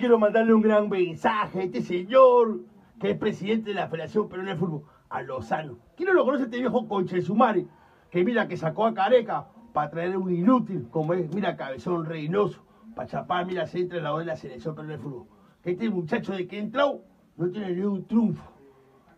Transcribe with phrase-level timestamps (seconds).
[0.00, 2.60] quiero mandarle un gran mensaje a este señor,
[2.98, 5.76] que es presidente de la Federación Peruana de Fútbol, a Lozano.
[5.94, 7.66] ¿Quién no lo conoce este viejo conche sumare?
[8.10, 12.64] Que mira que sacó a Careca para traer un inútil, como es, mira, Cabezón Reynoso,
[12.96, 15.26] para chapar, mira, se entra en la de la Selección Peruana de Fútbol.
[15.62, 17.02] Que este muchacho de que entró
[17.36, 18.50] no tiene ni un triunfo.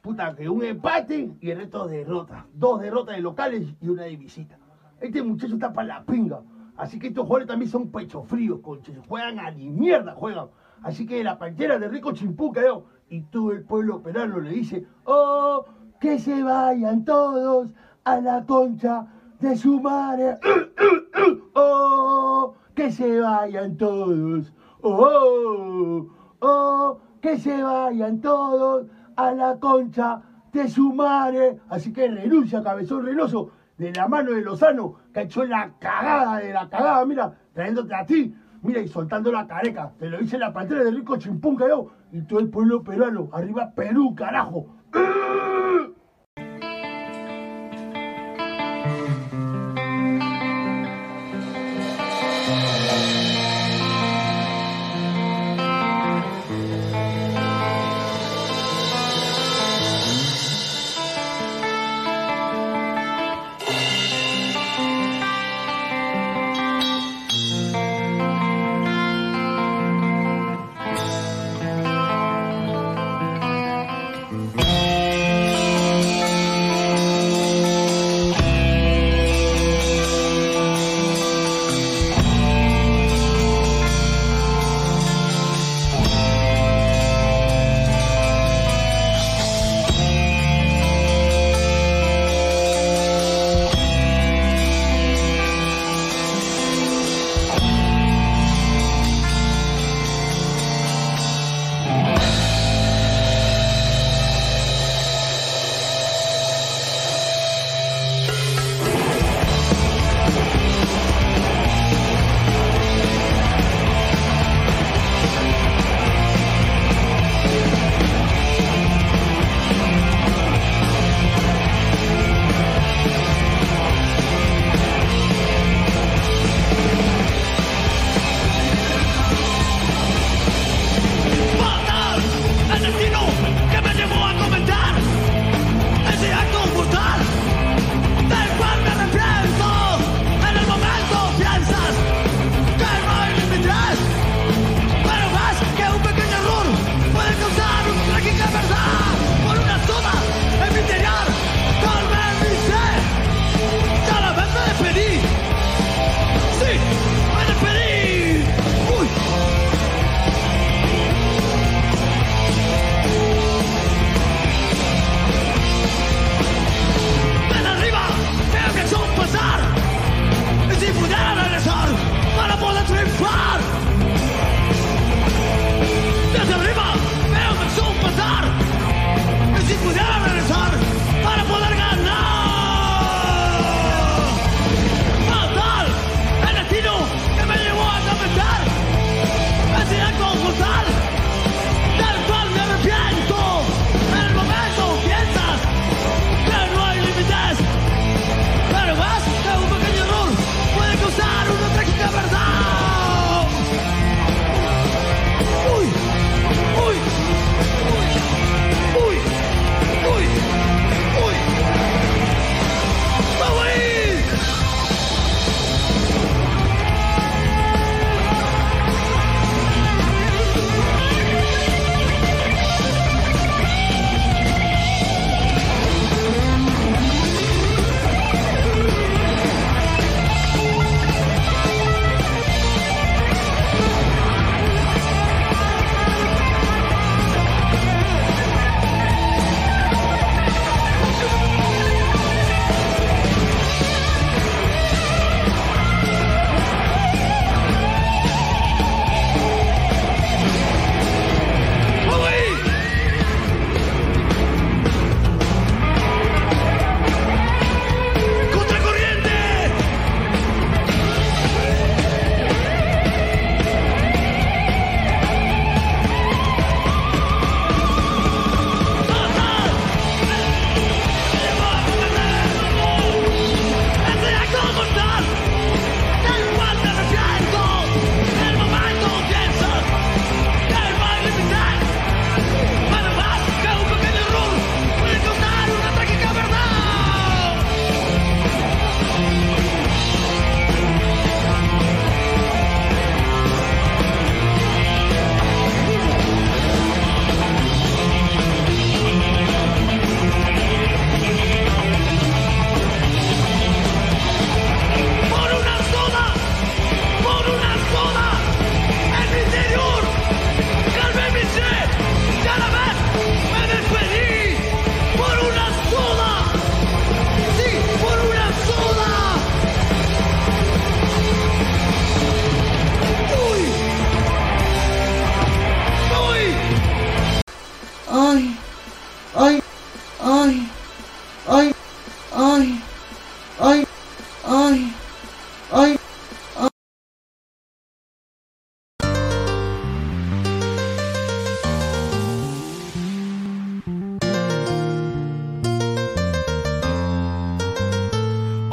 [0.00, 2.44] Puta, que un empate y el resto derrotas.
[2.54, 4.58] Dos derrotas de locales y una de visita.
[5.00, 6.42] Este muchacho está para la pinga.
[6.76, 8.98] Así que estos jugadores también son pecho fríos, conches.
[9.06, 10.48] Juegan a ni mierda, juegan.
[10.82, 12.86] Así que la pantera de Rico Chimpú quedó.
[13.08, 15.64] Y todo el pueblo peruano le dice, oh,
[16.00, 17.68] que se vayan todos
[18.04, 19.06] a la concha
[19.38, 20.38] de su madre.
[21.54, 24.52] oh, que se vayan todos.
[24.80, 26.08] Oh,
[26.40, 30.22] oh, que se vayan todos a la concha
[30.52, 31.60] de su madre.
[31.68, 36.52] Así que renuncia, cabezón renoso, de la mano de Lozano, que ha la cagada de
[36.52, 39.92] la cagada, mira, trayéndote a ti, mira, y soltando la careca.
[39.98, 43.28] Te lo dice la pantera de Rico Chimpún, yo, y todo el pueblo peruano.
[43.32, 44.66] Arriba Perú, carajo.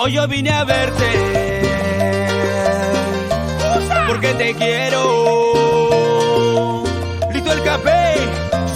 [0.02, 1.04] Hoy yo vine a verte.
[4.08, 5.04] Porque te quiero.
[7.34, 8.14] Listo el café.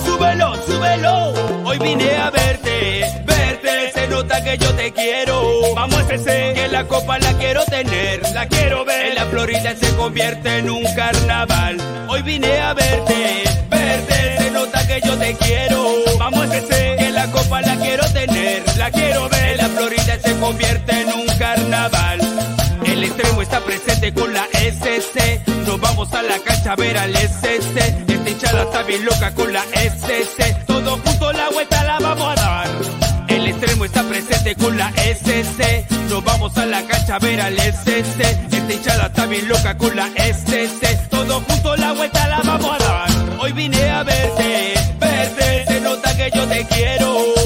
[0.05, 1.33] Súbelo, súbelo.
[1.63, 3.05] Hoy vine a verte.
[3.25, 3.91] Verte.
[3.93, 5.73] Se nota que yo te quiero.
[5.73, 6.51] Vamos a ese.
[6.55, 8.21] Que la copa la quiero tener.
[8.33, 9.13] La quiero ver.
[9.13, 11.77] La Florida se convierte en un carnaval.
[12.09, 13.43] Hoy vine a verte.
[13.69, 14.39] Verte.
[14.39, 15.85] Se nota que yo te quiero.
[16.19, 16.97] Vamos a ese.
[16.97, 18.61] Que la copa la quiero tener.
[18.77, 19.55] La quiero ver.
[19.55, 20.82] La Florida se convierte
[22.85, 25.41] El extremo está presente con la SC.
[25.67, 27.77] Nos vamos a la cancha a ver al SC.
[28.07, 30.65] Esta hinchada está bien loca con la SC.
[30.65, 32.67] Todos juntos la vuelta la vamos a dar.
[33.27, 35.85] El extremo está presente con la SC.
[36.09, 38.21] Nos vamos a la cancha a ver al SC.
[38.49, 41.09] Esta hinchada está bien loca con la SC.
[41.09, 43.09] Todos juntos la vuelta la vamos a dar.
[43.39, 45.65] Hoy vine a verte, verte.
[45.67, 47.42] Se nota que yo te quiero.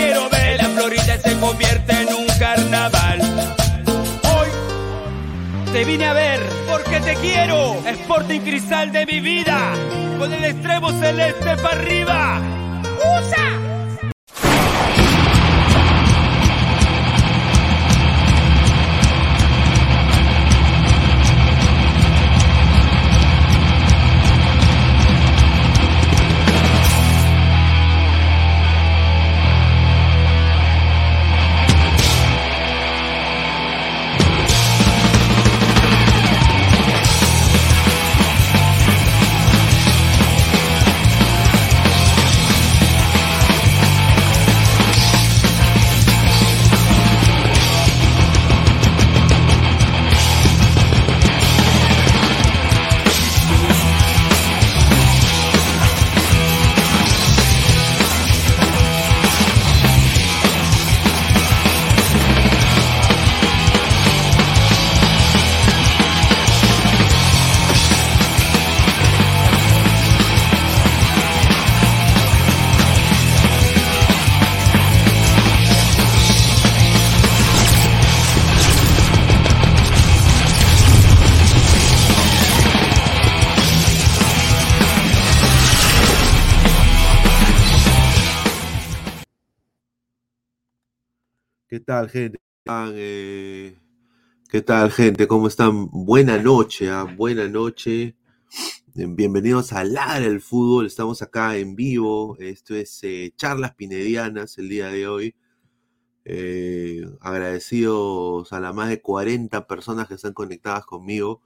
[0.00, 0.62] Quiero ver.
[0.62, 3.20] La Florida se convierte en un carnaval.
[4.22, 4.48] Hoy
[5.72, 7.76] te vine a ver porque te quiero.
[7.86, 9.72] Sporting Cristal de mi vida.
[10.18, 12.40] Con el extremo celeste para arriba.
[12.98, 13.69] ¡Usa!
[91.90, 92.38] Tal, gente?
[92.94, 93.76] Eh,
[94.48, 95.26] ¿Qué tal, gente?
[95.26, 95.88] ¿Cómo están?
[95.90, 97.02] Buena noche, ¿ah?
[97.02, 98.14] buena noche.
[98.94, 100.86] Eh, Bienvenidos a Ladra el Fútbol.
[100.86, 102.36] Estamos acá en vivo.
[102.38, 105.34] Esto es eh, Charlas Pinedianas el día de hoy.
[106.24, 111.42] Eh, agradecidos a las más de 40 personas que están conectadas conmigo.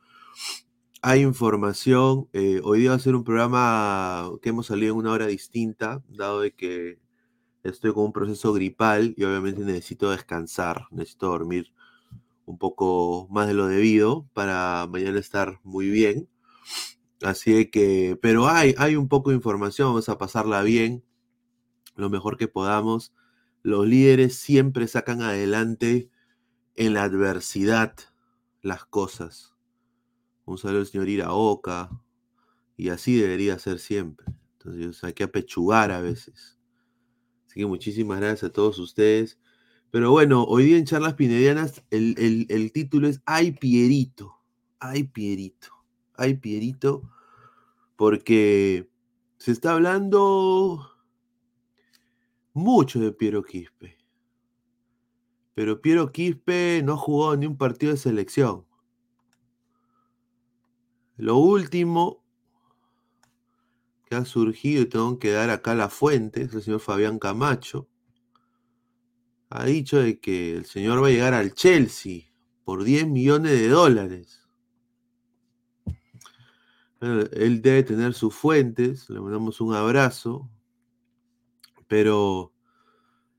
[1.00, 2.28] Hay información.
[2.34, 6.04] eh, hoy día va a ser un programa que hemos salido en una hora distinta,
[6.10, 6.98] dado de que
[7.64, 11.72] estoy con un proceso gripal y obviamente necesito descansar, necesito dormir
[12.46, 16.28] un poco más de lo debido para mañana estar muy bien.
[17.22, 21.02] Así que, pero hay, hay un poco de información, vamos a pasarla bien,
[21.96, 23.14] lo mejor que podamos.
[23.62, 26.10] Los líderes siempre sacan adelante
[26.76, 27.94] en la adversidad
[28.62, 29.54] las cosas.
[30.44, 31.90] Un saludo al señor Iraoka,
[32.76, 34.26] y así debería ser siempre.
[34.58, 36.53] Entonces hay que apechugar a veces.
[37.54, 39.38] Así que muchísimas gracias a todos ustedes.
[39.92, 44.40] Pero bueno, hoy día en Charlas Pinedianas el, el- el título es Ay Pierito,
[44.80, 45.68] ay Pierito,
[46.16, 47.08] ay Pierito,
[47.94, 48.90] porque
[49.38, 50.84] se está hablando
[52.54, 53.98] mucho de Piero Quispe.
[55.54, 58.66] Pero Piero Quispe no jugó ni un partido de selección.
[61.18, 62.23] Lo último
[64.14, 67.88] ha surgido, y tengo que dar acá la fuente, el señor Fabián Camacho,
[69.50, 72.22] ha dicho de que el señor va a llegar al Chelsea
[72.64, 74.40] por 10 millones de dólares.
[77.00, 80.50] Él debe tener sus fuentes, le mandamos un abrazo,
[81.86, 82.52] pero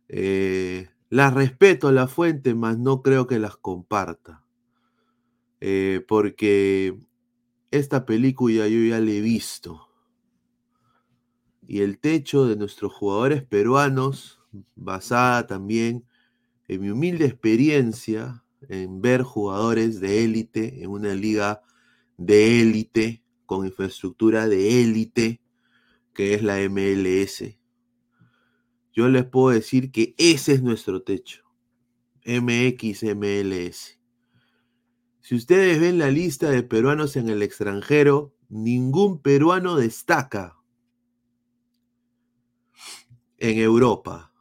[0.07, 4.43] eh, las respeto a la fuente, mas no creo que las comparta.
[5.61, 6.97] Eh, porque
[7.71, 9.87] esta película yo ya la he visto.
[11.67, 14.39] Y el techo de nuestros jugadores peruanos,
[14.75, 16.05] basada también
[16.67, 21.61] en mi humilde experiencia en ver jugadores de élite en una liga
[22.17, 25.41] de élite, con infraestructura de élite,
[26.13, 27.57] que es la MLS.
[28.93, 31.43] Yo les puedo decir que ese es nuestro techo.
[32.25, 33.99] MX MLS.
[35.21, 40.57] Si ustedes ven la lista de peruanos en el extranjero, ningún peruano destaca
[43.49, 44.31] en Europa.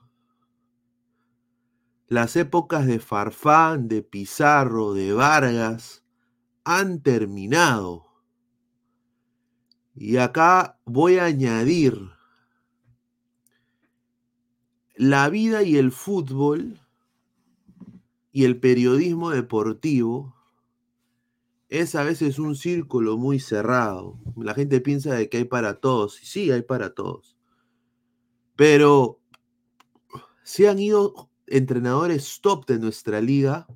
[2.09, 6.03] Las épocas de Farfán, de Pizarro, de Vargas
[6.65, 8.07] han terminado.
[9.95, 11.99] Y acá voy a añadir
[14.97, 16.81] la vida y el fútbol
[18.33, 20.35] y el periodismo deportivo
[21.69, 24.19] es a veces un círculo muy cerrado.
[24.37, 26.23] La gente piensa de que hay para todos.
[26.23, 27.34] Y sí, hay para todos.
[28.57, 29.21] Pero
[30.43, 33.67] se han ido entrenadores top de nuestra liga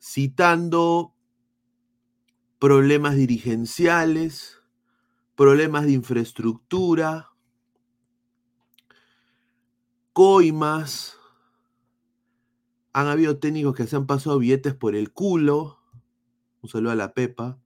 [0.00, 1.14] citando
[2.58, 4.62] problemas dirigenciales,
[5.34, 7.30] problemas de infraestructura,
[10.12, 11.18] coimas.
[12.92, 15.80] Han habido técnicos que se han pasado billetes por el culo.
[16.62, 17.58] Un saludo a la Pepa.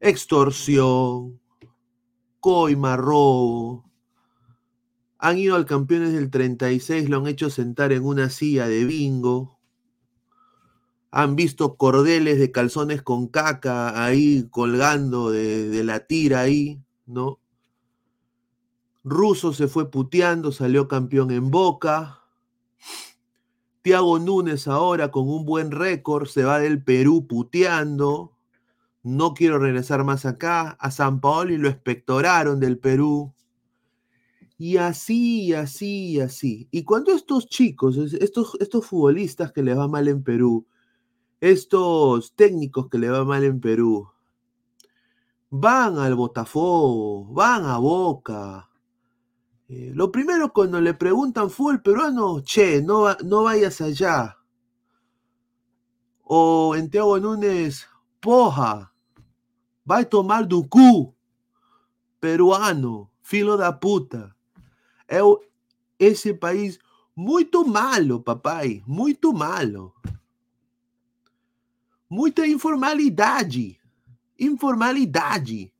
[0.00, 1.40] Extorsión,
[2.40, 3.87] coima, robo.
[5.18, 9.58] Han ido al campeones del 36, lo han hecho sentar en una silla de bingo.
[11.10, 17.40] Han visto cordeles de calzones con caca ahí colgando de, la tira ahí, ¿no?
[19.02, 22.22] Russo se fue puteando, salió campeón en Boca.
[23.82, 28.36] Tiago Núñez ahora con un buen récord se va del Perú puteando.
[29.02, 30.76] No quiero regresar más acá.
[30.78, 33.32] A San Paolo y lo espectoraron del Perú.
[34.60, 36.68] Y así, así, así.
[36.72, 40.66] Y cuando estos chicos, estos, estos futbolistas que les va mal en Perú,
[41.40, 44.10] estos técnicos que les va mal en Perú,
[45.50, 48.68] van al Botafogo, van a Boca.
[49.68, 54.38] Eh, lo primero cuando le preguntan fútbol peruano, che, no, no vayas allá.
[56.24, 57.86] O en Núñez,
[58.18, 58.92] poja,
[59.88, 61.14] va a tomar ducú,
[62.18, 64.34] peruano, filo da puta.
[65.08, 65.20] É
[65.98, 66.78] esse país
[67.16, 69.94] muito malo, papai, muito malo.
[72.08, 73.80] Muita informalidade.
[74.38, 75.72] Informalidade.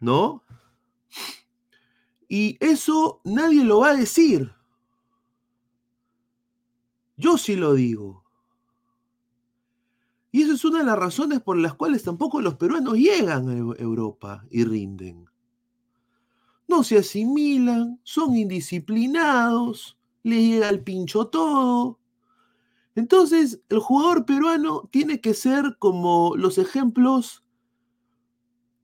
[0.00, 0.44] ¿No?
[2.28, 4.54] Y eso nadie lo va a decir.
[7.16, 8.22] Yo sí lo digo.
[10.30, 13.54] Y esa es una de las razones por las cuales tampoco los peruanos llegan a
[13.82, 15.28] Europa y rinden
[16.68, 21.98] no se asimilan, son indisciplinados, les llega el pincho todo.
[22.94, 27.44] Entonces, el jugador peruano tiene que ser como los ejemplos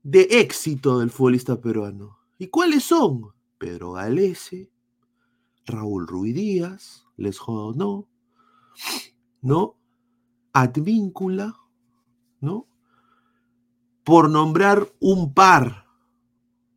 [0.03, 2.17] de éxito del futbolista peruano.
[2.39, 3.33] ¿Y cuáles son?
[3.57, 4.71] Pedro Galese,
[5.65, 8.07] Raúl Ruiz Díaz, Les no,
[9.41, 9.77] ¿no?
[10.53, 11.55] Advíncula,
[12.41, 12.67] ¿no?
[14.03, 15.84] Por nombrar un par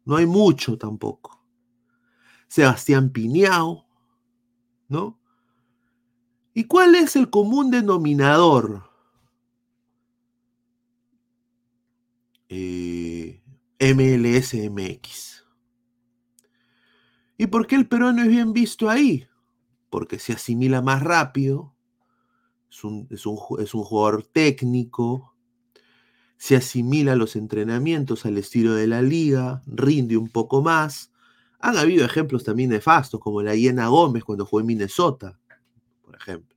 [0.09, 1.45] no hay mucho tampoco.
[2.49, 3.87] Sebastián Piñao,
[4.89, 5.21] ¿no?
[6.55, 8.91] ¿Y cuál es el común denominador?
[12.49, 13.43] Eh,
[13.79, 15.45] MLSMX.
[17.37, 19.29] ¿Y por qué el peruano es bien visto ahí?
[19.91, 21.75] Porque se asimila más rápido,
[22.71, 25.35] es un, es un, es un jugador técnico,
[26.39, 31.11] se asimila a los entrenamientos al estilo de la liga, rinde un poco más.
[31.59, 35.39] Han habido ejemplos también nefastos, como la Hiena Gómez cuando fue en Minnesota,
[36.03, 36.57] por ejemplo.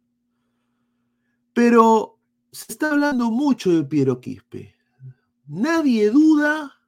[1.53, 2.19] Pero
[2.51, 4.75] se está hablando mucho de Piero Quispe.
[5.47, 6.79] Nadie duda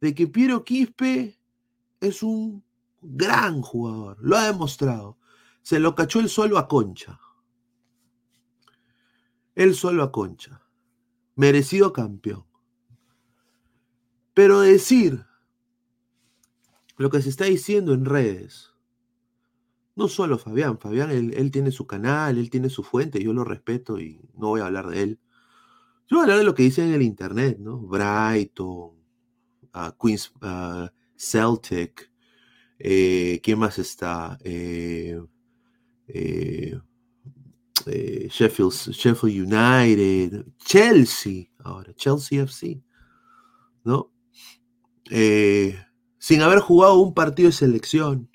[0.00, 1.38] de que Piero Quispe
[2.00, 2.64] es un
[3.00, 5.16] gran jugador, lo ha demostrado.
[5.62, 7.20] Se lo cachó el suelo a Concha.
[9.54, 10.63] El suelo a Concha
[11.36, 12.44] merecido campeón.
[14.34, 15.24] Pero decir
[16.96, 18.72] lo que se está diciendo en redes,
[19.96, 24.00] no solo Fabián, Fabián, él, tiene su canal, él tiene su fuente, yo lo respeto
[24.00, 25.20] y no voy a hablar de él.
[26.08, 27.78] Yo voy a hablar de lo que dice en el internet, ¿no?
[27.78, 28.92] Brighton,
[29.74, 32.10] uh, Queens, uh, Celtic,
[32.78, 34.38] eh, ¿quién más está?
[34.42, 35.20] Eh,
[36.08, 36.78] eh,
[37.86, 42.82] Sheffield, Sheffield United, Chelsea, ahora, Chelsea FC,
[43.84, 44.10] ¿no?
[45.10, 45.78] Eh,
[46.18, 48.30] sin haber jugado un partido de selección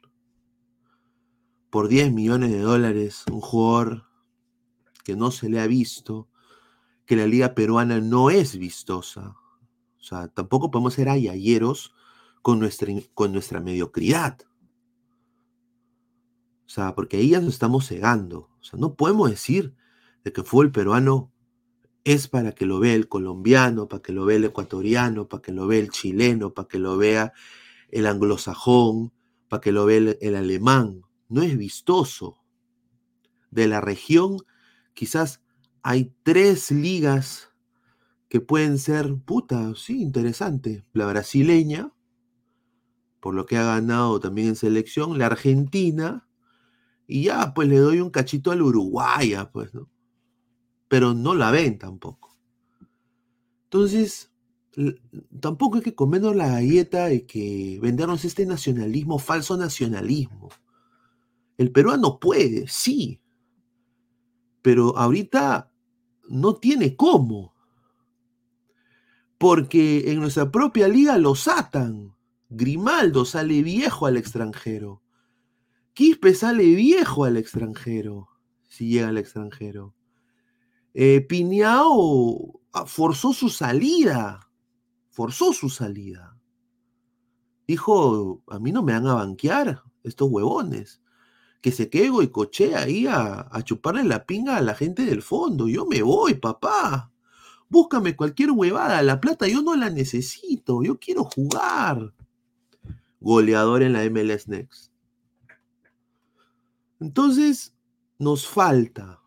[1.70, 4.06] por 10 millones de dólares, un jugador
[5.04, 6.28] que no se le ha visto,
[7.06, 9.36] que la liga peruana no es vistosa.
[10.00, 11.94] O sea, tampoco podemos ser ayayeros
[12.42, 14.38] con nuestra, con nuestra mediocridad.
[16.70, 18.52] O sea, porque ahí ya nos estamos cegando.
[18.62, 19.74] O sea, no podemos decir
[20.24, 21.34] de que el fútbol peruano
[22.04, 25.52] es para que lo vea el colombiano, para que lo vea el ecuatoriano, para que
[25.52, 27.34] lo vea el chileno, para que lo vea
[27.90, 29.12] el anglosajón,
[29.48, 31.02] para que lo vea el, el alemán.
[31.28, 32.38] No es vistoso.
[33.50, 34.38] De la región,
[34.94, 35.42] quizás
[35.82, 37.50] hay tres ligas
[38.28, 40.86] que pueden ser, puta, sí, interesante.
[40.94, 41.92] La brasileña,
[43.20, 46.29] por lo que ha ganado también en selección, la argentina,
[47.12, 49.90] y ya, pues le doy un cachito al Uruguaya, pues, ¿no?
[50.88, 52.38] Pero no la ven tampoco.
[53.64, 54.32] Entonces,
[55.40, 60.50] tampoco hay que comernos la galleta de que vendernos este nacionalismo, falso nacionalismo.
[61.58, 63.20] El peruano puede, sí,
[64.62, 65.72] pero ahorita
[66.28, 67.56] no tiene cómo.
[69.40, 72.14] Porque en nuestra propia liga los atan.
[72.50, 75.02] Grimaldo sale viejo al extranjero.
[76.00, 78.30] Quispe sale viejo al extranjero,
[78.70, 79.94] si llega al extranjero.
[80.94, 84.50] Eh, Piñao ah, forzó su salida,
[85.10, 86.40] forzó su salida.
[87.68, 91.02] Dijo, a mí no me van a banquear estos huevones.
[91.60, 95.68] Que se quede Goicoche ahí a, a chuparle la pinga a la gente del fondo.
[95.68, 97.12] Yo me voy, papá.
[97.68, 99.02] Búscame cualquier huevada.
[99.02, 100.82] La plata yo no la necesito.
[100.82, 102.14] Yo quiero jugar.
[103.20, 104.89] Goleador en la MLS Next.
[107.00, 107.76] Entonces,
[108.18, 109.22] nos falta.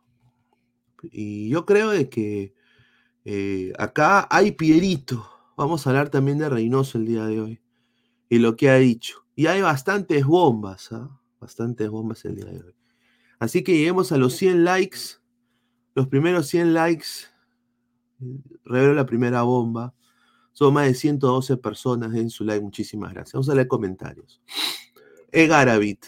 [1.02, 2.54] Y yo creo de que
[3.24, 5.28] eh, acá hay Pierito.
[5.56, 7.61] Vamos a hablar también de Reynoso el día de hoy.
[8.28, 9.26] Y lo que ha dicho.
[9.35, 11.18] Y hay bastantes bombas, ¿ah?
[11.40, 12.74] Bastantes bombas el día de hoy.
[13.38, 14.98] Así que lleguemos a los 100 likes.
[15.94, 17.06] Los primeros 100 likes.
[18.64, 19.94] Revelo la primera bomba.
[20.52, 22.62] Son más de 112 personas en su like.
[22.62, 23.32] Muchísimas gracias.
[23.32, 24.40] Vamos a leer comentarios.
[25.32, 26.04] Egaravit.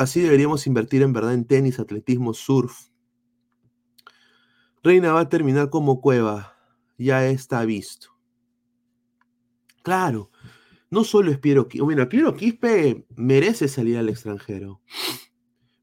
[0.00, 2.88] Así deberíamos invertir en verdad en tenis, atletismo, surf.
[4.82, 6.56] Reina va a terminar como cueva.
[6.96, 8.08] Ya está visto.
[9.82, 10.30] Claro.
[10.88, 11.84] No solo es Piero Quispe.
[11.84, 14.80] Bueno, Piero Quispe merece salir al extranjero.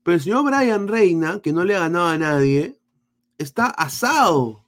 [0.02, 2.82] Pero el señor Brian Reina, que no le ha ganado a nadie,
[3.38, 4.66] está asado.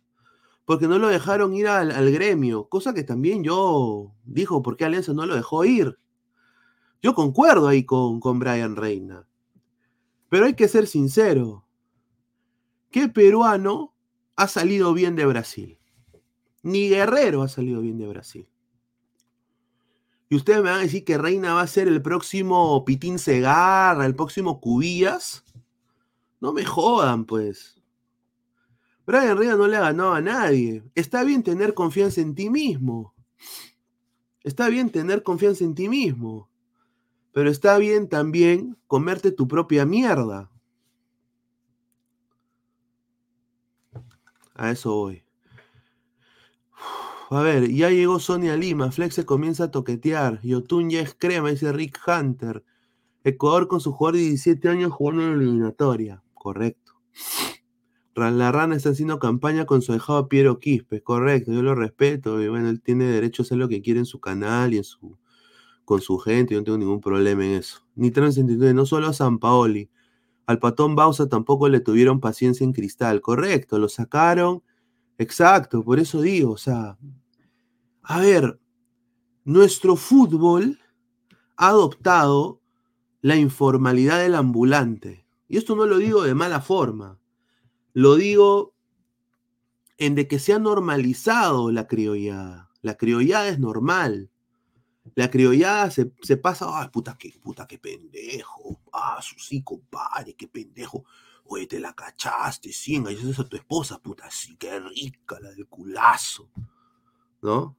[0.64, 2.70] Porque no lo dejaron ir al, gremio.
[2.70, 5.98] Cosa que también yo dijo por qué Alianza no lo dejó ir.
[7.02, 9.26] Yo concuerdo ahí con, con Brian Reina.
[10.30, 11.66] Pero hay que ser sincero.
[12.92, 13.94] ¿Qué peruano
[14.36, 15.80] ha salido bien de Brasil?
[16.64, 18.48] Ni Guerrero ha salido bien de Brasil.
[20.30, 24.06] Y ustedes me van a decir que Reina va a ser el próximo Pitín Segarra,
[24.06, 25.44] el próximo Cubillas.
[26.40, 27.82] No me jodan, pues.
[29.08, 30.84] Brian Reina no le ha ganado a nadie.
[30.94, 33.16] Está bien tener confianza en ti mismo.
[34.44, 36.49] Está bien tener confianza en ti mismo.
[37.32, 40.50] Pero está bien también comerte tu propia mierda.
[44.56, 45.24] A eso voy.
[47.30, 48.92] A ver, ya llegó Sonia Lima.
[48.92, 50.42] Flex se comienza a toquetear.
[50.42, 52.64] Yotun ya es crema, dice Rick Hunter.
[53.24, 56.24] Ecuador con su jugador de 17 años jugando en la eliminatoria.
[56.34, 56.94] Correcto.
[58.16, 61.02] La rana está haciendo campaña con su dejado Piero Quispe.
[61.02, 62.42] Correcto, yo lo respeto.
[62.42, 64.84] Y bueno, él tiene derecho a hacer lo que quiere en su canal y en
[64.84, 65.18] su,
[65.90, 66.54] con su gente.
[66.54, 67.80] Yo no tengo ningún problema en eso.
[67.96, 69.90] Ni 69, no solo a San Paoli.
[70.46, 73.22] Al patón Bausa tampoco le tuvieron paciencia en cristal.
[73.22, 74.62] Correcto, lo sacaron.
[75.18, 77.00] Exacto, por eso digo, o sea,
[78.04, 78.60] a ver,
[79.46, 80.80] nuestro fútbol
[81.58, 82.62] ha adoptado
[83.22, 85.26] la informalidad del ambulante.
[85.48, 87.18] Y esto no lo digo de mala forma.
[87.94, 88.76] Lo digo
[89.98, 92.70] en de que se ha normalizado la criollada.
[92.84, 94.30] La criollada es normal.
[95.16, 98.82] La criollada se, se pasa, ay, puta que, puta que pendejo.
[98.94, 101.06] Ah, su sí, compadre, qué pendejo.
[101.46, 105.68] Oye, te la cachaste, sí, engañaste a tu esposa, puta, sí, qué rica la del
[105.68, 106.50] culazo.
[107.42, 107.76] ¿No?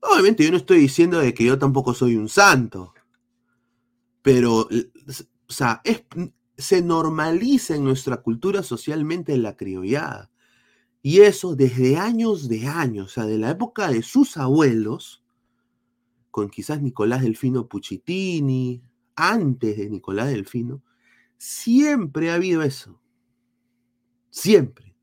[0.00, 2.94] Obviamente yo no estoy diciendo de que yo tampoco soy un santo.
[4.22, 6.04] Pero, o sea, es,
[6.56, 10.30] se normaliza en nuestra cultura socialmente la criollada.
[11.02, 15.22] Y eso desde años de años, o sea, de la época de sus abuelos,
[16.36, 18.82] con quizás Nicolás Delfino Puccitini,
[19.14, 20.82] antes de Nicolás Delfino,
[21.38, 23.00] siempre ha habido eso.
[24.28, 24.94] Siempre.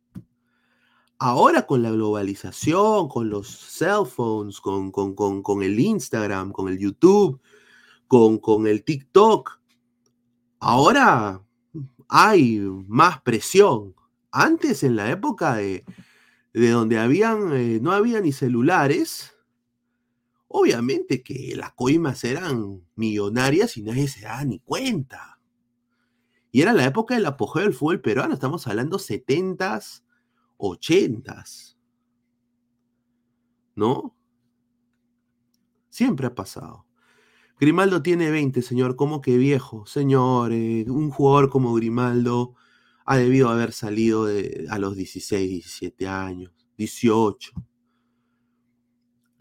[1.17, 6.69] Ahora con la globalización, con los cell phones, con, con, con, con el Instagram, con
[6.69, 7.41] el YouTube,
[8.07, 9.59] con, el TikTok,
[10.59, 11.41] ahora
[12.09, 13.95] hay más presión.
[14.31, 15.83] Antes, en la época de,
[16.53, 19.32] de donde habían, eh, no había ni celulares,
[20.55, 25.39] obviamente que las coimas eran millonarias y nadie se daba ni cuenta.
[26.51, 30.03] Y era la época del apogeo del fútbol peruano, estamos hablando 70s,
[30.57, 31.75] 80s.
[33.75, 34.15] ¿No?
[35.89, 36.85] Siempre ha pasado.
[37.59, 38.95] Grimaldo tiene 20, señor.
[38.95, 39.87] ¿Cómo que viejo?
[39.87, 42.53] Señor, eh, un jugador como Grimaldo
[43.05, 44.27] ha debido haber salido
[44.69, 47.53] a los 16, 17 años, 18.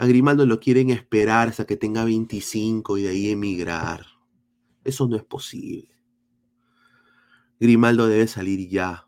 [0.03, 4.05] A Grimaldo lo quieren esperar hasta que tenga 25 y de ahí emigrar.
[4.83, 5.95] Eso no es posible.
[7.61, 9.07] Grimaldo debe salir ya.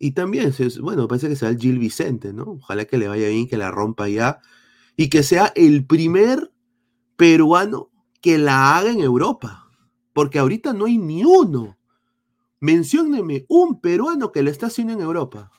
[0.00, 2.58] Y también, bueno, parece que sea el Gil Vicente, ¿no?
[2.60, 4.40] Ojalá que le vaya bien, que la rompa ya.
[4.96, 6.52] Y que sea el primer
[7.14, 9.70] peruano que la haga en Europa.
[10.12, 11.78] Porque ahorita no hay ni uno.
[12.58, 15.52] Mencióneme un peruano que la está haciendo en Europa.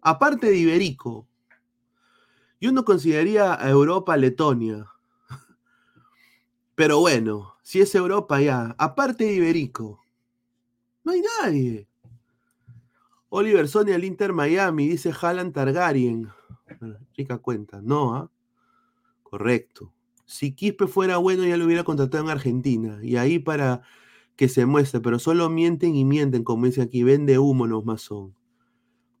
[0.00, 1.28] Aparte de Iberico.
[2.60, 4.86] Yo no consideraría a Europa Letonia.
[6.74, 8.74] Pero bueno, si es Europa ya.
[8.78, 10.00] Aparte de Iberico.
[11.04, 11.88] No hay nadie.
[13.28, 16.28] Oliver Sony al Inter Miami, dice Haaland Targaryen.
[17.16, 17.80] Rica cuenta.
[17.82, 18.30] No, ¿ah?
[19.22, 19.92] Correcto.
[20.24, 22.98] Si Quispe fuera bueno, ya lo hubiera contratado en Argentina.
[23.02, 23.82] Y ahí para
[24.36, 28.34] que se muestre, pero solo mienten y mienten, como dice aquí, vende humo los masón.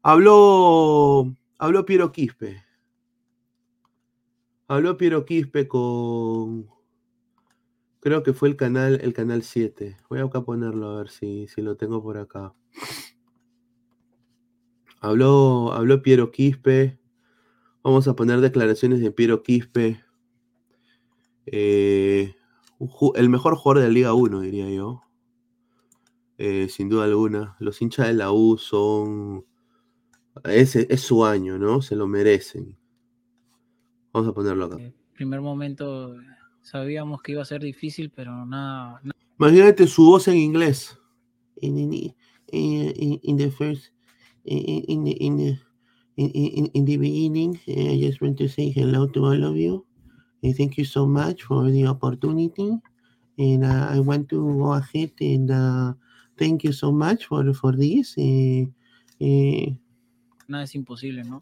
[0.02, 2.64] Habló, habló Piero Quispe.
[4.66, 6.68] Habló Piero Quispe con.
[8.00, 9.96] Creo que fue el canal, el canal 7.
[10.08, 12.54] Voy a acá ponerlo a ver si, si lo tengo por acá.
[15.00, 16.98] Habló, habló Piero Quispe.
[17.82, 20.02] Vamos a poner declaraciones de Piero Quispe.
[21.44, 22.34] Eh,
[23.14, 25.02] el mejor jugador de la Liga 1, diría yo.
[26.38, 27.56] Eh, sin duda alguna.
[27.60, 29.44] Los hinchas de la U son.
[30.44, 31.82] Es, es su año, ¿no?
[31.82, 32.78] Se lo merecen.
[34.14, 34.76] Vamos a ponerlo acá.
[34.78, 36.16] En primer momento
[36.62, 39.00] sabíamos que iba a ser difícil, pero nada.
[39.02, 39.18] nada.
[39.38, 40.96] Imagínate su voz en inglés.
[41.60, 42.14] In, in,
[42.52, 43.92] in, in the first.
[44.44, 45.58] In, the, in, the,
[46.16, 49.84] in, in the beginning, I just want to say hello to all of you.
[50.42, 52.78] And thank you so much for the opportunity.
[53.36, 55.94] And uh, I want to go ahead and uh,
[56.38, 58.16] thank you so much for, for this.
[58.16, 58.66] Uh,
[60.46, 61.40] nada es imposible, ¿no?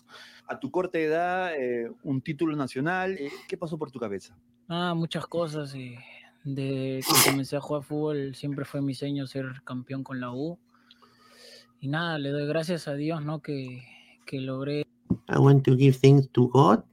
[0.53, 4.37] A tu corta edad, eh, un título nacional, eh, ¿qué pasó por tu cabeza?
[4.69, 5.75] Ah, muchas cosas.
[5.75, 5.95] Y
[6.45, 10.59] de que comencé a jugar fútbol siempre fue mi sueño ser campeón con la U.
[11.81, 13.41] Y nada, le doy gracias a Dios, ¿no?
[13.41, 13.83] Que,
[14.27, 14.85] que logré.
[15.31, 16.85] I want to give thanks to God.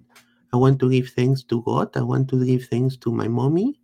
[0.54, 1.90] I want to give thanks to God.
[1.98, 3.78] I want to give thanks to my mommy.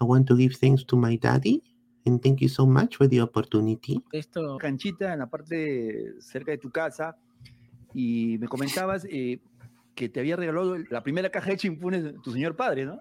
[0.00, 1.62] I want to give thanks to my daddy.
[2.04, 4.02] And thank you so much for the opportunity.
[4.10, 7.16] Esto, Canchita en la parte cerca de tu casa
[7.94, 9.40] y me comentabas eh,
[9.94, 13.00] que te había regalado la primera caja de chimpunes tu señor padre, ¿no?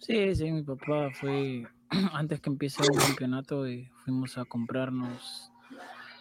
[0.00, 1.66] sí, sí, mi papá fue
[2.12, 5.50] antes que empiece el campeonato y fuimos a comprarnos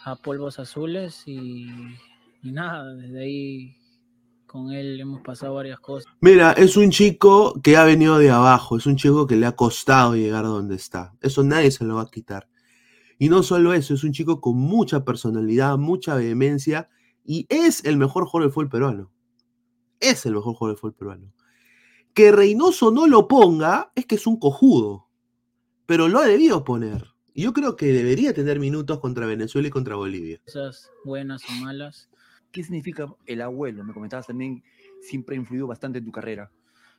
[0.03, 1.67] a polvos azules y,
[2.43, 3.77] y nada, desde ahí
[4.45, 6.13] con él hemos pasado varias cosas.
[6.21, 9.51] Mira, es un chico que ha venido de abajo, es un chico que le ha
[9.53, 11.13] costado llegar a donde está.
[11.21, 12.47] Eso nadie se lo va a quitar.
[13.17, 16.89] Y no solo eso, es un chico con mucha personalidad, mucha vehemencia
[17.25, 19.11] y es el mejor jugador del fútbol peruano.
[19.99, 21.33] Es el mejor jugador del fútbol peruano.
[22.13, 25.07] Que Reynoso no lo ponga es que es un cojudo,
[25.85, 27.13] pero lo ha debido poner.
[27.33, 30.39] Y yo creo que debería tener minutos contra Venezuela y contra Bolivia.
[30.45, 32.09] Cosas buenas o malas.
[32.51, 33.83] ¿Qué significa el abuelo?
[33.83, 34.63] Me comentabas también,
[35.01, 36.49] siempre ha influido bastante en tu carrera.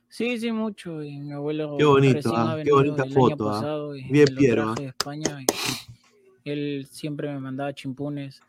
[0.09, 1.03] Sí, sí, mucho.
[1.03, 3.91] Y mi abuelo Qué bonito, ah, qué bonita foto, ah.
[4.11, 5.41] Bien Piero, de España.
[5.41, 8.41] y él siempre me mandaba chimpunes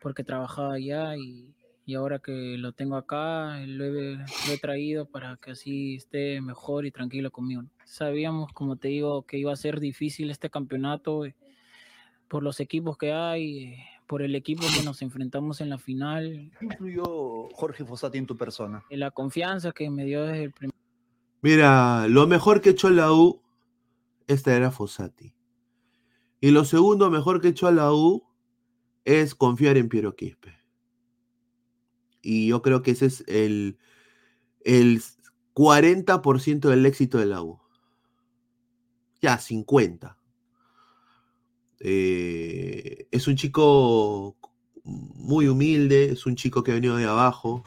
[0.00, 1.54] porque trabajaba allá y,
[1.86, 6.40] y ahora que lo tengo acá, lo he, lo he traído para que así esté
[6.40, 7.62] mejor y tranquilo conmigo.
[7.84, 11.34] Sabíamos, como te digo, que iba a ser difícil este campeonato eh,
[12.28, 16.50] por los equipos que hay, eh, por el equipo que nos enfrentamos en la final,
[16.58, 18.82] ¿Qué influyó Jorge Fossati en tu persona?
[18.90, 20.74] y la confianza que me dio desde el primer
[21.42, 23.40] Mira, lo mejor que echó la U,
[24.26, 25.34] esta era Fossati.
[26.40, 28.29] Y lo segundo mejor que echó a la U
[29.04, 30.54] es confiar en Piero Quispe.
[32.22, 33.78] Y yo creo que ese es el,
[34.64, 35.02] el
[35.54, 37.58] 40% del éxito de la U.
[39.22, 40.16] Ya, 50.
[41.80, 44.36] Eh, es un chico
[44.84, 47.64] muy humilde, es un chico que ha venido de abajo,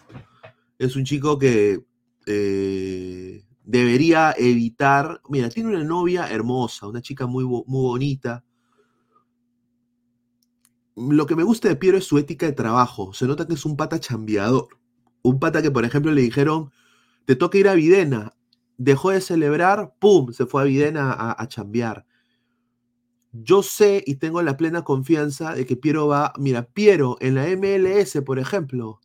[0.78, 1.84] es un chico que
[2.26, 8.43] eh, debería evitar, mira, tiene una novia hermosa, una chica muy, muy bonita.
[10.96, 13.66] Lo que me gusta de Piero es su ética de trabajo, se nota que es
[13.66, 14.68] un pata chambeador,
[15.24, 16.72] un pata que por ejemplo le dijeron,
[17.26, 18.34] te toca ir a Videna,
[18.78, 22.06] dejó de celebrar, ¡pum!, se fue a Videna a, a chambear.
[23.32, 27.48] Yo sé y tengo la plena confianza de que Piero va, mira, Piero en la
[27.48, 29.00] MLS, por ejemplo,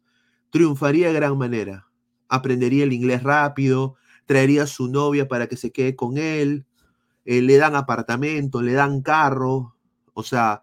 [0.50, 1.88] triunfaría de gran manera.
[2.28, 3.96] Aprendería el inglés rápido,
[4.26, 6.66] traería a su novia para que se quede con él,
[7.24, 9.76] eh, le dan apartamento, le dan carro,
[10.12, 10.62] o sea,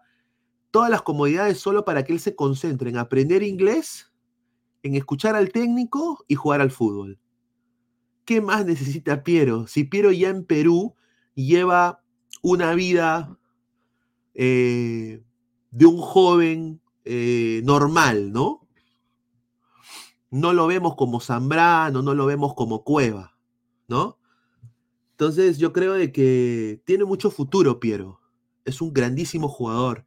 [0.76, 4.12] todas las comodidades solo para que él se concentre en aprender inglés,
[4.82, 7.18] en escuchar al técnico y jugar al fútbol.
[8.26, 9.66] ¿Qué más necesita Piero?
[9.68, 10.94] Si Piero ya en Perú
[11.34, 12.02] lleva
[12.42, 13.38] una vida
[14.34, 15.22] eh,
[15.70, 18.68] de un joven eh, normal, ¿no?
[20.30, 23.34] No lo vemos como Zambrano, no lo vemos como Cueva,
[23.88, 24.18] ¿no?
[25.12, 28.20] Entonces yo creo de que tiene mucho futuro Piero.
[28.66, 30.04] Es un grandísimo jugador.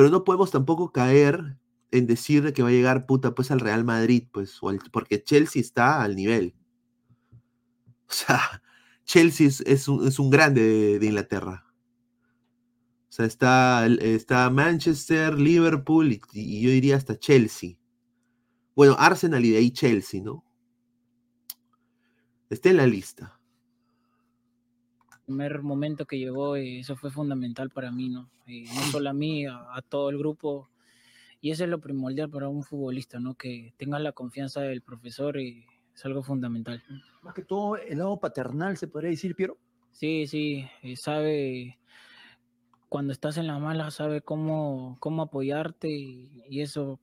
[0.00, 1.58] Pero no podemos tampoco caer
[1.90, 4.58] en decir que va a llegar puta pues al Real Madrid, pues,
[4.90, 6.54] porque Chelsea está al nivel.
[8.08, 8.62] O sea,
[9.04, 11.66] Chelsea es, un, grande de Inglaterra.
[13.10, 17.76] O sea, está, está Manchester, Liverpool y, yo diría hasta Chelsea.
[18.74, 20.46] Bueno, Arsenal y de ahí Chelsea, ¿no?
[22.48, 23.38] Está en la lista.
[25.30, 28.28] Primer momento que llegó, eh, eso fue fundamental para mí, ¿no?
[28.46, 30.68] Eh, no solo a mí, a, todo el grupo.
[31.40, 33.36] Y eso es lo primordial para un futbolista, ¿no?
[33.36, 35.64] Que tenga la confianza del profesor y
[35.94, 36.82] es algo fundamental.
[37.22, 39.56] Más que todo, el lado paternal, se podría decir, Piero.
[39.92, 41.78] Sí, sí, eh, sabe
[42.88, 46.98] cuando estás en la mala sabe cómo, cómo apoyarte y, eso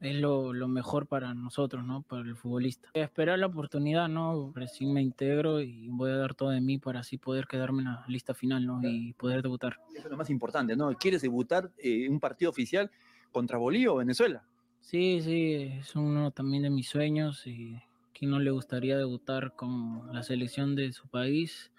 [0.00, 2.02] es lo, mejor para nosotros, ¿no?
[2.02, 2.90] Para el futbolista.
[2.94, 4.52] Esperar la oportunidad, ¿no?
[4.54, 7.86] Recién me integro y voy a dar todo de mí para así poder quedarme en
[7.86, 8.80] la lista final, ¿no?
[8.82, 9.80] Y poder debutar.
[9.94, 10.94] Eso es lo más importante, ¿no?
[10.94, 12.90] ¿Quieres debutar en un partido oficial
[13.32, 14.44] contra Bolivia o Venezuela?
[14.80, 17.76] Sí, sí, es uno también de mis sueños y
[18.14, 21.72] quién no le gustaría debutar con la selección de su país.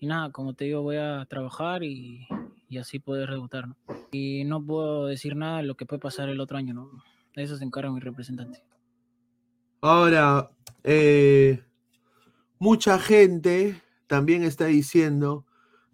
[0.00, 2.26] Y nada, como te digo, voy a trabajar y,
[2.68, 3.68] y así poder debutar.
[3.68, 3.76] ¿no?
[4.10, 6.90] Y no puedo decir nada de lo que puede pasar el otro año, ¿no?
[7.36, 8.64] De eso se encarga mi representante.
[9.82, 10.50] Ahora,
[10.82, 11.62] eh,
[12.58, 15.44] mucha gente también está diciendo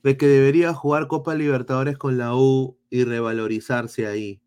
[0.02, 4.40] de que debería jugar Copa Libertadores con la U y revalorizarse ahí.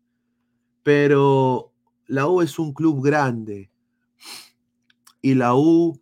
[0.82, 1.72] Pero
[2.06, 3.70] la U es un club grande
[5.20, 6.00] y la U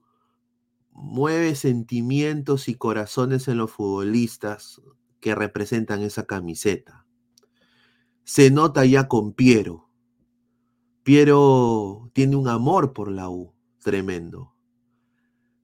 [0.93, 4.81] mueve sentimientos y corazones en los futbolistas
[5.21, 7.05] que representan esa camiseta.
[8.23, 9.84] Se nota ya con Piero.
[11.05, 14.55] Piero tiene un amor por la U tremendo.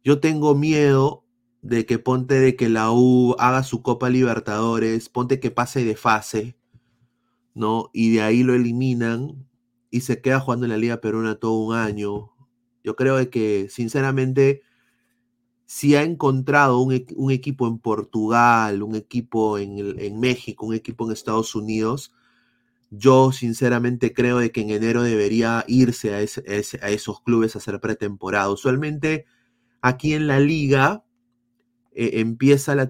[0.04, 1.24] Yo tengo miedo
[1.62, 5.96] de que ponte de que la U haga su Copa Libertadores, ponte que pase de
[5.96, 6.58] fase,
[7.54, 7.90] ¿no?
[7.92, 9.48] Y de ahí lo eliminan
[9.90, 12.32] y se queda jugando en la Liga Peruana todo un año.
[12.84, 14.62] Yo creo que, sinceramente,
[15.64, 16.92] si ha encontrado un,
[17.30, 22.12] equipo en Portugal, un equipo en, México, un equipo en Estados Unidos,
[22.90, 28.50] yo sinceramente creo de que en enero debería irse a, esos clubes a hacer pretemporada.
[28.50, 29.26] Usualmente
[29.80, 31.04] aquí en la liga
[31.92, 32.88] eh, empieza la,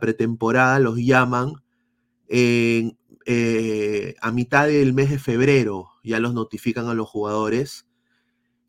[0.00, 1.52] pretemporada, los llaman
[2.28, 2.94] eh,
[4.20, 7.86] a mitad del mes de febrero, ya los notifican a los jugadores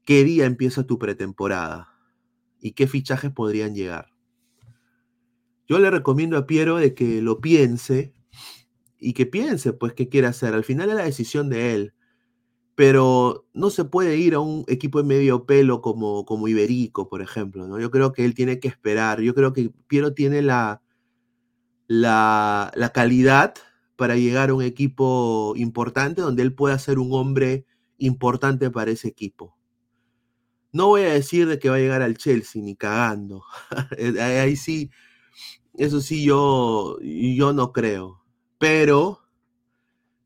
[0.04, 1.94] qué día empieza tu pretemporada
[2.60, 4.10] y qué fichajes podrían llegar.
[5.68, 8.14] Yo le recomiendo a Piero de que lo piense
[9.02, 10.54] y que piense pues qué quiere hacer.
[10.54, 11.94] Al final es la decisión de él.
[12.76, 17.22] Pero no se puede ir a un equipo de medio pelo como, como Iberico, por
[17.22, 17.68] ejemplo.
[17.68, 17.80] ¿no?
[17.80, 19.20] Yo creo que él tiene que esperar.
[19.22, 20.82] Yo creo que Piero tiene la,
[21.88, 23.56] la, la calidad
[23.98, 27.66] para llegar a un equipo importante donde él pueda ser un hombre
[27.98, 29.58] importante para ese equipo.
[30.72, 33.44] No voy a decir de que va a llegar al Chelsea, ni cagando.
[33.98, 34.90] Eh, ahí sí,
[35.74, 38.21] eso sí yo, yo no creo.
[38.62, 39.20] Pero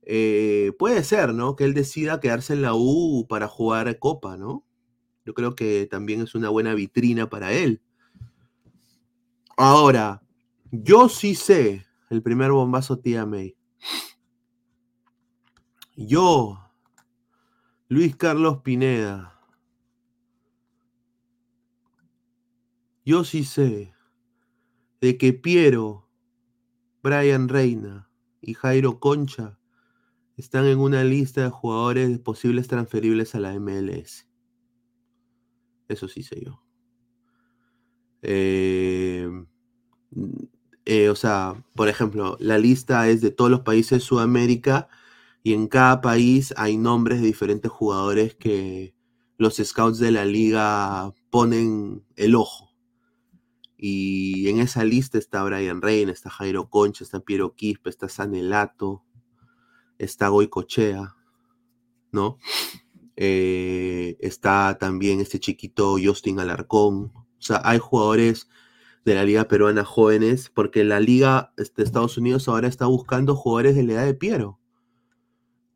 [0.01, 1.55] eh, puede ser, ¿no?
[1.55, 4.65] Que él decida quedarse en la U para jugar Copa, ¿no?
[5.25, 7.81] Yo creo que también es una buena vitrina para él.
[9.55, 10.21] Ahora,
[10.69, 13.55] yo sí sé el primer bombazo tía May.
[15.95, 16.59] Yo,
[17.87, 19.31] Luis Carlos Pineda,
[23.05, 23.93] Yo sí sé
[24.99, 26.09] de que Piero,
[27.03, 28.09] Brian Reina
[28.45, 29.57] y Jairo Concha
[30.37, 34.27] están en una lista de jugadores posibles transferibles a la MLS.
[35.87, 36.61] Eso sí sé yo.
[38.21, 39.27] Eh,
[40.85, 44.87] eh, o sea, por ejemplo, la lista es de todos los países de Sudamérica
[45.43, 48.93] y en cada país hay nombres de diferentes jugadores que
[49.37, 52.64] los scouts de la liga ponen el ojo
[53.87, 59.03] Y en esa lista está Brian Reina, está Jairo Concha, está Piero Quispe, está Sanelato,
[59.99, 61.15] está Goicochea,
[62.11, 62.39] ¿no?
[63.15, 67.11] Eh, está también este chiquito Justin Alarcón.
[67.13, 68.49] O sea, hay jugadores
[69.05, 73.75] de la Liga Peruana jóvenes, porque la Liga de Estados Unidos ahora está buscando jugadores
[73.75, 74.59] de la edad de Piero.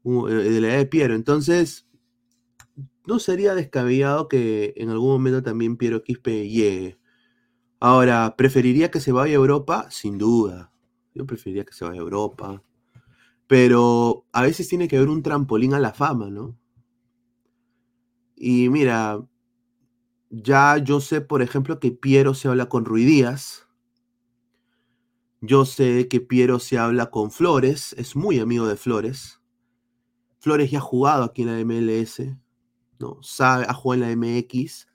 [0.01, 1.13] Uh, eh, De la edad de Piero.
[1.13, 1.87] Entonces,
[3.05, 6.98] no sería descabellado que en algún momento también Piero Quispe llegue.
[7.79, 9.87] Ahora, ¿preferiría que se vaya a Europa?
[9.89, 10.71] Sin duda.
[11.13, 12.61] Yo preferiría que se vaya a Europa.
[13.47, 16.57] Pero a veces tiene que haber un trampolín a la fama, ¿no?
[18.35, 19.21] Y mira,
[20.29, 23.67] ya yo sé, por ejemplo, que Piero se habla con Rui Díaz.
[25.41, 29.39] Yo sé que Piero se habla con Flores, es muy amigo de Flores.
[30.39, 32.37] Flores ya ha jugado aquí en la MLS,
[32.99, 33.19] ¿no?
[33.21, 34.88] Sabe, ha jugado en la MX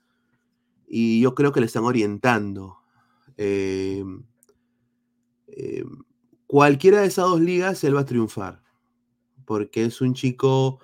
[0.87, 2.77] y yo creo que le están orientando.
[3.37, 4.03] Eh,
[5.47, 5.83] eh,
[6.47, 8.63] cualquiera de esas dos ligas él va a triunfar,
[9.45, 10.79] porque es un chico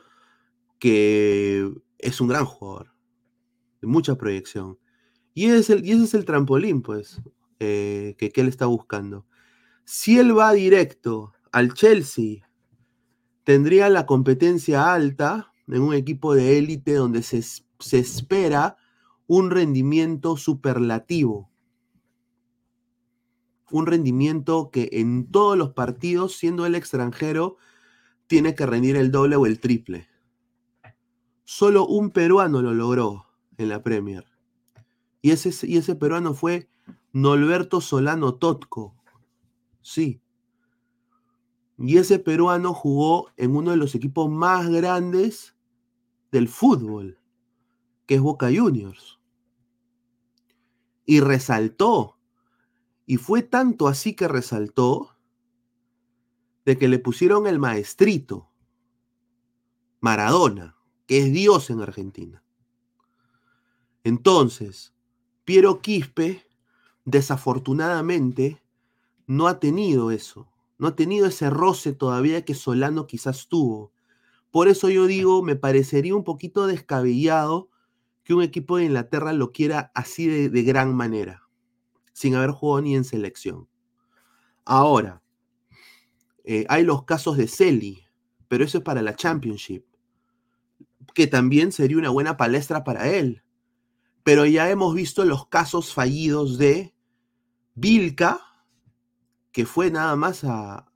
[0.79, 2.93] que es un gran jugador,
[3.81, 4.77] de mucha proyección.
[5.33, 7.21] Y, es el, y ese es el trampolín, pues,
[7.59, 9.25] eh, que, que él está buscando.
[9.85, 12.49] Si él va directo al Chelsea,
[13.43, 18.77] tendría la competencia alta en un equipo de élite donde se, se espera
[19.33, 21.49] un rendimiento superlativo.
[23.71, 27.55] Un rendimiento que en todos los partidos, siendo el extranjero,
[28.27, 30.09] tiene que rendir el doble o el triple.
[31.45, 33.25] Solo un peruano lo logró
[33.55, 34.25] en la Premier.
[35.21, 36.69] Y ese, y ese peruano fue
[37.13, 38.97] Norberto Solano Totco.
[39.81, 40.19] Sí.
[41.77, 45.55] Y ese peruano jugó en uno de los equipos más grandes
[46.33, 47.17] del fútbol,
[48.07, 49.20] que es Boca Juniors.
[51.05, 52.17] Y resaltó.
[53.05, 55.17] Y fue tanto así que resaltó
[56.65, 58.49] de que le pusieron el maestrito,
[59.99, 60.77] Maradona,
[61.07, 62.43] que es Dios en Argentina.
[64.03, 64.93] Entonces,
[65.43, 66.47] Piero Quispe,
[67.05, 68.61] desafortunadamente,
[69.27, 70.51] no ha tenido eso.
[70.77, 73.91] No ha tenido ese roce todavía que Solano quizás tuvo.
[74.51, 77.70] Por eso yo digo, me parecería un poquito descabellado
[78.23, 81.47] que un equipo de Inglaterra lo quiera así de, gran manera,
[82.13, 83.67] sin haber jugado ni en selección.
[84.65, 85.21] Ahora,
[86.43, 88.05] eh, hay los casos de Celi,
[88.47, 89.85] pero eso es para la Championship,
[91.13, 93.43] que también sería una buena palestra para él.
[94.23, 96.93] Pero ya hemos visto los casos fallidos de
[97.73, 98.39] Vilca,
[99.51, 100.91] que fue nada más a,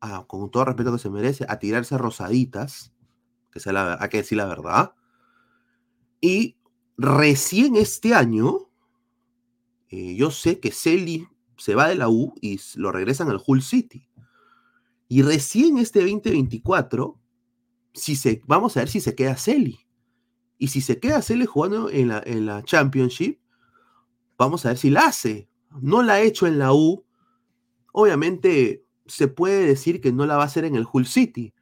[0.00, 2.92] a, con todo respeto que se merece, a tirarse rosaditas,
[3.50, 4.94] que sea la, hay que decir la verdad.
[6.20, 6.57] Y
[6.98, 8.68] recién este año,
[9.88, 11.26] eh, yo sé que Celi
[11.56, 14.08] se va de la U y lo regresan al Hull City.
[15.06, 17.18] Y recién este 2024,
[17.94, 19.86] si se, vamos a ver si se queda Celi.
[20.58, 23.38] Y si se queda Celi jugando en la, en la Championship,
[24.36, 25.48] vamos a ver si la hace.
[25.80, 27.04] No la ha hecho en la U.
[27.92, 31.54] Obviamente se puede decir que no la va a hacer en el Hull City,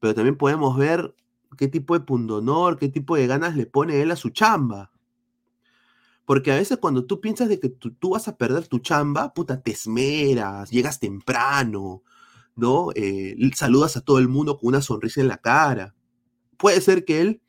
[0.00, 1.14] pero también podemos ver
[1.58, 4.90] qué tipo de pundonor, qué tipo de ganas le pone él a su chamba.
[6.24, 9.60] Porque a veces cuando tú piensas de que tú, vas a perder tu chamba, puta,
[9.60, 12.02] te esmeras, llegas temprano,
[12.54, 12.88] ¿no?
[12.94, 15.94] Eh, saludas a todo el mundo con una sonrisa en la cara.
[16.56, 17.42] Puede ser que él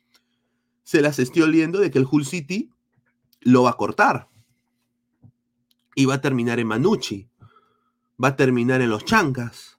[0.82, 2.70] se las esté oliendo de que el Hull City
[3.40, 4.28] lo va a cortar.
[5.94, 7.28] Y va a terminar en Manucci.
[8.22, 9.78] Va a terminar en los Chancas.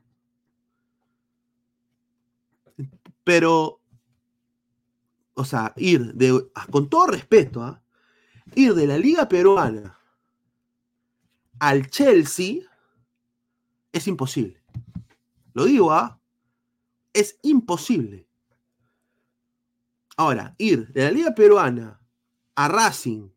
[3.24, 3.81] Pero,
[5.34, 7.82] o sea, ir de, ah, con todo respeto, ¿ah?
[8.56, 9.98] ir de la Liga Peruana
[11.60, 12.64] al Chelsea
[13.92, 14.62] es imposible.
[15.54, 16.20] Lo digo, ¿ah?
[17.14, 18.26] Es imposible.
[20.18, 22.02] Ahora, ir de la Liga Peruana
[22.56, 23.30] a Racing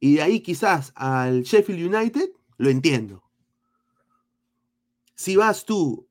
[0.00, 3.22] y de ahí quizás al Sheffield United, lo entiendo.
[5.14, 6.08] Si vas tú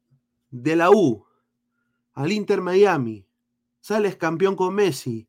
[0.50, 1.26] de la U
[2.14, 3.25] al Inter Miami,
[3.86, 5.28] sales campeón con Messi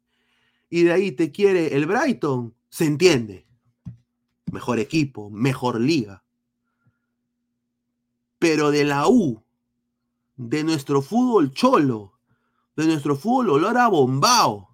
[0.71, 3.47] y de ahí te quiere el Brighton, se entiende.
[4.51, 6.25] Mejor equipo, mejor liga.
[8.39, 9.43] Pero de la U,
[10.37, 12.15] de nuestro fútbol cholo,
[12.77, 14.71] de nuestro fútbol olor a bombao,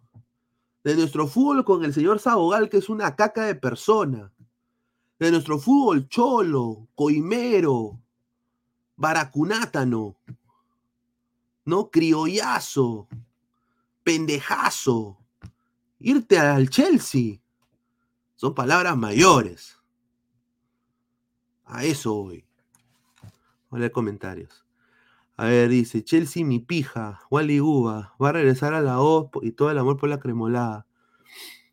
[0.85, 4.33] de nuestro fútbol con el señor Sabogal, que es una caca de persona,
[5.19, 7.99] de nuestro fútbol cholo, coimero,
[8.95, 10.15] baracunátano,
[11.65, 11.91] ¿no?
[11.91, 13.09] Criollazo,
[14.03, 15.19] pendejazo,
[15.99, 17.41] irte al Chelsea.
[18.37, 19.79] Son palabras mayores.
[21.65, 22.45] A eso voy.
[23.71, 24.67] Hola comentarios.
[25.37, 29.53] A ver, dice, Chelsea mi pija, Wally Guba, va a regresar a la O y
[29.53, 30.87] todo el amor por la cremolada.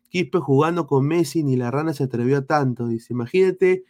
[0.08, 2.88] Quispe jugando con Messi, ni la rana se atrevió a tanto.
[2.88, 3.84] Dice, imagínate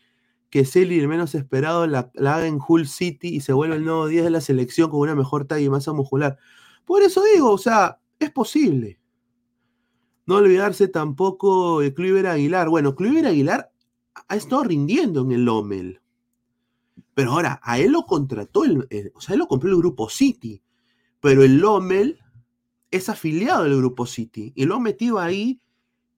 [0.50, 3.84] que Celi, el menos esperado, la, la haga en Hull City y se vuelve el
[3.84, 6.38] nuevo 10 de la selección con una mejor talla y masa muscular.
[6.84, 9.00] Por eso digo, o sea, es posible.
[10.26, 12.68] No olvidarse tampoco de Kluivert Aguilar.
[12.68, 13.72] Bueno, Kluivert Aguilar
[14.28, 16.00] ha estado rindiendo en el Lommel.
[17.14, 20.62] Pero ahora, a él lo contrató, el- o sea, él lo compró el grupo City.
[21.20, 22.18] Pero el Lommel
[22.90, 25.60] es afiliado del grupo City y lo ha metido ahí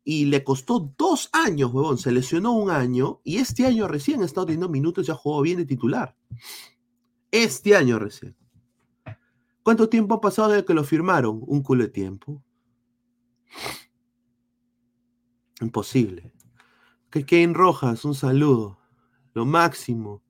[0.05, 1.97] y le costó dos años, huevón.
[1.99, 5.43] Se lesionó un año y este año recién ha estado teniendo minutos y ha jugado
[5.43, 6.17] bien de titular.
[7.31, 8.37] Este año recién.
[9.63, 11.41] ¿Cuánto tiempo ha pasado desde que lo firmaron?
[11.47, 12.43] Un culo de tiempo.
[15.61, 16.33] Imposible.
[17.11, 18.79] Que Kane Rojas, un saludo.
[19.35, 20.23] Lo máximo.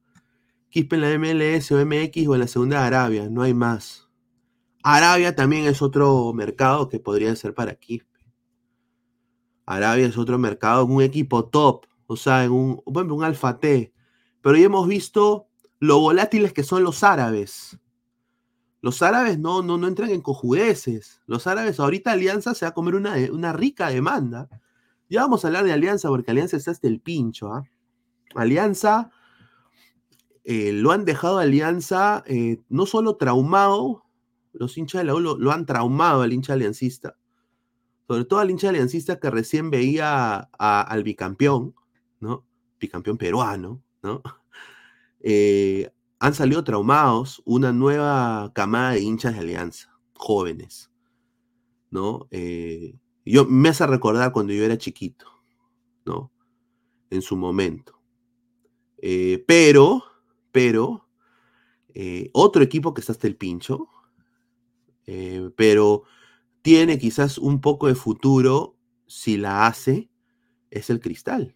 [0.69, 4.09] Quispe en la MLS o MX o en la segunda Arabia, no hay más.
[4.83, 8.09] Arabia también es otro mercado que podría ser para Quispe.
[9.65, 13.93] Arabia es otro mercado, un equipo top, o sea, en un, ejemplo, un Alfa T.
[14.41, 17.79] Pero ya hemos visto lo volátiles que son los árabes.
[18.83, 21.23] Los árabes no, no, no entran en cojudeces.
[21.27, 24.49] Los árabes ahorita Alianza se va a comer una, una rica demanda.
[25.09, 27.53] Ya vamos a hablar de Alianza porque Alianza está hasta el pincho.
[27.55, 27.65] ¿ah?
[28.35, 29.11] Alianza
[30.45, 34.05] eh, lo han dejado Alianza eh, no solo traumado,
[34.53, 37.17] los hinchas de la U lo, han traumado al hincha aliancista,
[38.09, 41.75] sobre todo al hincha aliancista que recién veía al bicampeón,
[42.21, 42.45] ¿no?
[42.81, 44.23] Bicampeón peruano, ¿no?
[45.25, 45.89] Eh,
[46.23, 50.89] han salido traumados una nueva camada de hinchas de Alianza, jóvenes,
[51.91, 52.29] ¿no?
[52.31, 52.95] Eh,
[53.25, 55.27] yo, me hace recordar cuando yo era chiquito,
[56.07, 56.31] ¿no?
[57.11, 58.01] En su momento.
[58.99, 60.05] Eh, pero,
[60.53, 61.09] pero,
[61.93, 63.89] eh, otro equipo que está hasta el pincho,
[65.57, 66.05] pero
[66.63, 68.77] tiene quizás un poco de futuro
[69.09, 70.09] si la hace,
[70.71, 71.53] es el cristal.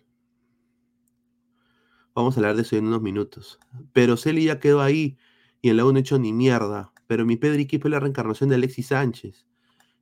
[2.16, 3.60] Vamos a hablar de eso en unos minutos.
[3.92, 5.18] Pero Celi ya quedó ahí
[5.60, 6.94] y en la no hecho ni mierda.
[7.06, 9.46] Pero mi Pedri es la reencarnación de Alexis Sánchez.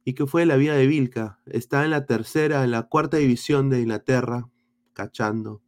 [0.05, 1.41] ¿Y qué fue de la vida de Vilca?
[1.45, 4.49] Está en la tercera, en la cuarta división de Inglaterra,
[4.93, 5.61] cachando.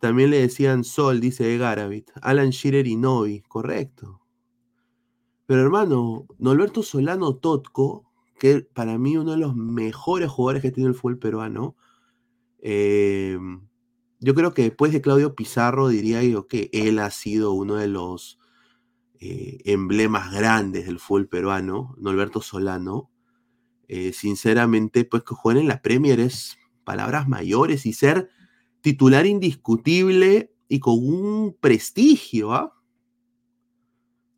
[0.00, 2.10] También le decían Sol, dice Garavit.
[2.20, 4.20] Alan Shearer y Novi, correcto.
[5.46, 10.90] Pero hermano, Norberto Solano Totco, que para mí uno de los mejores jugadores que tiene
[10.90, 11.74] el fútbol peruano,
[12.58, 13.38] eh,
[14.24, 17.88] yo creo que después de Claudio Pizarro diría yo que él ha sido uno de
[17.88, 18.38] los
[19.20, 23.10] eh, emblemas grandes del fútbol peruano, Norberto Solano.
[23.86, 28.30] Eh, sinceramente, pues que jueguen en la Premier es palabras mayores y ser
[28.80, 32.72] titular indiscutible y con un prestigio, ¿ah?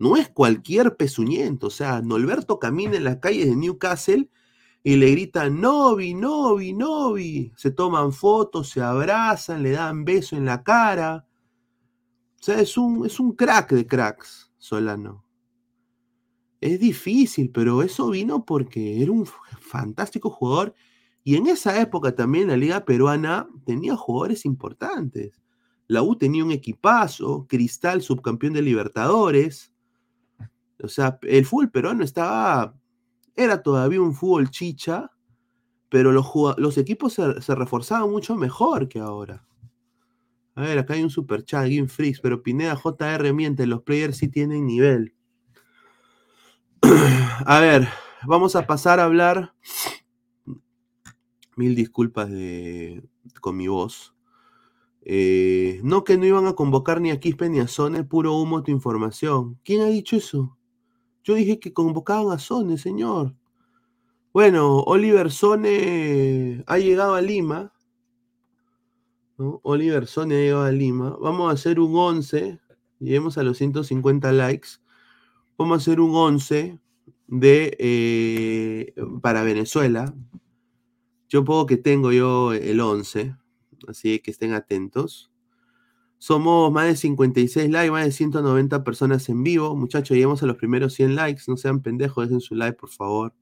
[0.00, 4.28] No es cualquier pezuñento, o sea, Norberto camina en las calles de Newcastle
[4.86, 7.52] y le gritan Novi, Novi, Novi.
[7.56, 11.26] Se toman fotos, se abrazan, le dan beso en la cara.
[12.38, 15.24] O sea, es un, es un crack de cracks, Solano.
[16.60, 20.72] Es difícil, pero eso vino porque era un fantástico jugador.
[21.24, 25.42] Y en esa época también la liga peruana tenía jugadores importantes.
[25.88, 29.72] La U tenía un equipazo, Cristal subcampeón de Libertadores.
[30.80, 32.76] O sea, el fútbol peruano estaba
[33.36, 35.10] era todavía un fútbol chicha,
[35.88, 39.46] pero los, equipos se, se, reforzaban mucho mejor que ahora.
[40.54, 44.16] A ver, acá hay un super chat, Game Freaks, pero Pineda JR miente, los players
[44.16, 45.14] sí tienen nivel.
[47.46, 47.88] a ver,
[48.26, 49.54] vamos a pasar a hablar.
[51.56, 53.02] Mil disculpas de,
[53.40, 54.14] con mi voz.
[55.02, 58.62] Eh, no que no iban a convocar ni a Quispe ni a Sone, puro humo
[58.62, 59.58] tu información.
[59.62, 60.55] ¿Quién ha dicho eso?
[61.26, 63.34] Yo dije que convocaban a Sone, señor.
[64.32, 67.72] Bueno, Oliver Sone ha llegado a Lima.
[69.36, 71.16] Oliver Sone ha llegado a Lima.
[71.20, 72.60] Vamos a hacer un 11.
[73.00, 74.68] Lleguemos a los 150 likes.
[75.58, 76.78] Vamos a hacer un 11
[77.26, 80.14] de, eh, para Venezuela.
[81.28, 83.34] Yo puedo que tengo yo el 11.
[83.88, 85.32] Así que estén atentos.
[86.18, 89.76] Somos más de 56 likes, más de 190 personas en vivo.
[89.76, 91.42] Muchachos, lleguemos a los primeros 100 likes.
[91.48, 93.34] No sean pendejos, dejen su like, por favor.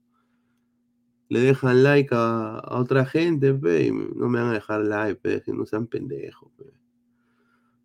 [1.29, 6.51] Le dejan like a, otra gente, no me van a dejar like, no sean pendejos.
[6.57, 6.65] Pe.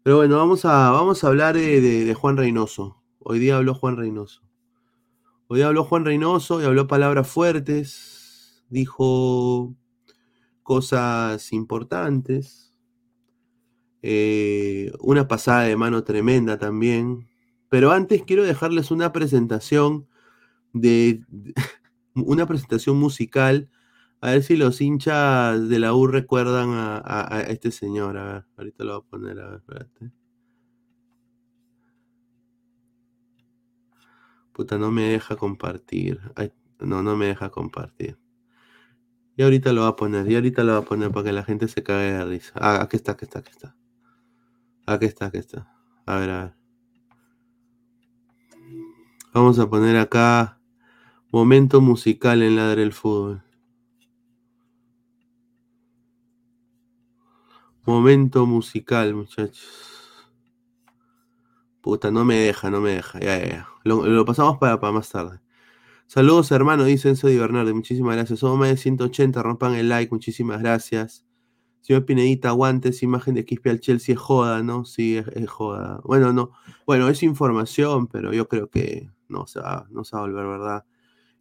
[0.03, 3.03] Pero bueno, vamos a, vamos a hablar de, de, de, Juan Reynoso.
[3.19, 4.43] Hoy día habló Juan Reynoso.
[5.47, 8.65] Hoy día habló Juan Reynoso y habló palabras fuertes.
[8.69, 9.75] Dijo
[10.63, 12.70] cosas importantes.
[14.03, 17.29] Eh, una pasada de mano tremenda también.
[17.69, 20.09] Pero antes quiero dejarles una presentación
[20.73, 21.23] de,
[22.15, 23.71] una presentación musical.
[24.21, 28.17] A ver si los hinchas de la U recuerdan a, este señor.
[28.19, 29.41] A ver, ahorita lo voy a poner.
[29.41, 30.13] A ver, espérate.
[34.53, 36.21] Puta, no me deja compartir.
[36.81, 38.19] No, no me deja compartir.
[39.37, 41.45] Y ahorita lo va a poner, y ahorita lo va a poner para que la
[41.45, 42.53] gente se cague de risa.
[42.57, 43.75] Ah, aquí está, aquí está, aquí está.
[44.91, 45.69] Aquí está, aquí está.
[46.05, 46.55] A ver, a ver.
[49.33, 50.59] Vamos a poner acá
[51.31, 53.45] momento musical en Ladre el Fútbol.
[57.87, 60.29] Momento musical, muchachos.
[61.81, 63.21] Puta, no me deja, no me deja.
[63.21, 63.69] Ya, ya, ya.
[63.85, 65.41] Lo, pasamos para, para más tarde.
[66.09, 67.73] Saludos, hermano, dice Enzo Di Bernardo.
[67.73, 68.41] Muchísimas gracias.
[68.41, 69.41] Somos más de 180.
[69.41, 70.13] Rompan el like.
[70.13, 71.25] Muchísimas gracias.
[71.81, 73.03] Señor Pinedita, aguantes.
[73.03, 74.85] Imagen de Quispe Chelsea es joda, ¿no?
[74.85, 76.01] Sí, es, es, joda.
[76.05, 76.53] Bueno, no.
[76.87, 80.47] Bueno, es información, pero yo creo que no se va, no se va a volver
[80.47, 80.85] verdad.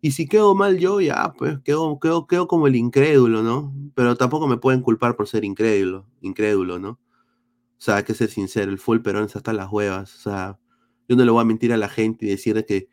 [0.02, 3.74] Y si quedo mal yo, ya, pues quedo, quedo, quedo como el incrédulo, ¿no?
[3.96, 6.92] Pero tampoco me pueden culpar por ser incrédulo, incrédulo, ¿no?
[6.92, 10.16] O sea, hay que ser sincero, el full Perón está hasta las huevas.
[10.16, 10.60] O sea,
[11.08, 12.88] yo no le voy a mentir a la gente y decirle que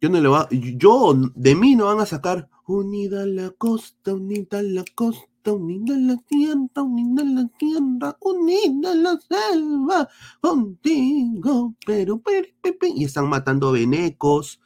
[0.00, 4.14] yo no le voy a, yo, de mí no van a sacar unida la costa,
[4.14, 10.08] unida la costa, unida la tierra, unida la tierra, unida la selva,
[10.40, 14.60] contigo, pero, pero, pero, y están matando venecos,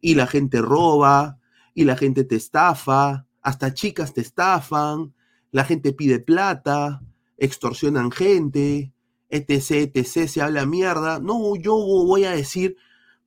[0.00, 1.38] y la gente roba,
[1.74, 5.14] y la gente te estafa, hasta chicas te estafan,
[5.50, 7.02] la gente pide plata,
[7.36, 8.92] extorsionan gente,
[9.30, 11.20] etc, etc, se habla mierda.
[11.20, 12.76] No, yo voy a decir,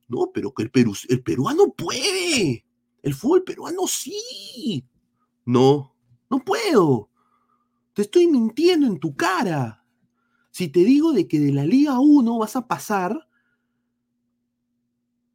[0.08, 2.64] no, pero que el, Perú, el peruano puede.
[3.02, 4.84] El fútbol peruano sí.
[5.44, 5.91] No,
[6.32, 7.10] no puedo.
[7.92, 9.84] Te estoy mintiendo en tu cara.
[10.50, 13.28] Si te digo de que de la Liga 1 vas a pasar,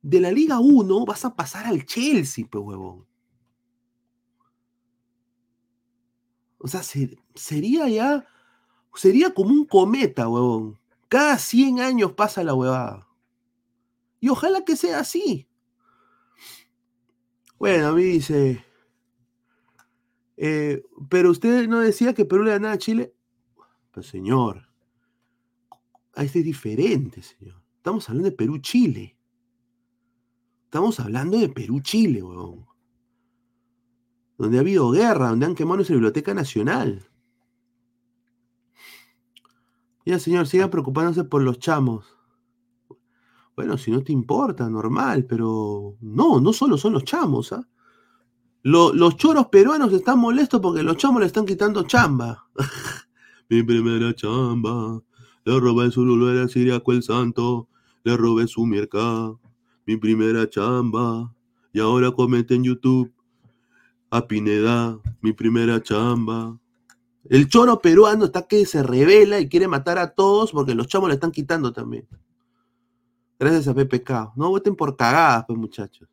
[0.02, 3.06] de la Liga 1 vas a pasar al Chelsea, pues huevón.
[6.58, 8.28] O sea, sería ya
[8.96, 10.80] sería como un cometa, huevón.
[11.10, 13.08] Cada 100 años pasa la huevada.
[14.20, 15.48] Y ojalá que sea así.
[17.60, 18.67] Bueno, a mí dice.
[20.38, 23.14] Eh, pero usted no decía que Perú le ganaba a Chile.
[23.92, 24.70] Pues señor.
[26.16, 27.62] Este es diferente, señor.
[27.78, 29.18] Estamos hablando de Perú-Chile.
[30.66, 32.66] Estamos hablando de Perú-Chile, huevón.
[34.38, 37.08] Donde ha habido guerra, donde han quemado nuestra Biblioteca Nacional.
[40.06, 42.16] Ya, señor, siga preocupándose por los chamos.
[43.56, 47.68] Bueno, si no te importa, normal, pero no, no solo son los chamos, ¿ah?
[48.68, 52.46] Los choros peruanos están molestos porque los chamos le están quitando chamba.
[53.50, 55.02] Mi primera chamba,
[55.46, 57.70] le robé su lugar a Siriaco el Santo,
[58.04, 59.32] le robé su mercad.
[59.86, 61.34] Mi primera chamba,
[61.72, 63.10] y ahora comete en YouTube
[64.10, 66.60] a Pineda, mi primera chamba.
[67.30, 71.08] El choro peruano está que se revela y quiere matar a todos porque los chamos
[71.08, 72.06] le están quitando también.
[73.40, 74.34] Gracias a PPK.
[74.36, 76.10] No voten por cagadas, pues, muchachos.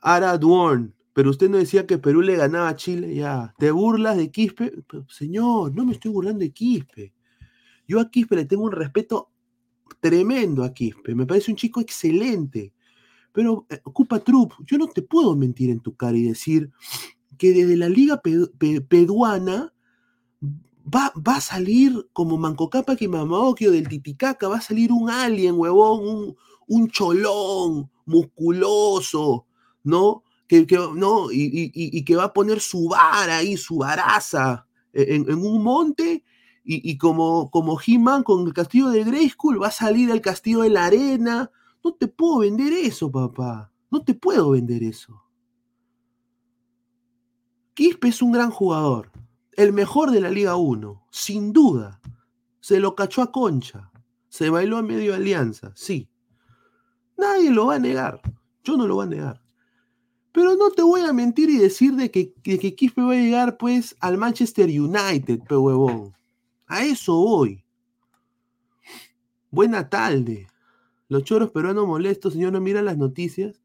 [0.00, 0.92] Ara Duorn.
[1.20, 3.14] Pero usted no decía que Perú le ganaba a Chile.
[3.14, 3.54] Ya.
[3.58, 4.72] ¿Te burlas de Quispe?
[5.06, 7.12] señor, no me estoy burlando de Quispe.
[7.86, 9.28] Yo a Quispe le tengo un respeto
[10.00, 11.14] tremendo a Quispe.
[11.14, 12.72] Me parece un chico excelente.
[13.34, 16.70] Pero, eh, ocupa Trup, yo no te puedo mentir en tu cara y decir
[17.36, 18.22] que desde la liga
[18.88, 19.74] peruana
[20.42, 25.56] va, va a salir como Mancocapa que Mamaokio del Titicaca, va a salir un alien,
[25.58, 29.44] huevón, un, un cholón, musculoso,
[29.84, 30.24] ¿no?
[30.50, 31.30] Que, ¿no?
[31.30, 35.38] Y, y, y, que va a poner su vara ahí, su varaza e, en, en
[35.38, 36.24] un monte,
[36.64, 40.70] y, como, como He-Man con el castillo de Grayskull va a salir al castillo de
[40.70, 41.50] la arena.
[41.82, 43.72] No te puedo vender eso, papá.
[43.90, 45.20] No te puedo vender eso.
[47.74, 49.10] Quispe es un gran jugador
[49.60, 52.00] el mejor de la Liga 1, sin duda.
[52.60, 53.90] Se lo cachó a Concha,
[54.28, 56.08] se bailó a medio alianza, sí.
[57.16, 58.20] Nadie lo va a negar,
[58.64, 59.39] yo no lo voy a negar.
[60.32, 63.16] Pero no te voy a mentir y decir de que, de que Quispe va a
[63.16, 66.14] llegar pues al Manchester United, pe huevón.
[66.66, 67.64] A eso voy.
[69.50, 70.46] Buena tarde.
[71.08, 73.60] Los choros peruanos molestos, señor, no miran las noticias.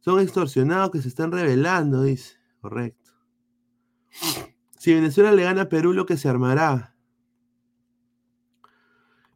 [0.00, 2.36] Son extorsionados que se están revelando, dice.
[2.60, 3.12] Correcto.
[4.78, 6.94] Si Venezuela le gana a Perú, lo que se armará.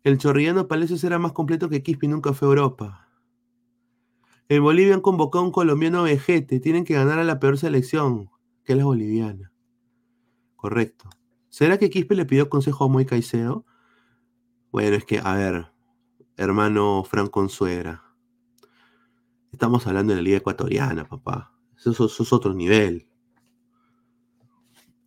[0.04, 3.08] El chorrillano Palacios era más completo que Quispe nunca fue a Europa.
[4.54, 6.60] En Bolivia han convocado a un colombiano vejete.
[6.60, 8.28] Tienen que ganar a la peor selección,
[8.64, 9.50] que es la boliviana.
[10.56, 11.08] Correcto.
[11.48, 13.64] ¿Será que Quispe le pidió consejo a Moy Caicedo?
[14.70, 15.72] Bueno, es que, a ver,
[16.36, 18.04] hermano Fran Consuegra.
[19.52, 21.54] Estamos hablando de la Liga Ecuatoriana, papá.
[21.78, 23.08] Eso es otro nivel.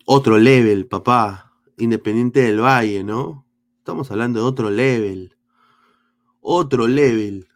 [0.07, 1.53] Otro level, papá.
[1.77, 3.45] Independiente del Valle, ¿no?
[3.77, 5.37] Estamos hablando de otro level.
[6.41, 7.47] Otro level.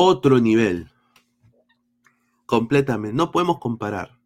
[0.00, 0.92] Otro nivel.
[2.46, 3.16] Completamente.
[3.16, 4.16] No podemos comparar.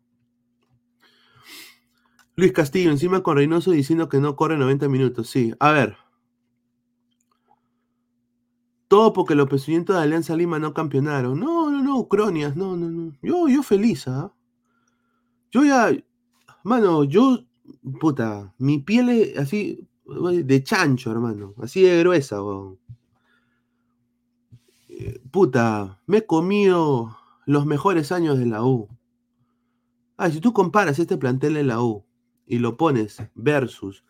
[2.36, 5.30] Luis Castillo, encima con Reynoso diciendo que no corre 90 minutos.
[5.30, 5.96] Sí, a ver.
[8.86, 11.40] Todo porque los presidentes de Alianza Lima no campeonaron.
[11.40, 13.16] No, no, no, Cronias, no, no, no.
[13.22, 14.30] Yo, yo feliz, ¿ah?
[15.50, 15.90] Yo ya,
[16.64, 17.46] mano, yo,
[17.98, 21.54] puta, mi piel es así, de chancho, hermano.
[21.62, 22.78] Así de gruesa, weón.
[25.32, 27.16] Puta, me he comido
[27.46, 28.90] los mejores años de la U.
[30.18, 32.04] Ah, si tú comparas este plantel de la U
[32.46, 34.04] y lo pones versus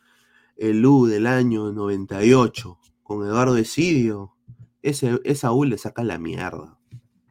[0.57, 4.35] el U del año 98 con Eduardo Esidio,
[4.83, 6.81] ese, esa U le saca la mierda.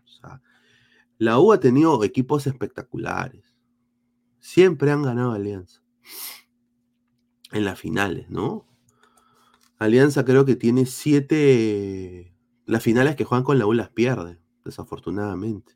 [0.05, 0.41] O sea,
[1.17, 3.57] la U ha tenido equipos espectaculares.
[4.39, 5.83] Siempre han ganado Alianza.
[7.51, 8.65] En las finales, ¿no?
[9.79, 12.30] Alianza creo que tiene siete.
[12.65, 15.73] Las finales que juegan con la U las pierde, desafortunadamente.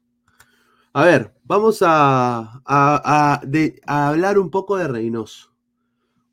[0.94, 3.42] A ver, vamos a, a-
[3.88, 5.54] hablar un poco de Reynoso.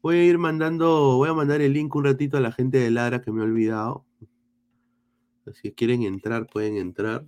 [0.02, 2.90] Voy a ir mandando, voy a mandar el link un ratito a la gente de
[2.90, 4.04] Lara que me he olvidado.
[5.60, 7.24] Si quieren entrar, pueden entrar.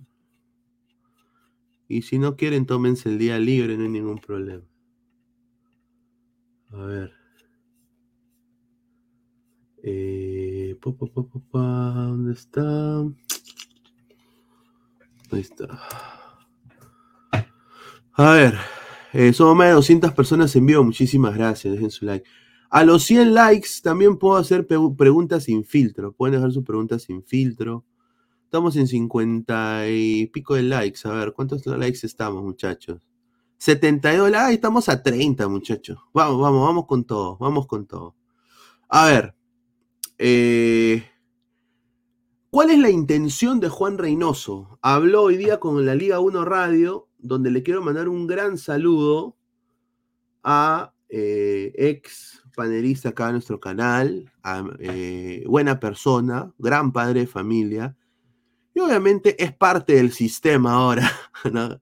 [1.87, 4.63] Y si no quieren, tómense el día libre, no hay ningún problema.
[6.71, 7.11] A ver.
[9.83, 10.24] Eh,
[11.51, 13.01] ¿Dónde está?
[15.31, 15.65] Ahí está.
[18.13, 18.55] A ver.
[19.13, 20.83] eh, somos más de 200 personas en vivo.
[20.83, 21.73] Muchísimas gracias.
[21.73, 22.29] Dejen su like.
[22.69, 26.13] A los 100 likes también puedo hacer preguntas sin filtro.
[26.13, 27.83] Pueden dejar sus preguntas sin filtro.
[28.43, 30.99] Estamos en 50 y pico de likes.
[31.05, 33.01] A ver, ¿cuántos likes estamos, muchachos?
[33.57, 34.53] 72 likes.
[34.53, 35.97] Estamos a 30, muchachos.
[36.13, 37.37] Vamos, vamos, vamos con todo.
[37.37, 38.15] Vamos con todo.
[38.87, 39.35] A ver.
[40.17, 41.03] Eh,
[42.49, 44.79] ¿Cuál es la intención de Juan Reynoso?
[44.81, 49.35] Habló hoy día con la Liga 1 Radio, donde le quiero mandar un gran saludo
[50.41, 54.31] a eh, ex panelista acá en nuestro canal,
[54.79, 57.97] eh, buena persona, gran padre de familia,
[58.73, 61.11] y obviamente es parte del sistema ahora,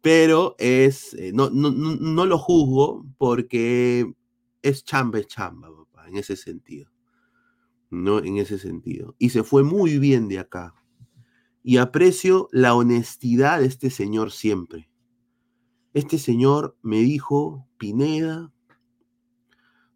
[0.00, 4.10] pero es, no, no, no, lo juzgo porque
[4.62, 5.68] es chamba, es chamba,
[6.06, 6.90] en ese sentido.
[7.90, 8.18] ¿No?
[8.18, 9.14] En ese sentido.
[9.18, 10.74] Y se fue muy bien de acá.
[11.62, 14.90] Y aprecio la honestidad de este señor siempre.
[15.92, 18.52] Este señor me dijo, Pineda,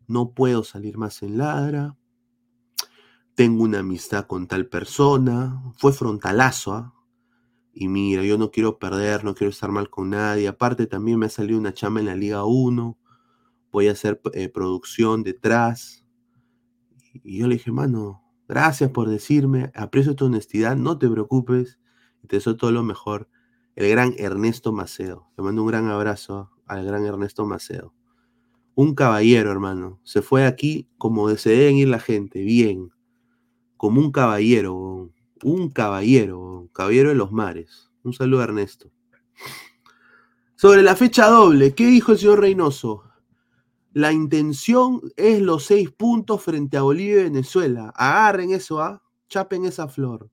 [0.07, 1.97] no puedo salir más en Ladra,
[3.35, 6.95] tengo una amistad con tal persona, fue frontalazo, ¿ah?
[7.73, 10.47] Y mira, yo no quiero perder, no quiero estar mal con nadie.
[10.47, 12.99] Aparte también me ha salido una chamba en la Liga 1,
[13.71, 16.02] voy a hacer eh, producción detrás.
[17.13, 21.79] Y yo le dije, mano, gracias por decirme, aprecio tu honestidad, no te preocupes,
[22.27, 23.29] te deseo todo lo mejor.
[23.75, 25.31] El gran Ernesto Macedo.
[25.37, 27.95] Le mando un gran abrazo al gran Ernesto Macedo.
[28.75, 30.01] Un caballero, hermano.
[30.03, 32.91] Se fue aquí como se ir la gente, bien.
[33.77, 35.11] Como un caballero,
[35.43, 37.91] un caballero, caballero de los mares.
[38.03, 38.91] Un saludo a Ernesto.
[40.55, 43.12] Sobre la fecha doble, ¿qué dijo el señor Reynoso?
[43.95, 47.93] La intención es los seis puntos frente a Bolivia y Venezuela.
[47.95, 49.03] Agarren eso, ¿ah?
[49.29, 50.31] Chapen esa flor.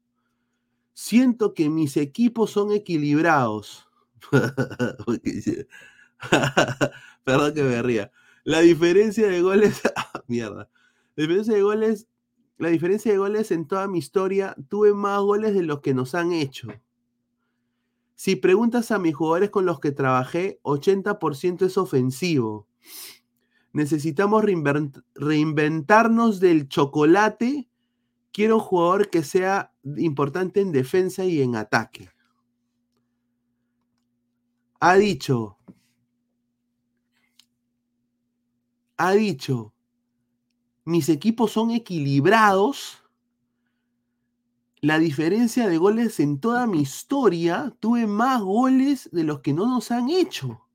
[0.93, 3.87] Siento que mis equipos son equilibrados.
[7.23, 8.11] Perdón que me ría.
[8.43, 9.81] La diferencia de goles.
[10.27, 10.69] mierda.
[11.15, 12.07] La diferencia de goles.
[12.57, 16.13] La diferencia de goles en toda mi historia, tuve más goles de los que nos
[16.13, 16.67] han hecho.
[18.15, 22.67] Si preguntas a mis jugadores con los que trabajé, 80% es ofensivo.
[23.73, 27.69] Necesitamos reinvent- reinventarnos del chocolate.
[28.31, 32.09] Quiero un jugador que sea importante en defensa y en ataque.
[34.81, 35.57] Ha dicho,
[38.97, 39.73] ha dicho,
[40.85, 43.03] mis equipos son equilibrados.
[44.81, 49.67] La diferencia de goles en toda mi historia, tuve más goles de los que no
[49.67, 50.68] nos han hecho.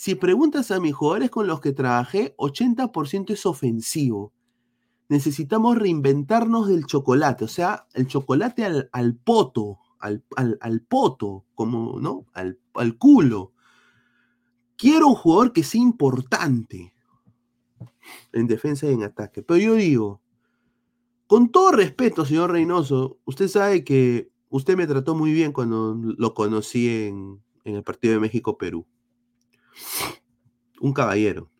[0.00, 4.32] Si preguntas a mis jugadores con los que trabajé, 80% es ofensivo.
[5.10, 11.44] Necesitamos reinventarnos del chocolate, o sea, el chocolate al, al poto, al, al- al poto,
[11.54, 12.24] como, ¿no?
[12.32, 13.52] Al, al culo.
[14.78, 16.94] Quiero un jugador que sea importante.
[18.32, 19.42] en defensa y en ataque.
[19.42, 20.22] Pero yo digo,
[21.26, 26.32] con todo respeto, señor Reynoso, usted sabe que usted me trató muy bien cuando lo
[26.32, 28.86] conocí en, en el partido de México-Perú.
[30.80, 31.50] Un caballero.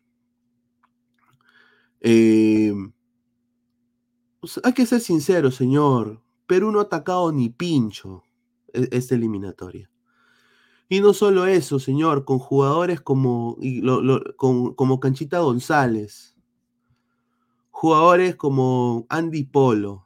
[2.01, 2.73] Eh,
[4.63, 6.21] hay que ser sincero, señor.
[6.47, 8.23] Perú no ha atacado ni pincho
[8.73, 9.89] e-, esta eliminatoria.
[10.89, 13.57] Y no solo eso, señor, con jugadores como,
[14.75, 16.35] como Canchita González,
[17.69, 20.05] jugadores como Andy Polo,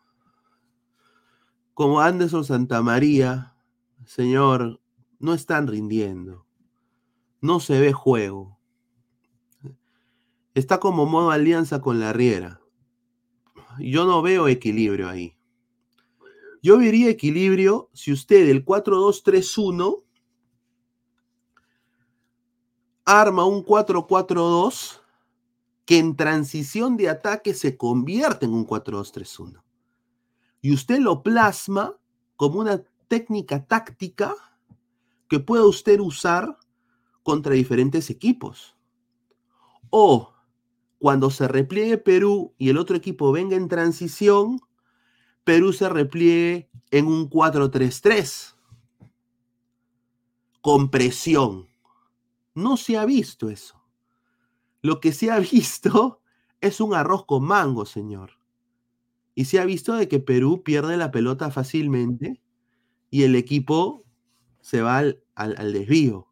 [1.73, 3.55] como Anderson Santamaría,
[4.05, 4.79] señor,
[5.17, 6.44] no están rindiendo.
[7.45, 8.57] No se ve juego.
[10.55, 12.59] Está como modo alianza con la Riera.
[13.77, 15.37] Yo no veo equilibrio ahí.
[16.63, 20.03] Yo vería equilibrio si usted el 4-2-3-1
[23.05, 25.01] arma un 4-4-2
[25.85, 29.61] que en transición de ataque se convierte en un 4-2-3-1.
[30.61, 31.95] Y usted lo plasma
[32.37, 34.33] como una técnica táctica
[35.27, 36.57] que pueda usted usar
[37.25, 38.77] contra diferentes equipos.
[39.89, 40.31] O
[40.99, 44.59] cuando se repliegue Perú y el otro equipo venga en transición,
[45.43, 48.55] Perú se repliegue en un 4-3-3
[50.61, 51.67] con presión.
[52.53, 53.83] No se ha visto eso.
[54.83, 56.21] Lo que se ha visto
[56.61, 58.33] es un arroz con mango, señor.
[59.33, 62.39] Y se ha visto de que Perú pierde la pelota fácilmente
[63.09, 64.05] y el equipo
[64.61, 66.27] se va al, al, desvío.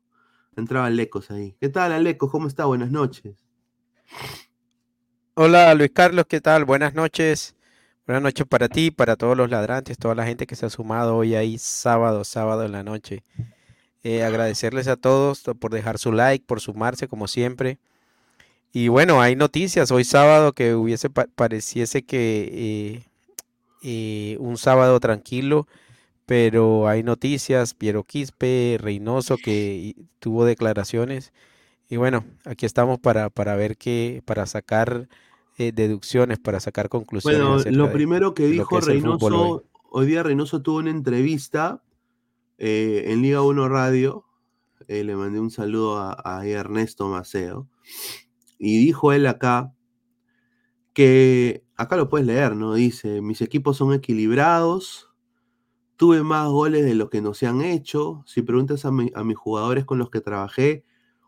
[0.56, 1.56] Entraba Alecos ahí.
[1.60, 2.32] ¿Qué tal, Alecos?
[2.32, 2.66] ¿Cómo está?
[2.66, 3.36] Buenas noches.
[5.36, 6.66] Hola, Luis Carlos, ¿qué tal?
[6.66, 7.56] Buenas noches.
[8.06, 11.16] Buenas noches para ti, para todos los ladrantes, toda la gente que se ha sumado
[11.16, 13.24] hoy ahí sábado, sábado en la noche.
[14.04, 17.80] Eh, agradecerles a todos por dejar su like, por sumarse como siempre.
[18.74, 19.90] Y bueno, hay noticias.
[19.92, 23.04] Hoy sábado que hubiese pareciese que eh,
[23.82, 25.68] eh, un sábado tranquilo
[26.34, 31.32] pero hay noticias, Piero Quispe, Reynoso, que tuvo declaraciones.
[31.88, 35.08] Y bueno, aquí estamos para, para ver qué, para sacar
[35.60, 37.66] eh, deducciones, para sacar conclusiones.
[37.66, 40.08] Bueno, lo primero que dijo Reynoso, hoy.
[40.08, 41.84] día Reynoso tuvo una entrevista
[42.58, 44.26] eh, en Liga 1 Radio.
[44.88, 47.68] Eh, le mandé un saludo a, a Ernesto Maceo.
[48.58, 49.72] Y dijo él acá
[50.94, 52.74] que, acá lo puedes leer, ¿no?
[52.74, 55.13] Dice, mis equipos son equilibrados,
[55.96, 58.24] Tuve más goles de los que no se han hecho.
[58.26, 60.84] Si preguntas a, mis jugadores con los que trabajé,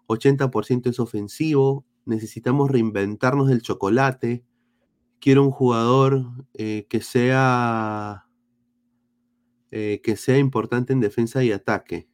[0.08, 1.86] 80% es ofensivo.
[2.06, 4.44] Necesitamos reinventarnos del chocolate.
[5.20, 8.26] Quiero un jugador eh, que sea
[9.78, 12.08] eh, que sea importante en defensa y ataque.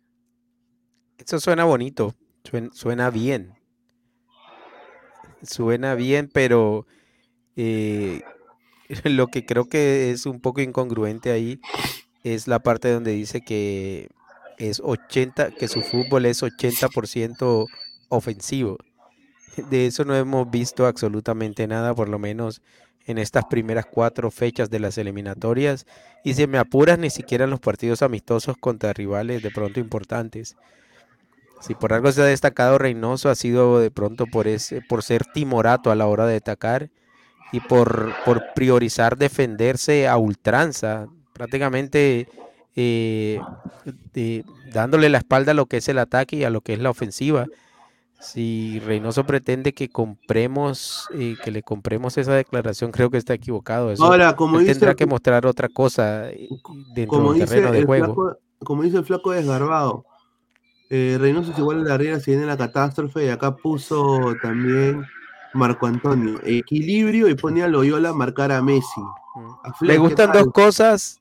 [1.18, 2.16] Eso suena bonito,
[2.74, 3.54] suena, bien.
[5.44, 6.88] Suena bien, pero
[7.56, 8.24] eh,
[9.04, 11.62] lo que creo que es un poco incongruente ahí
[12.24, 14.10] es la parte donde dice que
[14.58, 17.68] es 80, que su fútbol es 80%
[18.10, 18.78] ofensivo.
[19.70, 22.62] De eso no hemos visto absolutamente nada, por lo menos
[23.06, 25.86] en estas primeras cuatro fechas de las eliminatorias.
[26.24, 30.56] Y si me apuras, ni siquiera en los partidos amistosos contra rivales de pronto importantes.
[31.62, 35.26] Si por algo se ha destacado Reynoso, ha sido de pronto por, ese, por ser
[35.26, 36.90] timorato a la hora de atacar
[37.52, 41.08] y por, por priorizar defenderse a ultranza,
[41.42, 42.28] prácticamente
[42.76, 43.42] eh,
[44.72, 46.92] dándole la espalda a lo que es el ataque y a lo que es la
[46.92, 47.48] ofensiva.
[48.20, 53.92] Si Reynoso pretende que compremos, eh, que le compremos esa declaración, creo que está equivocado.
[54.02, 56.48] Ahora, como dice, tendrá que mostrar otra cosa eh,
[56.94, 58.38] dentro del terreno de juego.
[58.60, 60.06] como dice el flaco desgarbado,
[60.92, 65.04] Reynoso es igual a la Riera si viene la catástrofe y acá puso también
[65.56, 69.02] Marco Antonio, equilibrio y ponía a Loyola marcar a Messi.
[69.02, 69.86] Mm.
[69.86, 71.21] Le gustan dos cosas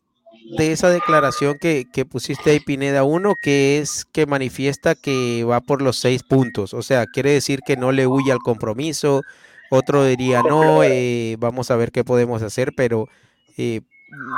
[0.56, 3.04] de esa declaración que, pusiste ahí, Pineda.
[3.04, 6.74] Uno, que es que manifiesta que va por los seis puntos.
[6.74, 9.22] O sea, quiere decir que no le huye al compromiso.
[9.70, 13.08] Otro diría, no, eh, vamos a ver qué podemos hacer, pero
[13.56, 13.82] eh,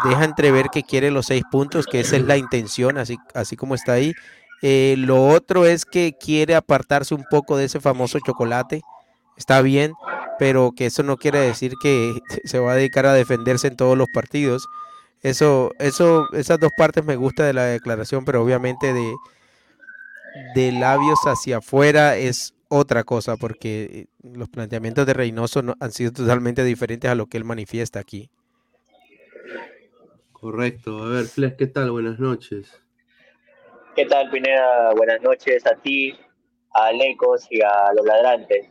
[0.05, 3.75] deja entrever que quiere los seis puntos, que esa es la intención, así, así como
[3.75, 4.13] está ahí.
[4.61, 8.83] Eh, lo otro es que quiere apartarse un poco de ese famoso chocolate.
[9.39, 9.95] Está bien,
[10.39, 12.13] pero que eso no quiere decir que
[12.45, 14.69] se va a dedicar a defenderse en todos los partidos
[15.23, 19.15] eso, eso, esas dos partes me gusta de la declaración, pero obviamente de,
[20.55, 26.13] de labios hacia afuera es otra cosa, porque los planteamientos de Reynoso no, han sido
[26.13, 28.31] totalmente diferentes a lo que él manifiesta aquí.
[30.33, 31.05] Correcto.
[31.05, 31.91] A ver, Fles, ¿qué tal?
[31.93, 32.81] Buenas noches.
[33.95, 34.93] ¿Qué tal, Pineda?
[34.95, 36.19] Buenas noches a ti,
[36.73, 38.71] a Lecos y a los ladrantes.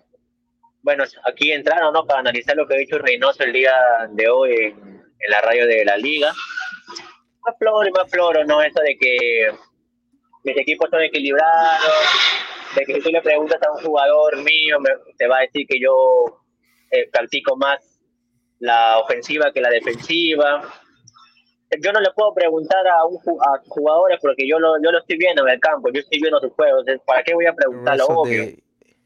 [0.82, 2.06] bueno, aquí entraron, ¿no?
[2.06, 3.74] Para analizar lo que ha dicho Reynoso el día
[4.10, 4.91] de hoy en,
[5.26, 6.34] en la radio de la liga.
[7.46, 8.62] Más floro y más floro, ¿no?
[8.62, 9.52] Eso de que
[10.44, 11.94] mis equipos son equilibrados,
[12.76, 15.66] de que si tú le preguntas a un jugador mío, me- te va a decir
[15.68, 16.40] que yo
[16.92, 17.80] eh, practico más
[18.60, 20.62] la ofensiva que la defensiva.
[21.82, 25.18] Yo no le puedo preguntar a, un, a jugadores porque yo lo, yo lo estoy
[25.18, 26.84] viendo en el campo, yo estoy viendo sus juegos.
[27.06, 28.42] ¿Para qué voy a preguntar lo obvio?
[28.46, 28.64] de-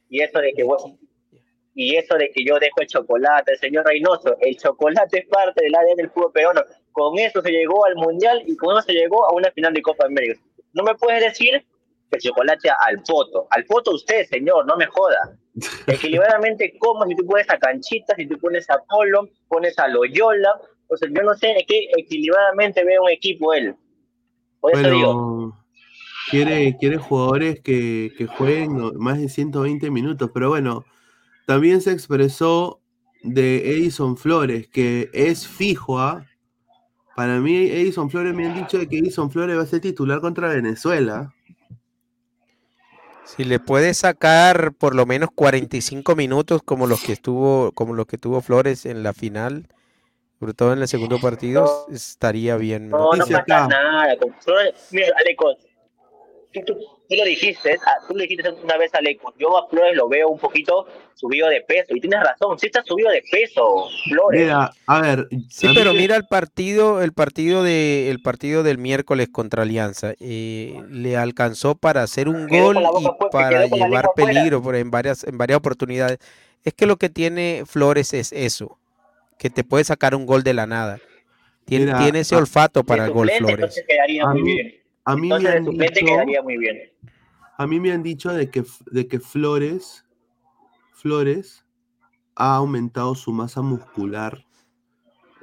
[0.10, 0.98] Y eso de que bueno,
[1.78, 5.76] y eso de que yo dejo el chocolate, señor Reynoso, el chocolate es parte del
[5.76, 6.62] ADN del fútbol peruano.
[6.94, 9.82] Con eso se llegó al mundial y con eso se llegó a una final de
[9.82, 10.40] Copa América.
[10.72, 11.66] No me puedes decir
[12.10, 13.48] que el chocolate al poto.
[13.50, 15.38] Al poto usted, señor, no me joda.
[15.88, 20.54] Equilibradamente, como si tú pones a Canchita, si tú pones a Polo, pones a Loyola.
[20.88, 23.76] O sea, yo no sé de qué equilibradamente ve un equipo él.
[24.62, 25.66] Por eso digo, Bueno,
[26.30, 30.86] quiere, quiere jugadores que, que jueguen más de 120 minutos, pero bueno,
[31.46, 32.82] también se expresó
[33.24, 36.26] de Edison Flores, que es fijo, ¿ah?
[37.16, 40.20] Para mí, Edison Flores me han dicho de que Edison Flores va a ser titular
[40.20, 41.34] contra Venezuela.
[43.24, 48.06] Si le puede sacar por lo menos 45 minutos como los que estuvo, como los
[48.06, 49.68] que tuvo Flores en la final,
[50.40, 52.90] sobre todo en el segundo partido, estaría bien.
[52.90, 53.14] ¿no?
[53.14, 54.16] No, pasa nada.
[54.42, 55.58] Flores- Mira, Alecos,
[56.56, 58.92] tú, tú- tú lo dijiste, ah, tú lo dijiste una vez.
[59.38, 61.96] Yo a Flores lo veo un poquito subido de peso.
[61.96, 64.42] Y tienes razón, sí está subido de peso, Flores.
[64.42, 65.28] Mira, a ver.
[65.50, 70.82] Sí, pero mira el partido, el partido de, el partido del miércoles contra Alianza, eh,
[70.90, 75.38] le alcanzó para hacer un Quedó gol y para llevar peligro por en varias, en
[75.38, 76.20] varias oportunidades.
[76.64, 78.78] Es que lo que tiene Flores es eso,
[79.38, 81.00] que te puede sacar un gol de la nada.
[81.66, 83.56] Tiene, Mira, tiene ese olfato para el gol Flores.
[83.56, 84.76] Entonces quedaría A muy mí- bien.
[85.06, 86.78] A mí me Entonces de han suplente dicho- quedaría muy bien.
[87.58, 90.06] A mí me han dicho de que, de que Flores,
[90.94, 91.66] Flores
[92.36, 94.44] ha aumentado su masa muscular.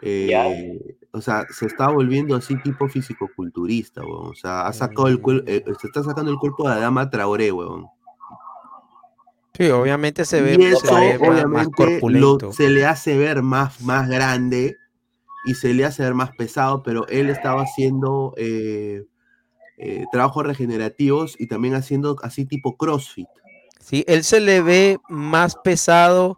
[0.04, 4.30] eh, o sea, se está volviendo así tipo fisicoculturista, weón.
[4.30, 7.86] O sea, ha sacado el cuerpo, se está sacando el cuerpo de Adama Traoré, weón.
[9.54, 12.52] Sí, obviamente se ve, y se eso, ve más- más, obviamente, lo- corpulento.
[12.52, 14.76] se le hace ver más, más grande
[15.44, 19.04] y se le hace ver más pesado, pero él estaba haciendo eh,
[19.83, 23.26] eh, trabajos regenerativos y también haciendo así tipo CrossFit.
[23.80, 26.37] Sí, él se le ve más pesado,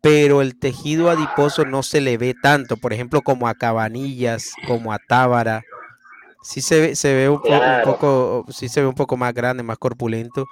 [0.00, 2.76] pero el tejido adiposo no se le ve tanto.
[2.78, 5.62] Por ejemplo, como a Cabanillas, como a Tábara.
[6.42, 7.84] Sí se ve, se ve un, po- un Claro.
[7.84, 10.44] poco, sí se ve un poco más grande, más corpulento.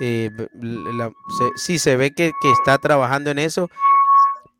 [0.00, 0.30] Eh,
[0.62, 3.68] la- se- sí se ve que, que está trabajando en eso,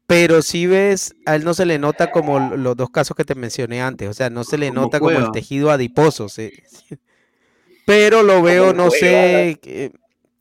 [0.09, 3.37] pero si ves, a él no se le nota como los dos casos que te
[3.37, 4.09] mencioné antes.
[4.09, 6.29] O sea, no se le Como nota como el tejido adiposo.
[6.31, 6.53] se-
[7.87, 9.61] pero lo veo, no sé,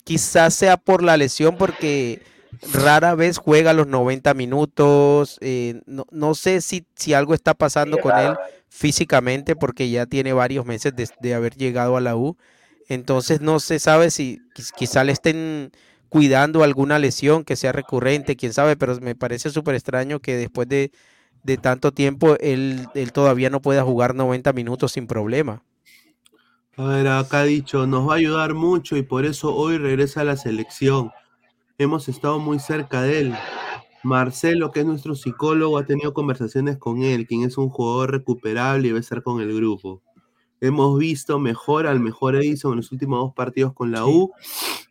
[0.06, 2.22] quizás sea por la lesión porque
[2.62, 5.38] rara vez juega los 90 minutos.
[5.42, 8.40] eh, no, no sé si, si algo está pasando Sí, con él
[8.70, 12.38] físicamente porque ya tiene varios meses de, de haber llegado a la U.
[12.90, 15.72] Entonces no se sabe si quiz- quizá le estén
[16.10, 20.68] cuidando alguna lesión que sea recurrente, quién sabe, pero me parece súper extraño que después
[20.68, 20.92] de,
[21.44, 25.64] de tanto tiempo él, él todavía no pueda jugar 90 minutos sin problema.
[26.78, 30.22] A ver, acá ha dicho, nos va a ayudar mucho y por eso hoy regresa
[30.22, 31.10] a la selección.
[31.80, 33.36] Hemos estado muy cerca de él.
[34.04, 38.88] Marcelo, que es nuestro psicólogo, ha tenido conversaciones con él, quien es un jugador recuperable
[38.88, 40.04] y va a estar con el grupo.
[40.60, 44.32] Hemos visto mejor al mejor Edison en los últimos dos partidos con la U,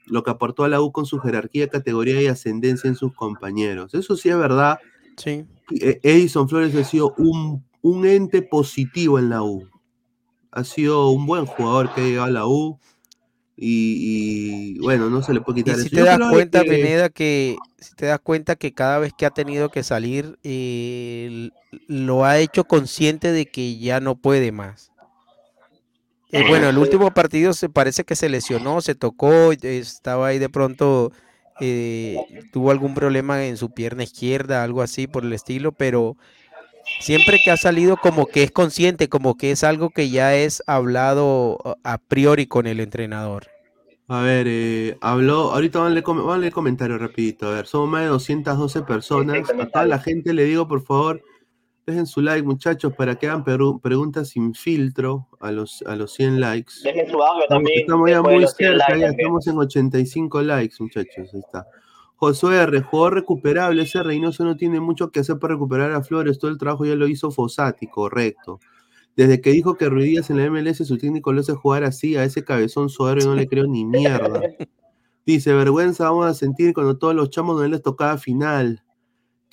[0.06, 3.92] lo que aportó a la U con su jerarquía, categoría y ascendencia en sus compañeros.
[3.94, 4.78] Eso sí es verdad.
[5.16, 5.44] Sí.
[5.80, 9.68] Eh, Edison Flores ha sido un, un ente positivo en la U.
[10.52, 12.78] Ha sido un buen jugador que ha llegado a la U.
[13.58, 15.96] Y, y, bueno, no se le puede Y quitar si eso.
[15.96, 19.30] te das cuenta, que- Pineda, que si te das cuenta que cada vez que ha
[19.30, 21.48] tenido que salir, eh,
[21.88, 24.92] lo ha hecho consciente de que ya no puede más.
[26.32, 30.38] Eh, bueno, el último partido se parece que se lesionó, se tocó, eh, estaba ahí
[30.38, 31.12] de pronto,
[31.60, 32.16] eh,
[32.52, 36.16] tuvo algún problema en su pierna izquierda, algo así por el estilo, pero
[37.00, 40.62] siempre que ha salido como que es consciente, como que es algo que ya es
[40.66, 43.46] hablado a priori con el entrenador.
[44.08, 47.54] A ver, eh, habló, ahorita van a, leer, com- van a leer comentarios rapidito, a
[47.54, 51.22] ver, somos más de 212 personas, a toda la gente le digo, por favor,
[51.86, 56.40] dejen su like, muchachos, para que hagan preguntas sin filtro a los, a los 100
[56.40, 56.72] likes.
[56.82, 57.80] Dejen su audio también.
[57.80, 61.66] estamos ya muy los 100 cerca, ya estamos en 85 likes, muchachos, ahí está.
[62.16, 66.38] Josué R, jugador recuperable, ese Reynoso no tiene mucho que hacer para recuperar a Flores,
[66.38, 68.58] todo el trabajo ya lo hizo Fossati, correcto.
[69.14, 72.24] Desde que dijo que Ruidías en la MLS su técnico lo hace jugar así, a
[72.24, 74.40] ese cabezón soberbio no le creo ni mierda.
[75.26, 78.82] Dice, vergüenza vamos a sentir cuando todos los chamos no les tocaba final.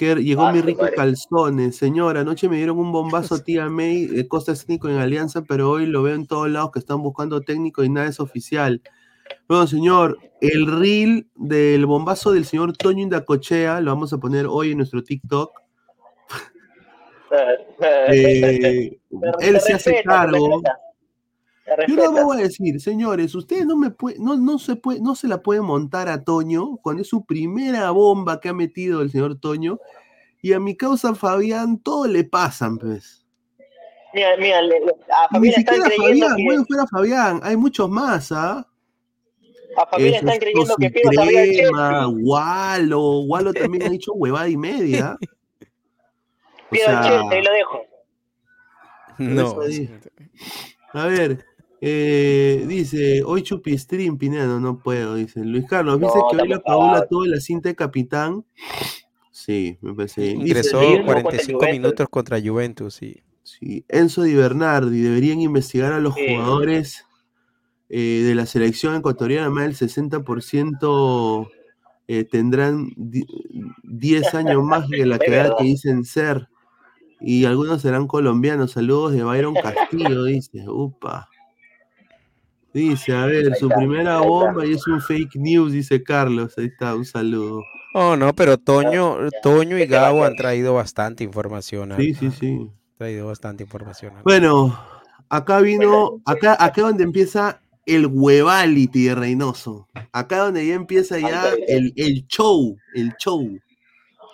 [0.03, 1.77] Llegó Ah, mi rico calzones.
[1.77, 5.85] Señora, anoche me dieron un bombazo tía May de Costa Técnico en Alianza, pero hoy
[5.85, 8.81] lo veo en todos lados que están buscando técnico y nada es oficial.
[9.47, 14.71] Bueno, señor, el reel del bombazo del señor Toño Indacochea lo vamos a poner hoy
[14.71, 15.51] en nuestro TikTok.
[18.09, 18.99] Eh,
[19.39, 20.61] él se hace cargo.
[21.87, 24.99] Yo no me voy a decir, señores, ustedes no me puede, no, no se puede,
[24.99, 29.01] no se la pueden montar a Toño cuando es su primera bomba que ha metido
[29.01, 29.79] el señor Toño.
[30.41, 33.25] Y a mi causa Fabián todo le pasan, pues.
[34.13, 34.69] Mira, mira, a Ni
[35.31, 38.67] Fabián están siquiera creyendo Fabián, que, bueno fuera Fabián, hay muchos más, ¿ah?
[39.77, 42.05] a Fabián Eso están es creyendo que Piero sabía.
[42.05, 45.17] Gualo, Gualo también ha dicho huevada y media.
[46.69, 47.81] Piero el sea, ahí lo dejo.
[49.17, 49.59] No.
[50.93, 51.45] A ver,
[51.85, 55.43] eh, dice, hoy chupistrín, Pineda, no puedo, dice.
[55.43, 56.59] Luis Carlos, ¿viste No, que hoy la.
[56.59, 58.45] Paula tuvo la cinta de capitán?
[59.31, 60.21] Sí, me parece.
[60.21, 61.79] Dice, Ingresó contra 45 Juventus.
[61.81, 63.17] minutos contra Juventus, sí.
[63.43, 66.21] sí, Enzo Di Bernardi, deberían investigar a los Sí.
[66.29, 67.05] jugadores
[67.89, 71.49] eh, de la selección ecuatoriana, más del 60%
[72.07, 73.25] eh, tendrán di-
[73.83, 76.47] 10 años más que la que edad que dicen ser.
[77.19, 78.71] Y algunos serán colombianos.
[78.71, 80.63] Saludos de Byron Castillo, dice.
[80.67, 81.29] Upa.
[82.73, 86.57] Dice, a ver, su primera bomba y es un fake news, dice Carlos.
[86.57, 87.61] Ahí está, un saludo.
[87.93, 91.91] Oh, no, pero Toño, Toño y ¿Qué te va a Gabo han traído bastante información.
[91.91, 92.67] han- Sí, sí, han sí.
[92.97, 94.13] traído bastante información.
[94.23, 94.77] Bueno,
[95.29, 99.87] acá vino, acá, acá donde empieza el huevality de Reynoso.
[100.11, 103.47] Acá donde ya empieza ya el, el show, el show.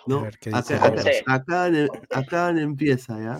[0.06, 0.20] ¿no?
[0.20, 3.38] A ver, ¿qué dice Acá, acá, acá donde, acá donde empieza, ¿ya?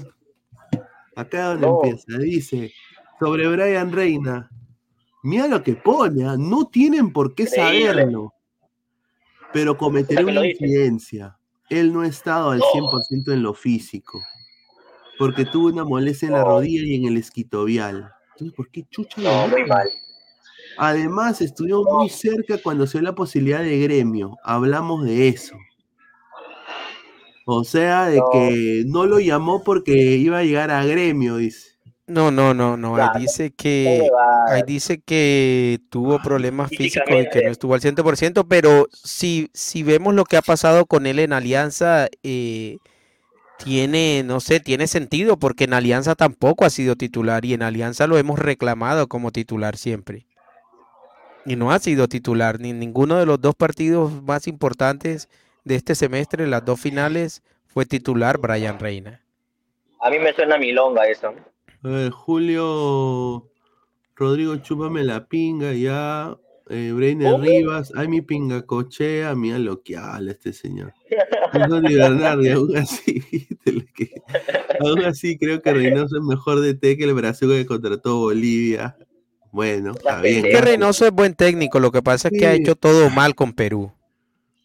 [1.17, 1.81] Acá donde No.
[1.83, 2.19] empieza.
[2.19, 2.73] Dice,
[3.19, 4.51] sobre Brian Reina.
[5.23, 6.37] Mira lo que pone, ¿ah?
[6.39, 7.89] no tienen por qué Increíble.
[7.93, 8.33] saberlo.
[9.53, 11.37] Pero cometeré una incidencia.
[11.69, 12.65] Él no ha estado al No.
[12.73, 14.21] 100% en lo físico.
[15.19, 18.11] Porque tuvo una molestia en la rodilla y en el esquitovial.
[18.33, 19.89] Entonces, ¿por qué chucha lo No, muy mal.
[20.79, 24.37] Además, estuvimos muy cerca cuando se dio la posibilidad de gremio.
[24.45, 25.57] Hablamos de eso.
[27.45, 28.31] O sea, de No.
[28.33, 31.70] que no lo llamó porque iba a llegar a gremio, dice.
[32.11, 32.97] No, no, no, no.
[32.97, 34.11] Ahí dice que
[34.49, 39.85] ahí dice que tuvo problemas físicos y que no estuvo al 100%, pero si, si
[39.85, 42.79] vemos lo que ha pasado con él en Alianza, eh,
[43.63, 48.09] tiene, no sé, tiene sentido, porque en Alianza tampoco ha sido titular y en Alianza
[48.09, 50.27] lo hemos reclamado como titular siempre.
[51.47, 55.29] Y no ha sido titular ni en ninguno de los dos partidos más importantes
[55.63, 59.23] de este semestre, las dos finales, fue titular Brian Reina.
[60.01, 61.33] A mí me suena milonga eso.
[61.83, 63.49] A ver, Julio
[64.17, 66.37] Rodrigo, chúpame la pinga ya.
[66.69, 67.45] Eh, Breiner ¿Cómo?
[67.45, 70.93] Rivas, ay mi pinga cochea, mira lo que habla este señor.
[71.53, 73.25] Antonio Bernardi, aún así,
[74.81, 78.97] aún así creo que Reynoso es mejor de T que el Brasil que contrató Bolivia.
[79.51, 80.47] Bueno, está bien.
[80.47, 83.35] Es que Reynoso es buen técnico, lo que pasa es que ha hecho todo mal
[83.35, 83.91] con Perú.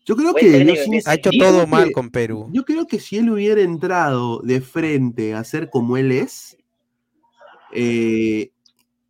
[0.06, 2.50] Yo creo Buen que yo sí- Ha hecho todo mal que- con Perú.
[2.54, 6.56] Yo creo que si él hubiera entrado de frente a ser como él es,
[7.72, 8.52] eh,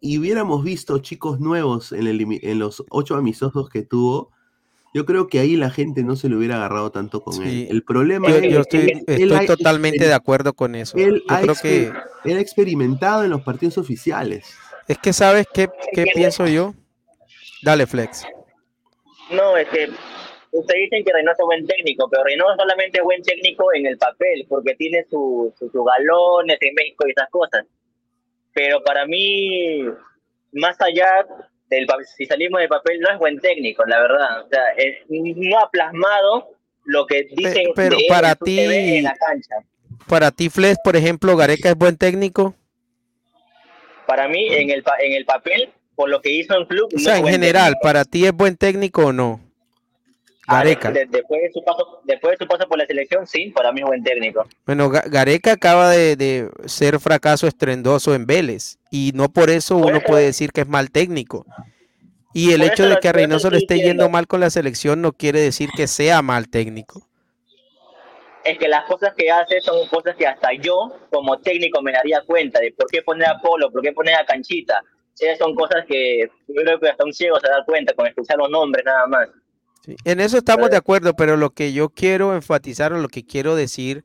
[0.02, 4.32] y hubiéramos visto chicos nuevos en, el limi- en los ocho amistosos que tuvo,
[4.94, 7.64] yo creo que ahí la gente no se le hubiera agarrado tanto con Sí.
[7.64, 7.68] él.
[7.70, 10.98] El problema Yo, es yo que estoy, él- estoy totalmente de acuerdo con eso.
[10.98, 14.56] Él Yo ha, creo que exper- él ha experimentado en los partidos oficiales.
[14.88, 16.74] es que sabes qué, qué pienso yo.
[17.64, 18.24] Dale, Flex.
[19.32, 19.90] No, es que
[20.52, 23.98] ustedes dicen que Reynoso es buen técnico, pero Reynoso solamente es buen técnico en el
[23.98, 27.66] papel, porque tiene su- su- sus galones en México y esas cosas.
[28.56, 29.84] Pero para mí,
[30.54, 31.28] más allá
[31.70, 31.86] del
[32.16, 34.42] si salimos del papel, no es buen técnico, la verdad.
[34.46, 36.52] O sea, es- no ha plasmado
[36.86, 39.56] lo que dicen pero de él para ti- en la cancha.
[40.08, 42.56] Para ti, Flex, por ejemplo, Gareca es buen técnico.
[44.08, 47.18] Para mí, en el, en el papel, por lo que hizo en club, O sea,
[47.18, 47.82] en general, técnico.
[47.82, 49.42] ¿para ti es buen técnico o no?
[50.48, 50.92] Gareca.
[50.92, 53.82] de- después, de su paso, después de su paso por la selección, sí, para mí
[53.82, 54.48] es buen técnico.
[54.66, 59.78] Bueno, Ga- Gareca acaba de, de ser fracaso estrendoso en Vélez y no por eso
[59.80, 61.46] Por uno eso- puede decir que es mal técnico.
[62.34, 64.04] Y el hecho de que a Reynoso le esté diciendo.
[64.04, 67.08] yendo mal con la selección no quiere decir que sea mal técnico.
[68.44, 72.22] Es que las cosas que hace son cosas que hasta yo, como técnico, me daría
[72.28, 74.82] cuenta de por qué poner a Polo, por qué poner a Canchita.
[75.18, 78.38] Esas son cosas que yo creo que hasta un ciego se da cuenta con escuchar
[78.38, 79.30] los nombres nada más.
[79.86, 83.26] Sí, En eso estamos de acuerdo, pero lo que yo quiero enfatizar o lo que
[83.26, 84.04] quiero decir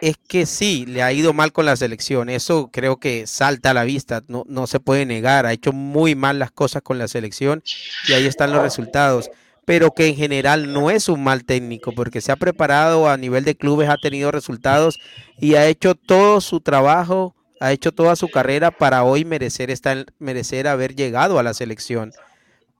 [0.00, 2.28] es que sí, le ha ido mal con la selección.
[2.28, 5.46] Eso creo que salta a la vista, no, no se puede negar.
[5.46, 7.62] Ha hecho muy mal las cosas con la selección
[8.08, 9.30] y ahí están los resultados.
[9.64, 13.44] Pero que en general no es un mal técnico, porque se ha preparado a nivel
[13.44, 14.98] de clubes, ha tenido resultados
[15.38, 20.06] y ha hecho todo su trabajo, ha hecho toda su carrera para hoy merecer, estar,
[20.18, 22.12] merecer haber llegado a la selección.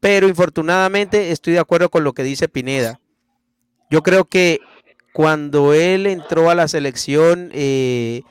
[0.03, 2.99] Pero infortunadamente estoy de acuerdo con lo que dice Pineda.
[3.89, 4.59] Yo creo que
[5.12, 8.23] cuando él entró a la selección, eh,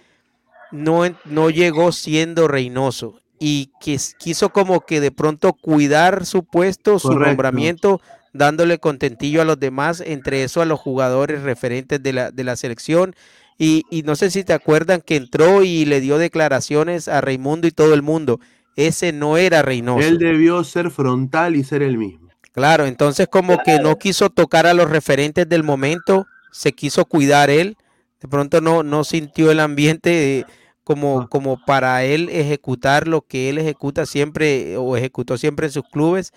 [0.73, 6.99] no, no llegó siendo Reynoso y que quiso como que de pronto cuidar su puesto,
[6.99, 7.27] su Correcto.
[7.27, 8.02] nombramiento,
[8.34, 12.57] dándole contentillo a los demás, entre eso a los jugadores referentes de la, de la
[12.57, 13.15] selección.
[13.57, 17.65] Y, y no sé si te acuerdan que entró y le dio declaraciones a Raimundo
[17.65, 18.41] y todo el mundo.
[18.76, 20.07] Ese no era Reynoso.
[20.07, 22.30] Él debió ser frontal y ser el mismo.
[22.53, 27.49] Claro, entonces como que no quiso tocar a los referentes del momento, se quiso cuidar
[27.49, 27.77] él,
[28.19, 30.45] de pronto no, no sintió el ambiente eh,
[30.84, 31.27] como, Ah.
[31.30, 36.34] como para él ejecutar lo que él ejecuta siempre o ejecutó siempre en sus clubes.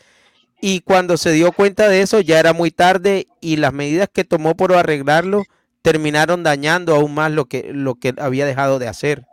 [0.60, 4.24] Y cuando se dio cuenta de eso ya era muy tarde y las medidas que
[4.24, 5.42] tomó por arreglarlo
[5.82, 9.26] terminaron dañando aún más lo que, lo que había dejado de hacer.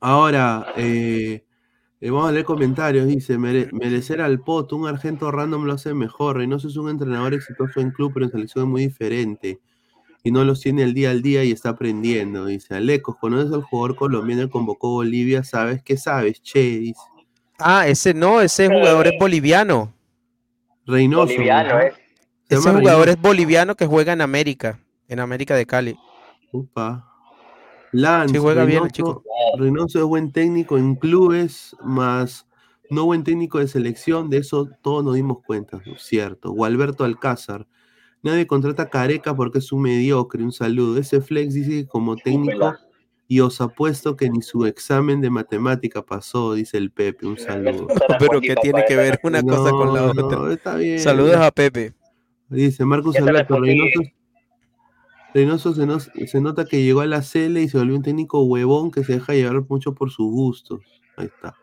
[0.00, 1.42] Ahora, eh,
[2.00, 3.06] eh, vamos a leer comentarios.
[3.06, 6.36] Dice, "Mere- merecer al Poto, un argento random lo hace mejor.
[6.36, 9.60] Reynoso es un entrenador exitoso en club, pero en selección es muy diferente.
[10.22, 12.46] Y no los tiene el día al día y está aprendiendo.
[12.46, 15.44] Dice, Alecos, ¿conoces al jugador colombiano que convocó Bolivia?
[15.44, 16.42] ¿Sabes qué sabes?
[16.42, 17.00] Che, dice.
[17.58, 19.94] Ah, ese no, ese jugador es boliviano.
[20.84, 21.26] Reynoso.
[21.32, 21.80] Boliviano, ¿no?
[21.80, 21.92] ¿eh?
[22.48, 23.10] Se Ese jugador Reynoso.
[23.10, 24.78] es boliviano que juega en América,
[25.08, 25.96] en América de Cali.
[26.52, 27.08] Upa.
[27.92, 29.24] Lance, Sí, juega bien el Reynoso, chico.
[29.58, 32.46] Reynoso es buen técnico en clubes, más
[32.90, 35.96] no buen técnico de selección, de eso todos nos dimos cuenta, ¿no?
[35.98, 36.52] cierto.
[36.52, 37.66] Gualberto Alcázar,
[38.22, 40.98] nadie contrata a Careca porque es un mediocre, un saludo.
[40.98, 42.74] Ese Flex dice que como técnico
[43.28, 47.88] y os apuesto que ni su examen de matemática pasó, dice el Pepe, un saludo.
[48.20, 50.22] Pero ¿qué tiene que ver una cosa con la otra?
[50.22, 51.00] no, está bien.
[51.00, 51.94] Saludos a Pepe.
[52.48, 53.58] Dice Marcos Alberto.
[53.58, 54.02] Reynoso,
[55.36, 59.04] Reynoso se, nota que llegó a la Cele y se volvió un técnico huevón que
[59.04, 60.80] se deja llevar mucho por sus gustos.
[61.14, 61.54] Ahí está.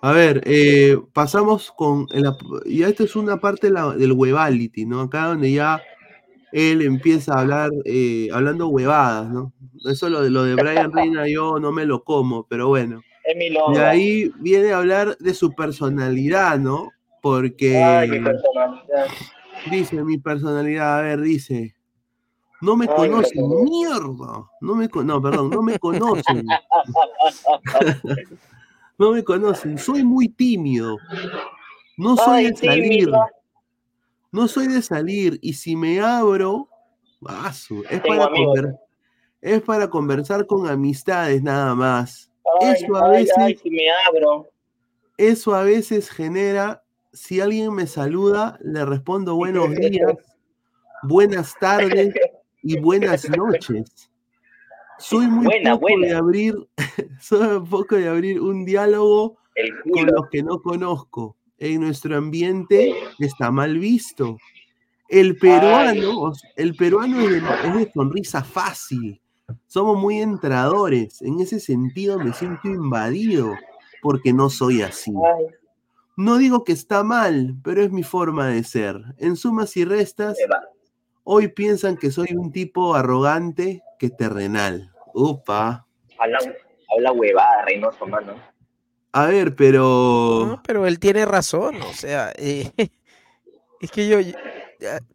[0.00, 2.06] A ver, eh, pasamos con.
[2.12, 5.00] el ap- ya esto es una parte de la- del huevality, ¿no?
[5.00, 5.82] Acá donde ya
[6.52, 9.52] él empieza a hablar, eh, hablando huevadas, ¿no?
[9.90, 13.02] Eso lo de, lo de Brian Reina yo no me lo como, pero bueno.
[13.74, 16.92] Y ahí viene a hablar de su personalidad, ¿no?
[17.20, 17.82] Porque.
[17.82, 19.06] Ay, mi personalidad.
[19.68, 21.73] Dice mi personalidad, a ver, dice.
[22.60, 24.48] No me conocen, mierda.
[24.60, 26.46] No me con- no, perdón, no me conocen.
[28.98, 30.96] no me conocen, soy muy tímido.
[31.96, 32.82] No soy Ay, de salir.
[32.82, 33.26] tímido.
[34.32, 35.38] No soy de salir.
[35.42, 36.68] Y si me abro,
[37.90, 38.78] es para, conver-
[39.40, 42.30] es para conversar con amistades nada más.
[42.60, 44.48] Ay, Eso a ay, veces- ay, si me abro.
[45.16, 46.82] Eso a veces genera,
[47.12, 50.12] si alguien me saluda, le respondo buenos días,
[51.04, 52.12] buenas tardes
[52.64, 54.10] y buenas noches.
[54.98, 56.54] Soy muy Buena, poco de abrir,
[57.20, 59.36] soy muy poco de abrir un diálogo
[59.92, 61.36] con los que no conozco.
[61.58, 64.38] En nuestro ambiente está mal visto.
[65.08, 69.20] El peruano, el peruano es de, es de sonrisa fácil.
[69.66, 71.20] Somos muy entradores.
[71.22, 73.52] En ese sentido me siento invadido
[74.02, 75.12] porque no soy así.
[75.12, 75.46] Ay,
[76.16, 79.00] No digo que está mal, pero es mi forma de ser.
[79.18, 80.36] En sumas y restas.
[81.24, 84.92] Hoy piensan que soy un tipo arrogante que terrenal.
[85.12, 85.86] Upa.
[86.18, 86.38] Habla,
[86.94, 88.34] habla huevada, Reynoso, mano.
[89.12, 90.44] A ver, pero...
[90.46, 92.70] No, pero él tiene razón, o sea, eh,
[93.80, 94.18] es que yo,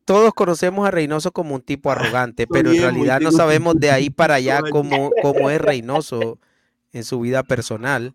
[0.06, 4.10] todos conocemos a Reynoso como un tipo arrogante, pero en realidad no sabemos de ahí
[4.10, 6.40] para allá cómo, cómo es Reynoso
[6.92, 8.14] en su vida personal.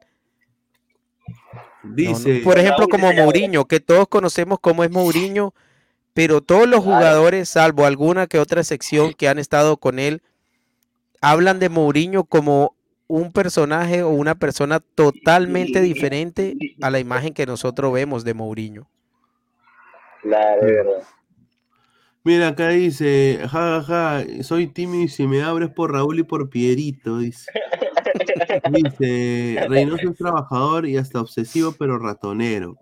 [1.82, 1.90] ¿no?
[1.90, 1.94] ¿no?
[1.94, 2.40] Dice...
[2.42, 5.54] Por ejemplo, como Mourinho, que todos conocemos cómo es Mourinho,
[6.14, 6.98] pero todos los Claro.
[6.98, 10.22] jugadores, salvo alguna que otra sección que han estado con él,
[11.20, 12.74] hablan de Mourinho como
[13.06, 18.88] un personaje o una persona totalmente diferente a la imagen que nosotros vemos de Mourinho.
[20.22, 21.02] La de verdad.
[22.26, 26.22] Mira, acá dice, ja, ja, ja, soy tímido y si me abres por Raúl y
[26.22, 27.50] por Pierito, dice.
[28.70, 32.76] Dice, Reynoso es trabajador y hasta obsesivo, pero ratonero.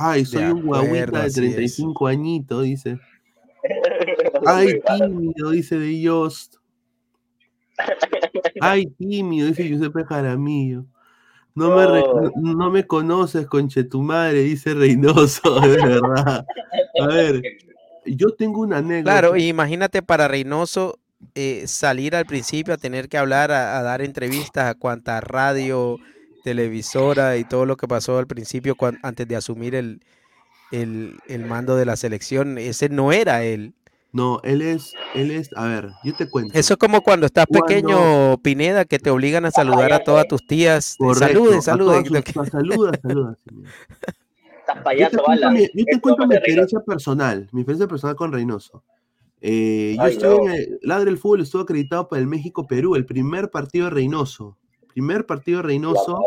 [0.00, 1.34] Ay, soy De un guaguita de así es.
[1.34, 2.98] 35 añitos, dice.
[4.46, 6.54] Ay, tímido, dice de Yost.
[8.60, 10.84] Ay, tímido, dice Giuseppe Jaramillo.
[11.54, 12.04] No me, re-
[12.36, 16.46] no, me conoces, conchetumadre, dice Reynoso, de verdad.
[17.00, 17.42] A ver,
[18.06, 19.20] yo tengo una anécdota.
[19.20, 21.00] Claro, imagínate para Reynoso
[21.34, 25.98] eh, salir al principio a tener que hablar, a, a dar entrevistas a cuanta radio,
[26.52, 30.00] televisora y todo lo que pasó al principio cuan- antes de asumir el,
[30.72, 33.74] el, el mando de la selección, ese no era él.
[34.12, 36.58] No, él es, él es, a ver, yo te cuento.
[36.58, 40.26] Eso es como cuando estás Cuando- pequeño, Pineda, que te obligan a saludar a todas
[40.26, 40.96] tus tías.
[40.98, 42.04] de, Correcto, Saluden, saluden.
[42.06, 43.36] sus- Saluda, saluda.
[43.36, 43.56] Estás
[44.68, 48.32] Yo te payaso, cuento mi, yo te cuento mi experiencia personal, mi experiencia personal con
[48.32, 48.82] Reynoso.
[49.42, 50.44] Eh, yo Ay, estuve no.
[50.46, 54.56] en el, Ladre el Fútbol estuvo acreditado para el México-Perú, el primer partido de Reynoso.
[54.98, 56.20] Primer partido de Reynoso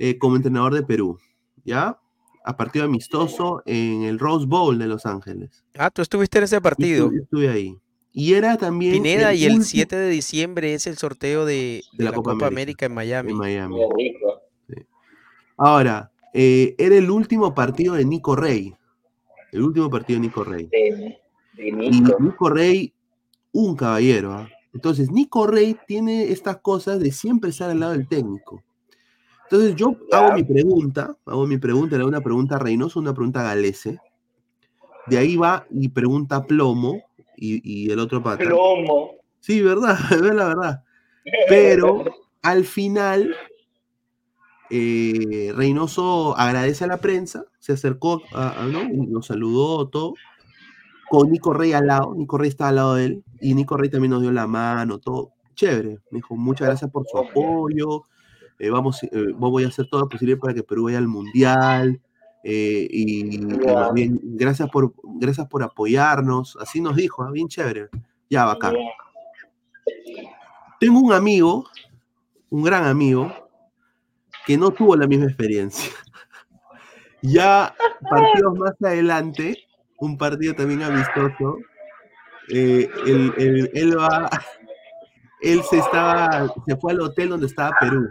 [0.00, 1.16] eh, como entrenador de Perú,
[1.64, 1.96] ¿ya?
[2.44, 5.64] A partido amistoso en el Rose Bowl de Los Ángeles.
[5.78, 7.08] Ah, tú estuviste en ese partido.
[7.14, 7.76] estuve, ahí.
[8.12, 12.04] Y era también Pineda, y el último- 7 de diciembre es el sorteo de, de
[12.04, 12.86] la, Copa, América.
[12.86, 13.30] en Miami.
[13.30, 13.76] en Miami.
[15.56, 18.74] Ahora, eh, era el último partido de Nico Rey.
[19.52, 20.64] El último partido de Nico Rey.
[20.66, 21.16] De,
[21.54, 22.16] de Y Nico.
[22.18, 22.92] Nico Rey,
[23.52, 24.32] un caballero.
[24.32, 24.48] ¿ah?
[24.72, 28.62] Entonces, Nico Rey tiene estas cosas de siempre estar al lado del técnico.
[29.44, 33.12] Entonces, yo hago mi pregunta, hago mi pregunta, le hago una pregunta a Reynoso, una
[33.14, 33.98] pregunta a Galese.
[35.06, 37.02] De ahí va y pregunta a Plomo
[37.36, 38.44] y, y el otro pata.
[38.44, 39.10] Plomo.
[39.40, 40.84] Sí, verdad, es la verdad.
[41.48, 42.04] Pero
[42.42, 43.34] al final,
[44.70, 48.82] eh, Reynoso agradece a la prensa, se acercó, a, a- ¿no?
[48.84, 50.14] y nos saludó todo,
[51.08, 53.90] con Nico Rey al lado, Nico Rey estaba al lado de él, y Nico Rey
[53.90, 55.98] también nos dio la mano, todo chévere.
[56.10, 58.04] Me dijo, muchas gracias por su apoyo,
[58.58, 62.00] eh, vamos, eh, voy a hacer todo lo posible para que Perú vaya al Mundial,
[62.42, 63.38] eh, y,
[63.92, 67.88] bien, gracias por, gracias por apoyarnos, así nos dijo, bien chévere,
[68.28, 68.74] ya bacán.
[70.78, 71.66] Tengo un amigo,
[72.48, 73.32] un gran amigo,
[74.46, 75.90] que no tuvo la misma experiencia.
[77.22, 77.74] Ya
[78.08, 79.54] partidos más adelante,
[79.98, 81.58] un partido también amistoso,
[82.52, 84.28] eh, él, él- él va,
[85.42, 88.08] él se estaba, se fue al hotel donde estaba Perú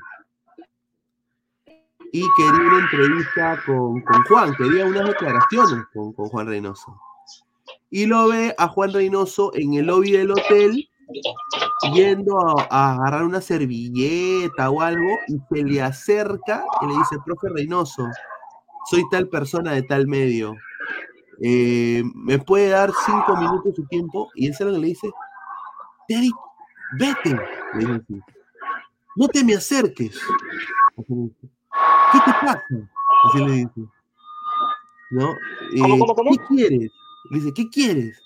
[2.12, 7.00] y quería una entrevista con, con Juan, quería unas declaraciones con, con Juan Reynoso.
[7.92, 10.90] Y lo ve a Juan Reynoso en el lobby del hotel
[11.94, 17.18] yendo a, a agarrar una servilleta o algo y se le acerca y le dice,
[17.26, 18.08] profe Reynoso,
[18.90, 20.56] soy tal persona de tal medio,
[21.42, 24.30] eh, ¿me puede dar cinco minutos de su tiempo?
[24.36, 25.10] Y él se lo que le dice,
[26.08, 26.32] Terry,
[26.98, 27.30] vete,
[27.74, 28.22] le dice así.
[29.16, 30.20] no te me acerques.
[30.98, 32.66] ¿Qué te pasa?
[33.26, 33.82] Así le dice.
[35.12, 35.28] ¿No?
[35.82, 36.32] ¿Cómo, Eh, cómo, cómo?
[36.32, 36.92] ¿Qué quieres?
[37.32, 38.22] Le dice, ¿qué quieres?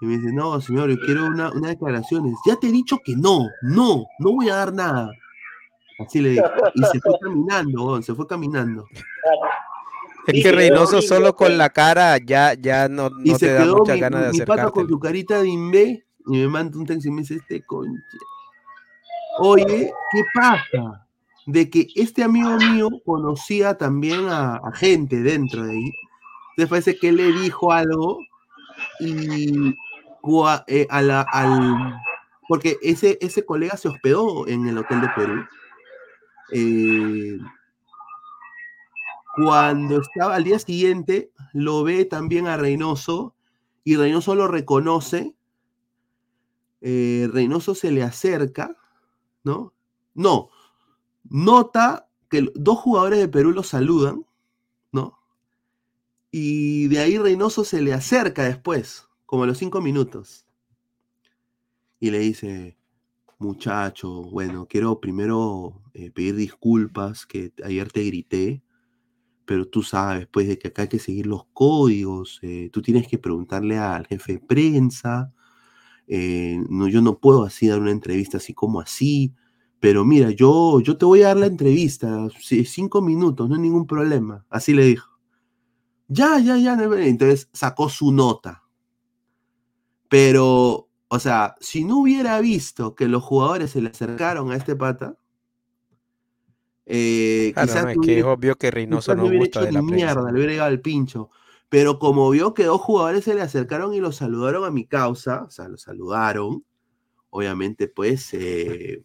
[0.00, 2.34] Y me dice, no, señor, yo quiero una, unas declaraciones.
[2.46, 5.10] Ya te he dicho que no, no, no voy a dar nada.
[6.00, 6.46] Así le dijo.
[6.74, 8.86] Y se fue caminando, se fue caminando.
[10.26, 13.94] Es que Reynoso solo con la cara ya, ya no, no se te da muchas
[13.94, 17.08] mi, ganas de mi pata con su carita de imbé y me manda un texto
[17.08, 18.00] y me dice, este conche.
[19.38, 21.06] Oye, ¿qué pasa?
[21.46, 25.92] De que este amigo mío conocía también a, a gente dentro de ahí.
[26.50, 28.18] Entonces parece que le dijo algo
[29.00, 29.74] y
[30.20, 31.94] cua- eh, a la- al,
[32.48, 35.44] porque ese, ese colega se hospedó en el hotel de Perú.
[36.52, 37.38] Eh,
[39.44, 43.34] cuando estaba al día siguiente, lo ve también a Reynoso
[43.84, 45.34] y Reynoso lo reconoce.
[46.80, 48.76] eh, Reynoso se le acerca,
[49.44, 49.74] ¿no?
[50.14, 50.50] No,
[51.28, 54.26] nota que dos jugadores de Perú lo saludan,
[54.92, 55.18] ¿no?
[56.30, 60.46] Y de ahí Reynoso se le acerca después, como a los cinco minutos.
[61.98, 62.78] Y le dice,
[63.38, 68.62] muchacho, bueno, quiero primero eh, pedir disculpas que ayer te grité,
[69.50, 73.08] pero tú sabes, pues, de que acá hay que seguir los códigos, eh, tú tienes
[73.08, 75.32] que preguntarle al jefe de prensa,
[76.06, 79.34] eh, no, yo no puedo así dar una entrevista así como así,
[79.80, 82.28] pero mira, yo, yo te voy a dar la entrevista,
[82.64, 85.18] cinco minutos, no hay ningún problema, así le dijo.
[86.06, 87.10] Ya, ya, ya, no hay problema".
[87.10, 88.62] entonces sacó su nota.
[90.08, 94.76] Pero, o sea, si no hubiera visto que los jugadores se le acercaron a este
[94.76, 95.19] pata,
[96.90, 99.94] eh, Claro, quizás no, es que es obvio que Reynoso no gusta de la prensa.
[99.94, 101.30] mierda, le hubiera llegado al pincho.
[101.68, 105.44] Pero como vio que dos jugadores se le acercaron y lo saludaron a mi causa,
[105.44, 106.64] o sea, lo saludaron,
[107.30, 109.02] obviamente, pues, eh,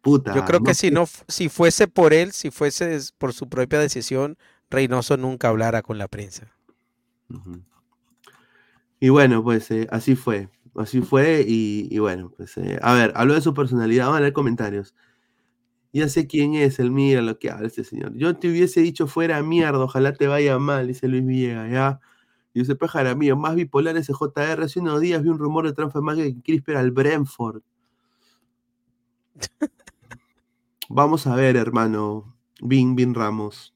[0.00, 0.34] puta.
[0.34, 3.78] Yo creo no que si no, si fuese por él, si fuese por su propia
[3.78, 4.36] decisión,
[4.68, 6.52] Reynoso nunca hablara con la prensa.
[8.98, 10.48] Y bueno, pues eh, así fue.
[10.74, 11.44] Así fue.
[11.46, 14.06] Y, y bueno, pues a ver, habló de su personalidad.
[14.06, 14.94] Vamos a leer comentarios.
[15.96, 18.12] Ya sé quién es el mira lo que habla este señor.
[18.16, 21.72] Yo te hubiese dicho fuera mierda, ojalá te vaya mal, dice Luis Villegas.
[21.72, 22.00] Ya,
[22.54, 24.62] Giuseppe Jaramillo, más bipolar ese JR.
[24.62, 27.62] Hace unos días vi un rumor de transfer market que Crisper al Brentford.
[30.90, 32.36] Vamos a ver, hermano.
[32.60, 33.74] Bin, Bin Ramos.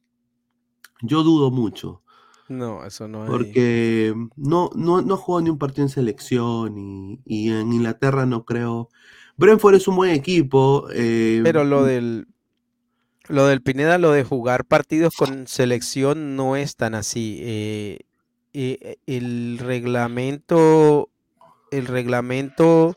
[1.01, 2.03] Yo dudo mucho.
[2.51, 3.31] No, eso no es.
[3.31, 8.45] Porque no, no, no jugó ni un partido en selección y, y en Inglaterra no
[8.45, 8.91] creo.
[9.41, 10.87] Brentford es un buen equipo.
[10.93, 12.27] eh, Pero lo del
[13.27, 17.39] lo del Pineda, lo de jugar partidos con selección no es tan así.
[17.43, 17.99] eh,
[18.53, 21.09] eh, el reglamento,
[21.71, 22.95] el reglamento,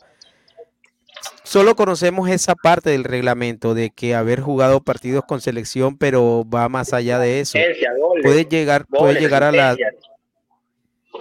[1.44, 6.68] solo conocemos esa parte del reglamento de que haber jugado partidos con selección, pero va
[6.68, 7.58] más allá de eso.
[8.22, 9.78] Puedes llegar, puedes llegar a la,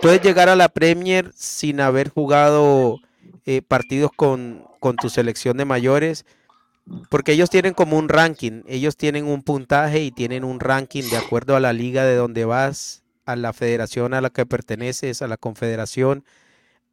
[0.01, 2.97] puedes llegar a la Premier sin haber jugado
[3.45, 6.27] eh, partidos con, con tu selección de mayores,
[7.09, 11.17] porque ellos tienen como un ranking, ellos tienen un puntaje y tienen un ranking de
[11.17, 15.29] acuerdo a la liga de donde vas, a la federación a la que perteneces, a
[15.29, 16.25] la confederación,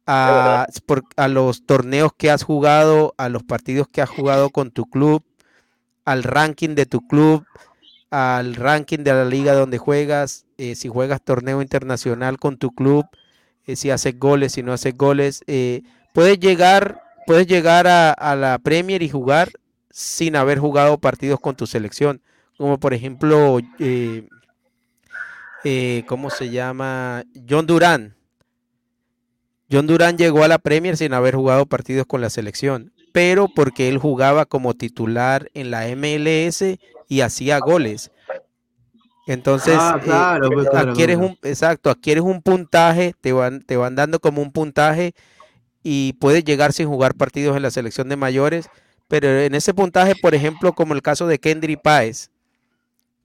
[0.06, 4.70] a, por- a los torneos que has jugado, a los partidos que has jugado con
[4.70, 5.24] tu club,
[6.04, 7.44] al ranking de tu club,
[8.10, 13.04] al ranking de la liga donde juegas, eh, si juegas torneo internacional con tu club,
[13.66, 15.82] eh, si haces goles, si no haces goles, eh,
[16.14, 19.52] puedes llegar, puedes llegar a, a la Premier y jugar
[19.88, 22.22] sin haber jugado partidos con tu selección,
[22.58, 24.26] como por ejemplo, eh,
[25.62, 27.22] eh, ¿cómo se llama?
[27.48, 28.16] John Durán.
[29.70, 33.88] John Durán llegó a la Premier sin haber jugado partidos con la selección, pero porque
[33.88, 36.64] él jugaba como titular en la MLS
[37.06, 38.10] y hacía goles.
[39.28, 41.30] Entonces, Ah, eh, pues, claro, adquieres claro.
[41.30, 45.14] un, exacto, adquieres un puntaje, te van, te van dando como un puntaje
[45.82, 48.68] y puedes llegar sin jugar partidos en la selección de mayores,
[49.08, 52.30] pero en ese puntaje, por ejemplo, como el caso de Kendry Páez,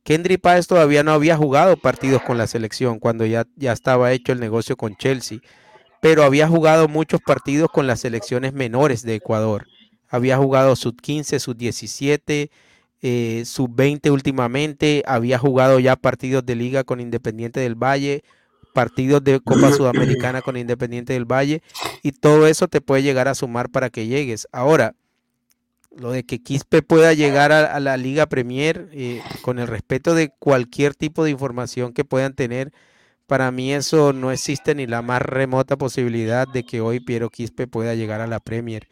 [0.06, 4.32] Kendry Páez todavía no había jugado partidos con la selección cuando ya, ya estaba hecho
[4.32, 5.40] el negocio con Chelsea,
[5.99, 9.65] pero había jugado muchos partidos con las selecciones menores de Ecuador.
[10.07, 12.52] Había jugado sub 15, sub 17,
[13.02, 18.23] eh, sub 20 últimamente, había jugado ya partidos de liga con Independiente del Valle,
[18.76, 21.64] partidos de Copa Sudamericana con Independiente del Valle,
[22.04, 24.48] y todo eso te puede llegar a sumar para que llegues.
[24.52, 24.94] Ahora,
[25.96, 30.14] lo de que Quispe pueda llegar a, a la Liga Premier, eh, con el respeto
[30.14, 32.74] de cualquier tipo de información que puedan tener,
[33.28, 37.66] para mí eso no existe ni la más remota posibilidad de que hoy Piero Quispe
[37.66, 38.88] pueda llegar a la Premier.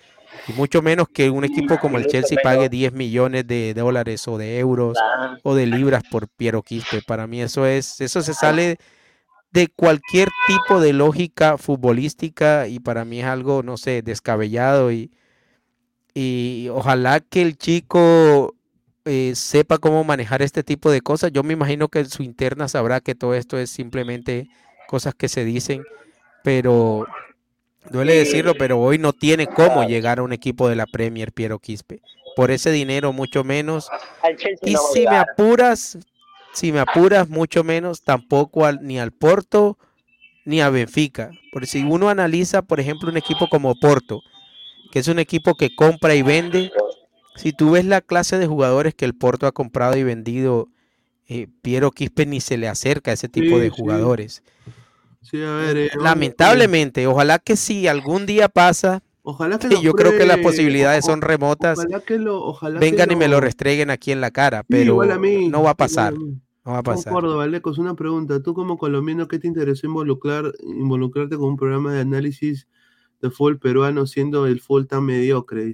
[0.48, 4.38] Y mucho menos que un equipo como el Chelsea pague 10 millones de dólares o
[4.40, 4.98] de euros
[5.44, 7.02] o de libras por Piero Quispe.
[7.06, 8.78] Para mí eso es, eso se sale
[9.54, 15.12] de cualquier tipo de lógica futbolística y para mí es algo, no sé, descabellado y,
[16.16, 18.56] y ojalá que el chico
[19.06, 21.32] eh, sepa cómo manejar este tipo de cosas.
[21.32, 24.48] Yo me imagino que en su interna sabrá que todo esto es simplemente
[24.88, 25.84] cosas que se dicen,
[26.44, 27.06] pero
[27.92, 31.60] duele decirlo, pero hoy no tiene cómo llegar a un equipo de la Premier, Piero
[31.60, 32.02] Quispe.
[32.36, 33.88] Por ese dinero, mucho menos.
[34.64, 36.00] Y si me apuras,
[36.54, 39.78] si me apuras mucho menos, tampoco al- ni al Porto
[40.46, 41.34] ni a Benfica.
[41.52, 44.24] Porque si uno analiza, por ejemplo, un equipo como Porto,
[44.92, 46.72] que es un equipo que compra y vende,
[47.36, 50.68] si tú ves la clase de jugadores que el Porto ha comprado y vendido,
[51.28, 54.44] eh, Piero Quispe ni se le acerca a ese tipo Sí, de jugadores.
[55.22, 55.78] Sí, a ver.
[55.78, 61.04] eh, Lamentablemente, ojalá que si algún día pasa, Ojalá que yo creo que las posibilidades
[61.06, 64.22] o- son remotas, Ojalá que lo, ojalá que vengan y me lo restreguen aquí en
[64.22, 66.42] la cara, pero igual a mí, no va a pasar, mí.
[66.65, 67.14] No va a pasar.
[67.14, 68.41] Concuerdo, Valecos, una pregunta.
[68.41, 72.68] Tú como colombiano, ¿qué te interesó involucrar, involucrarte con un programa de análisis
[73.22, 75.73] de fútbol peruano siendo el fútbol tan mediocre?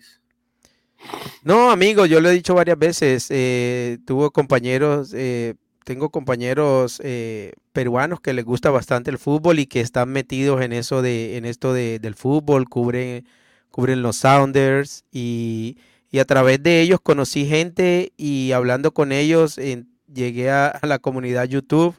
[1.43, 3.27] No, amigo, yo lo he dicho varias veces.
[3.29, 9.65] eh, tuve compañeros, eh, tengo compañeros eh, peruanos que les gusta bastante el fútbol y
[9.67, 13.25] que están metidos en eso de, en esto de, del fútbol, cubren,
[13.71, 15.77] cubren los Sounders y,
[16.11, 20.99] y a través de ellos conocí gente y hablando con ellos en- llegué a, la
[20.99, 21.95] comunidad YouTube.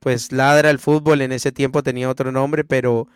[0.00, 3.08] Pues Ladra el fútbol en ese tiempo tenía otro nombre, pero,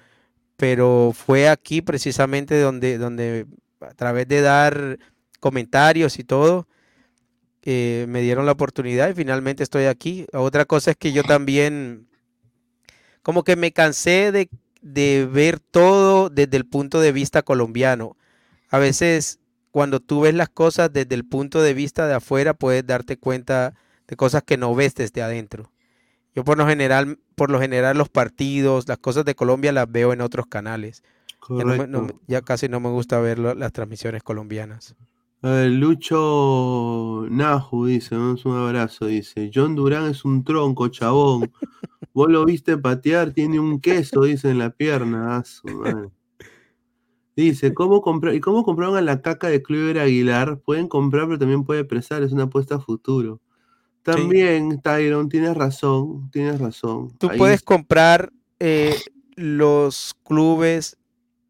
[0.57, 3.47] pero fue aquí precisamente donde, donde
[3.81, 4.99] a través de dar
[5.41, 6.67] comentarios y todo,
[7.63, 10.27] eh, me dieron la oportunidad y finalmente estoy aquí.
[10.33, 12.09] Otra cosa es que yo también,
[13.23, 14.49] como que me cansé de,
[14.81, 18.17] de ver todo desde el punto de vista colombiano.
[18.71, 19.41] A veces,
[19.71, 23.75] cuando tú ves las cosas desde el punto de vista de afuera, puedes darte cuenta
[24.09, 25.71] de cosas que no ves desde adentro.
[26.35, 30.13] Yo por lo general, por lo general los partidos, las cosas de Colombia las veo
[30.13, 31.03] en otros canales.
[32.27, 34.97] Ya, casi no me gusta ver las transmisiones colombianas.
[35.41, 41.53] Lucho Naju dice, un abrazo, dice, John Durán es un tronco, chabón.
[42.13, 45.37] Vos lo viste patear, tiene un queso, dice en la pierna.
[45.37, 46.09] ah.
[47.37, 48.03] Dice, ¿cómo?
[48.33, 50.59] ¿Y cómo compraron a la caca de Clever Aguilar?
[50.59, 53.41] Pueden comprar, pero también puede prestar, es una apuesta a futuro.
[54.17, 57.11] También, Tyron, tienes razón, tienes razón.
[57.19, 58.95] Tú Ahí puedes comprar eh,
[59.37, 60.97] los clubes,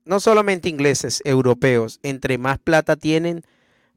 [0.04, 2.00] no solamente ingleses, europeos.
[2.02, 3.42] Entre más plata tienen,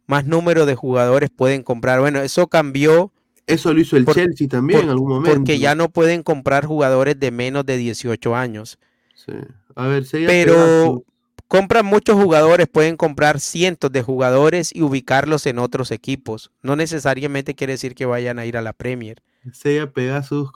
[0.08, 2.00] más número de jugadores pueden comprar.
[2.00, 3.12] Bueno, eso cambió.
[3.48, 5.36] Eso lo hizo el por- Chelsea también por- en algún momento.
[5.36, 8.78] Porque ya no pueden comprar jugadores de menos de 18 años.
[9.16, 9.34] Sí.
[9.76, 11.04] A ver, Pero.
[11.52, 16.50] Compran muchos jugadores, pueden comprar cientos de jugadores y ubicarlos en otros equipos.
[16.62, 19.22] No necesariamente quiere decir que vayan a ir a la Premier.
[19.52, 20.50] Seiya Pegasus,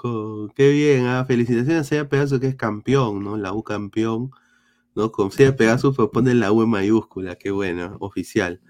[0.56, 3.36] qué bien, ah, felicitaciones a Seiya Pegasus que es campeón, ¿no?
[3.36, 4.32] La U campeón,
[4.96, 5.12] ¿no?
[5.12, 8.62] Con Seiya Pegasus pues ponen la U en mayúscula, qué bueno, oficial.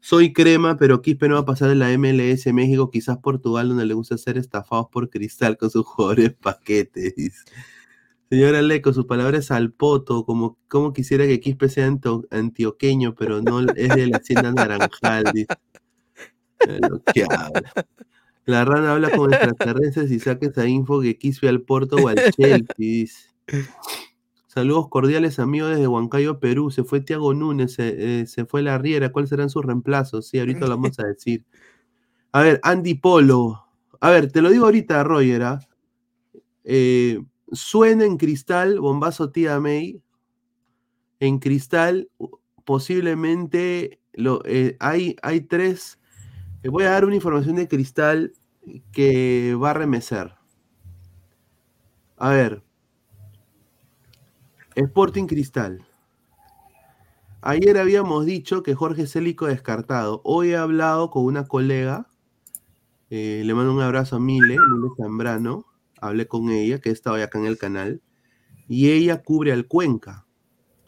[0.00, 3.86] Soy crema, pero Quispe no va a pasar en la MLS México, quizás Portugal, donde
[3.86, 7.44] le gusta ser estafados por cristal con sus jugadores paquetes.
[8.30, 11.90] Señora Leco, su palabra es al poto, como, como quisiera que Quispe sea
[12.30, 15.24] antioqueño, pero no es de la hacienda naranjal.
[15.32, 15.46] dice.
[16.68, 16.80] Eh,
[17.30, 17.72] habla.
[18.44, 22.16] La rana habla con extraterrestres y saca esa info que Quispe al Porto o al
[22.16, 22.66] Chelsea.
[22.76, 23.30] dice.
[24.46, 26.70] Saludos cordiales, amigos desde Huancayo, Perú.
[26.70, 29.12] Se fue Tiago Núñez, se, eh, se fue la Riera.
[29.12, 30.26] ¿Cuáles serán sus reemplazos?
[30.26, 31.44] Sí, ahorita lo vamos a decir.
[32.32, 33.66] A ver, Andy Polo.
[34.00, 35.42] A ver, te lo digo ahorita, Roger.
[35.42, 35.60] ¿ah?
[36.64, 37.22] Eh,
[37.52, 40.02] suena en cristal, bombazo tía May.
[41.20, 42.10] En cristal,
[42.64, 44.00] posiblemente
[44.44, 45.98] eh, hay, hay tres.
[46.64, 48.32] voy a dar una información de cristal
[48.92, 50.34] que va a remecer.
[52.16, 52.62] A ver.
[54.74, 55.84] Sporting Cristal.
[57.40, 60.20] Ayer habíamos dicho que Jorge Célico descartado.
[60.24, 62.08] Hoy he hablado con una colega.
[63.10, 65.67] eh, le mando un abrazo a Mile, Mile Zambrano.
[66.00, 68.00] Hablé con ella, que estaba acá en el canal.
[68.68, 70.26] Y ella cubre al Cuenca.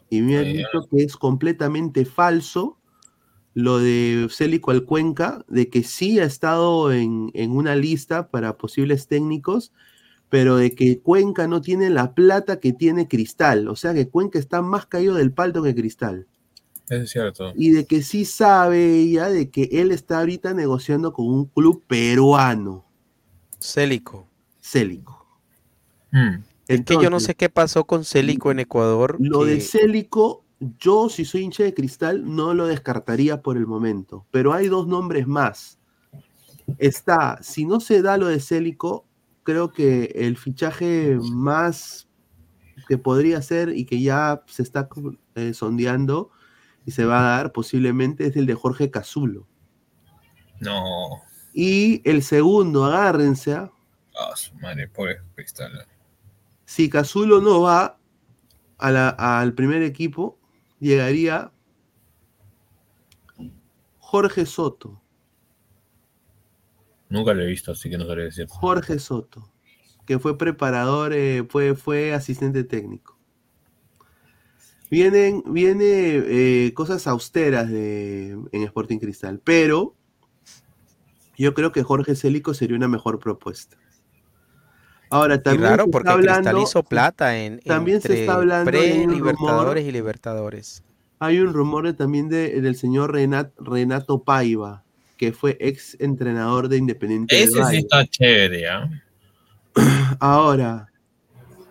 [0.09, 2.77] Y me ha dicho que es completamente falso
[3.53, 8.57] lo de Célico al Cuenca, de que sí ha estado en, en una lista para
[8.57, 9.73] posibles técnicos,
[10.29, 13.67] pero de que Cuenca no tiene la plata que tiene Cristal.
[13.67, 16.27] O sea que Cuenca está más caído del palto que Cristal.
[16.91, 17.53] Es cierto.
[17.55, 21.83] Y de que sí sabe ella de que él está ahorita negociando con un club
[21.87, 22.85] peruano,
[23.59, 24.27] Célico.
[24.61, 25.27] Célico.
[26.11, 26.43] Mm.
[26.67, 29.17] Es que yo no sé qué pasó con Célico en Ecuador.
[29.19, 30.45] Lo de Célico,
[30.79, 34.25] yo si soy hincha de cristal, no lo descartaría por el momento.
[34.31, 35.79] Pero hay dos nombres más.
[36.77, 39.05] Está, si no se da lo de Célico,
[39.43, 42.07] creo que el fichaje más
[42.87, 44.87] que podría ser y que ya se está
[45.35, 46.29] eh, sondeando
[46.85, 49.47] y se va a dar posiblemente es el de Jorge Cazulo.
[50.59, 51.21] No.
[51.53, 53.55] Y el segundo, agárrense,
[54.17, 54.35] ¿ah?
[54.35, 55.85] Su madre, pobre Cristal.
[56.65, 57.97] si Cazulo no va
[58.77, 60.39] a la- al primer equipo,
[60.79, 61.51] llegaría
[63.99, 65.01] Jorge Soto.
[67.09, 68.47] Nunca lo he visto, así que no sabría decir.
[68.47, 69.51] Jorge Soto,
[70.05, 73.17] que fue preparador, eh, fue, fue asistente técnico.
[74.89, 79.95] Vienen, viene eh, cosas austeras de, en Sporting Cristal, pero
[81.37, 83.77] yo creo que Jorge Célico sería una mejor propuesta.
[85.11, 88.33] Ahora, Y también raro se porque Cristal hablando, hizo plata en también se entre está
[88.35, 90.83] hablando rumor- pre-Libertadores y Libertadores.
[91.19, 94.83] Hay un rumor de- también de- del señor Renat- Renato Paiva,
[95.17, 98.89] que fue ex entrenador de Independiente del Ese sí está chévere, ¿ah?
[100.19, 100.87] Ahora,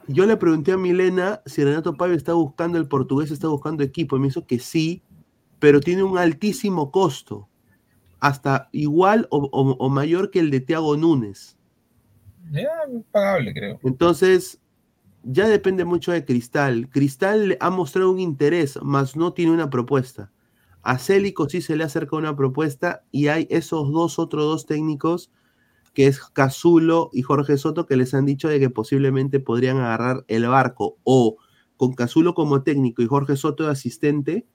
[0.07, 4.17] yo le pregunté a Milena si Renato Paiva está buscando el portugués, está buscando equipo,
[4.17, 5.03] y me hizo que sí,
[5.59, 7.49] pero tiene un altísimo costo,
[8.21, 11.57] hasta igual o, o- o mayor que el de Thiago Núñez.
[12.51, 12.71] Ya,
[13.13, 13.79] pagable, creo.
[13.83, 14.61] Entonces,
[15.23, 16.89] ya depende mucho de Cristal.
[16.91, 20.33] Cristal ha mostrado un interés, mas no tiene una propuesta.
[20.83, 25.31] A Célico sí se le acerca una propuesta y hay esos dos, otros dos técnicos,
[25.93, 30.25] que es Cazulo y Jorge Soto, que les han dicho de que posiblemente podrían agarrar
[30.29, 31.37] el barco o
[31.77, 34.47] con Cazulo como técnico y Jorge Soto de asistente,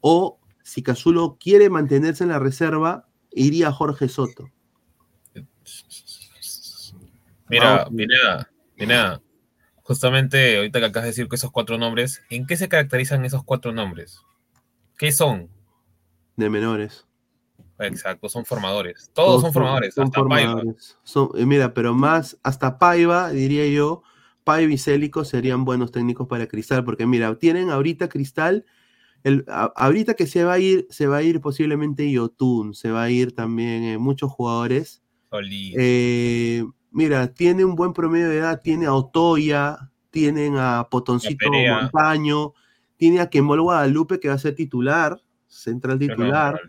[0.00, 4.50] o si Cazulo quiere mantenerse en la reserva, iría Jorge Soto.
[7.50, 9.20] Mira, mira, mira.
[9.82, 13.42] Justamente ahorita que acabas de decir que esos cuatro nombres, ¿en qué se caracterizan esos
[13.42, 14.20] cuatro nombres?
[14.96, 15.48] ¿Qué son?
[16.36, 17.06] De menores.
[17.78, 19.10] Exacto, son formadores.
[19.14, 20.52] Todos son formadores, son hasta Paiva.
[20.52, 20.98] formadores.
[21.02, 24.02] Son- eh, mira, pero más, hasta Paiva, diría yo,
[24.44, 28.66] Paiva y Célico serían buenos técnicos para Cristal, porque mira, tienen ahorita Cristal,
[29.24, 32.90] el, a- ahorita que se va a ir, se va a ir posiblemente Yotun, se
[32.90, 35.02] va a ir también eh, muchos jugadores.
[35.30, 35.74] Solís.
[35.78, 41.50] Eh, mira, tiene un buen promedio de edad, tiene a Otoya, tienen a Potoncito.
[41.50, 42.54] Montaño,
[42.96, 46.60] tiene a Kembol Guadalupe que va a ser titular, central no, titular,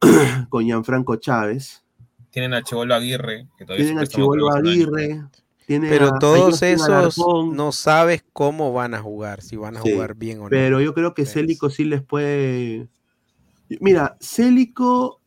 [0.48, 1.84] con Gianfranco Chávez.
[2.30, 4.50] Tienen a Chivolo Aguirre, que todavía Tienen a Chivolo.
[4.52, 5.22] Aguirre.
[5.66, 9.92] Pero a todos esos Alarcón, no sabes cómo van a jugar, si van a Sí,
[9.92, 10.48] jugar bien o no.
[10.48, 12.88] Pero yo creo que Pues, Célico sí les puede.
[13.80, 15.20] Mira, Célico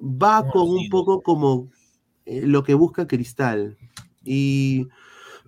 [0.00, 1.68] va No, con sí, un poco como
[2.26, 3.76] lo que busca Cristal.
[4.24, 4.88] Y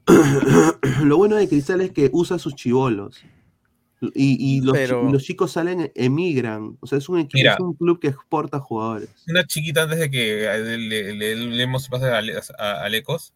[1.03, 3.23] lo bueno de Cristal es que usa sus chivolos.
[4.15, 6.77] Y, y los, Pero- chicos salen, emigran.
[6.81, 7.55] O sea, es un, equipo, Mira.
[7.55, 9.09] es un club que exporta jugadores.
[9.27, 12.85] Una chiquita antes de que eh, le, le, le demos pase a, Ale- a- a
[12.85, 13.33] Alecos.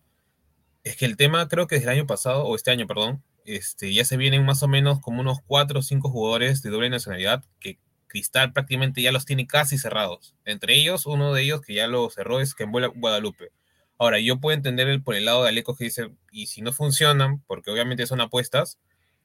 [0.84, 3.92] Es que el tema, creo que desde el año pasado, o este año, perdón, este,
[3.92, 7.42] ya se vienen más o menos como unos cuatro o cinco jugadores de doble nacionalidad
[7.58, 7.78] que
[8.10, 10.34] Cristal prácticamente ya los tiene casi cerrados.
[10.44, 13.52] Entre ellos, uno de ellos que ya lo cerró es Kembola Guadalupe.
[13.98, 16.72] Ahora, yo puedo entender el, por el lado de Alecos que dice, y si no
[16.72, 18.78] funcionan, porque obviamente son apuestas,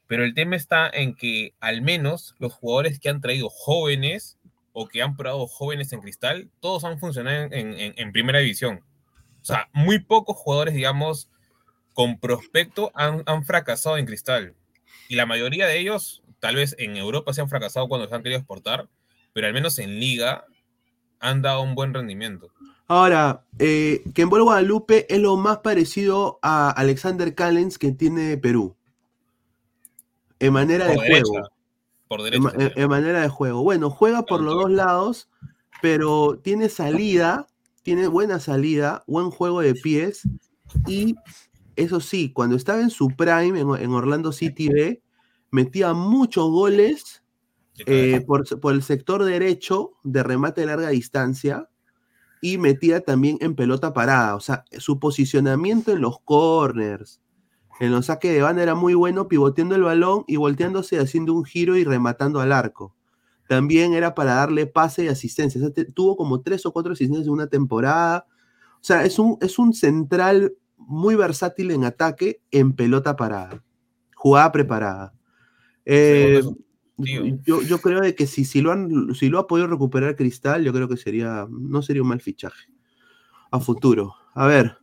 [0.08, 4.38] pero el tema está en que al menos los jugadores que han traído jóvenes
[4.74, 8.82] o que han probado jóvenes en Cristal, todos han funcionado en, en- en primera división.
[9.42, 11.30] O sea, muy pocos jugadores, digamos,
[11.94, 14.54] con prospecto han fracasado en Cristal.
[15.08, 18.22] Y la mayoría de ellos, tal vez en Europa se han fracasado cuando se han
[18.22, 18.88] querido exportar,
[19.34, 20.46] pero al menos en Liga
[21.20, 22.50] han dado un buen rendimiento.
[22.88, 28.76] Ahora, eh, Kembol Guadalupe es lo más parecido a Alexander Callens que tiene Perú.
[30.40, 31.24] En manera de derecha.
[31.26, 31.48] juego.
[32.08, 32.52] Por derecha.
[32.60, 33.64] en- en manera de juego.
[33.64, 35.28] Bueno, juega por los dos lados,
[35.82, 37.48] pero tiene salida,
[37.82, 40.22] tiene buena salida, buen juego de pies
[40.86, 41.16] y
[41.76, 45.02] eso sí, cuando estaba en su prime en, en Orlando City B,
[45.56, 47.24] metía muchos goles
[47.88, 51.70] eh, por, por el sector derecho de remate de larga distancia
[52.42, 54.36] y metía también en pelota parada.
[54.36, 57.22] O sea, su posicionamiento en los corners,
[57.80, 61.46] en los saques de banda era muy bueno, pivoteando el balón y volteándose, haciendo un
[61.46, 62.94] giro y rematando al arco.
[63.48, 65.60] También era para darle pase y asistencia.
[65.62, 68.26] O sea, te- tuvo como tres o cuatro asistencias en una temporada.
[68.76, 73.64] O sea, es un, es un central muy versátil en ataque, en pelota parada.
[74.16, 75.14] Jugada preparada.
[75.86, 76.42] Eh,
[76.98, 80.64] yo, yo creo de que si, si, lo han, si lo ha podido recuperar Cristal,
[80.64, 82.70] yo creo que sería, no sería un mal fichaje
[83.52, 84.16] a futuro.
[84.34, 84.78] A ver,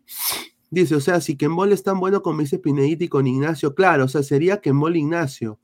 [0.71, 4.09] dice, o sea, si Kembol es tan bueno como dice Pineiti con Ignacio, claro, o
[4.09, 5.59] sea, sería Kembol Ignacio.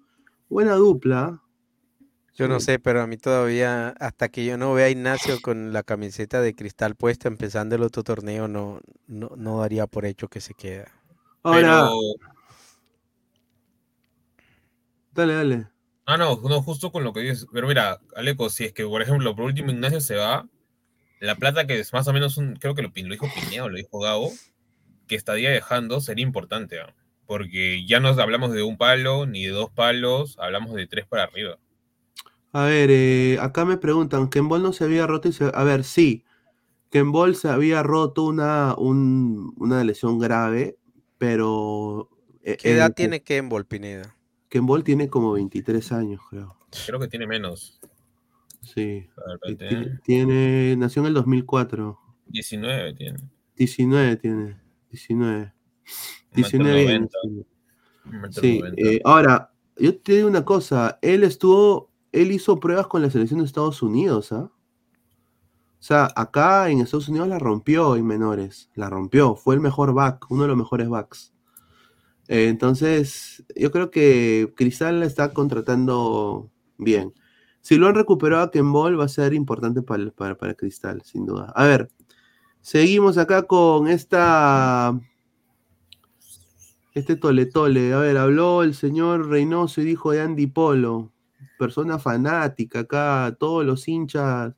[0.48, 1.42] Buena dupla.
[2.34, 5.72] Yo no sé, pero a mí todavía, hasta que yo no vea a Ignacio con
[5.72, 10.28] la camiseta de cristal puesta empezando el otro torneo, no, no, no daría por hecho
[10.28, 10.86] que se queda.
[11.42, 11.90] Ahora, Pero,
[15.18, 15.66] dale, dale.
[16.06, 17.46] ah, no, no, justo con lo que dices.
[17.52, 20.48] Pero mira, Aleco, si es que, por ejemplo, por último Ignacio se va,
[21.20, 23.68] la plata que es más o menos un, creo que lo, pin- lo dijo Pineo,
[23.68, 24.32] lo dijo Gabo,
[25.08, 26.94] que estaría dejando sería importante, ¿ah?
[27.26, 31.24] porque ya no hablamos de un palo ni de dos palos, hablamos de tres para
[31.24, 31.58] arriba.
[32.52, 35.28] A ver, eh, acá me preguntan, ¿Kembol no se había roto?
[35.28, 35.50] Y se...
[35.54, 36.24] A ver, sí,
[36.90, 40.76] Kembol se había roto una, un- una lesión grave,
[41.18, 42.10] pero...
[42.42, 44.16] eh, ¿Qué edad el- tiene Kembol Pineda?
[44.48, 46.56] Kembol tiene como 23 años, creo.
[46.86, 47.78] Creo que tiene menos.
[48.62, 49.06] Sí.
[49.16, 49.98] A ver, Y espérate, ti- ¿eh?
[50.04, 51.98] Tiene, nació en el 2004.
[52.26, 53.18] 19 tiene.
[53.56, 54.60] 19 tiene.
[54.90, 55.40] 19.
[55.40, 57.46] Un 19 metro años 90, tiene.
[58.06, 58.82] un metro Sí, 90.
[58.82, 63.40] eh, ahora, yo te digo una cosa, él estuvo, él hizo pruebas con la selección
[63.40, 64.50] de Estados Unidos, ¿ah?
[65.80, 69.94] O sea, acá en Estados Unidos la rompió en menores, la rompió, fue el mejor
[69.94, 71.32] back, uno de los mejores backs.
[72.28, 77.12] Entonces, yo creo que Cristal la está contratando bien.
[77.62, 81.26] Si lo han recuperado a Kembol va a ser importante para, para, para Cristal, sin
[81.26, 81.52] duda.
[81.56, 81.88] A ver,
[82.60, 84.98] seguimos acá con esta
[86.94, 91.12] este tole tole, a ver, habló el señor Reynoso y dijo de Andy Polo,
[91.58, 94.54] persona fanática acá, todos los hinchas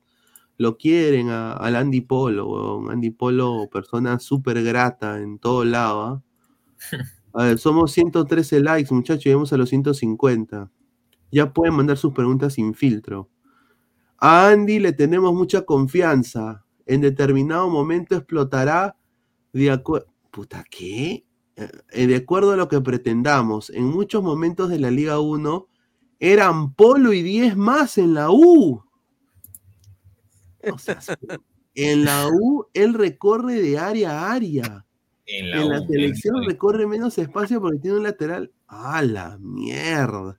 [0.57, 2.89] lo quieren a- al Andy Polo.
[2.91, 6.23] Andy Polo, persona súper grata en todo lado, ¿ah?
[7.33, 10.71] A ver, somos 113 likes, muchachos, llegamos a los 150.
[11.31, 13.29] Ya pueden mandar sus preguntas sin filtro.
[14.19, 16.65] A Andy le tenemos mucha confianza.
[16.87, 18.97] En determinado momento explotará
[19.53, 20.07] de acuerdo.
[20.31, 21.25] Puta, ¿qué?
[21.57, 25.67] Eh, de acuerdo a lo que pretendamos, en muchos momentos de la Liga 1
[26.21, 28.83] eran Polo y 10 más en la U.
[31.77, 34.87] En la U él recorre de área a área.
[35.33, 38.51] En la, En la U, selección recorre menos espacio porque tiene un lateral.
[38.67, 40.39] ¡A la mierda!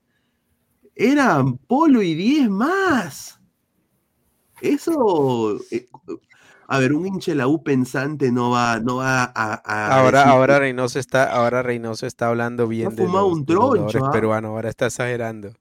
[0.96, 3.40] Eran Polo y 10 más.
[4.62, 5.58] Eso.
[5.72, 5.88] eh,
[6.68, 9.62] A ver, un hincha de la U pensante no va, no va a.
[9.66, 13.38] a Ahora, decir, ahora Reynoso está, ahora Reynoso está hablando bien Ha de fumado los,
[13.40, 14.12] un troncho, ¿ah?
[14.12, 15.54] peruanos, ahora está exagerando.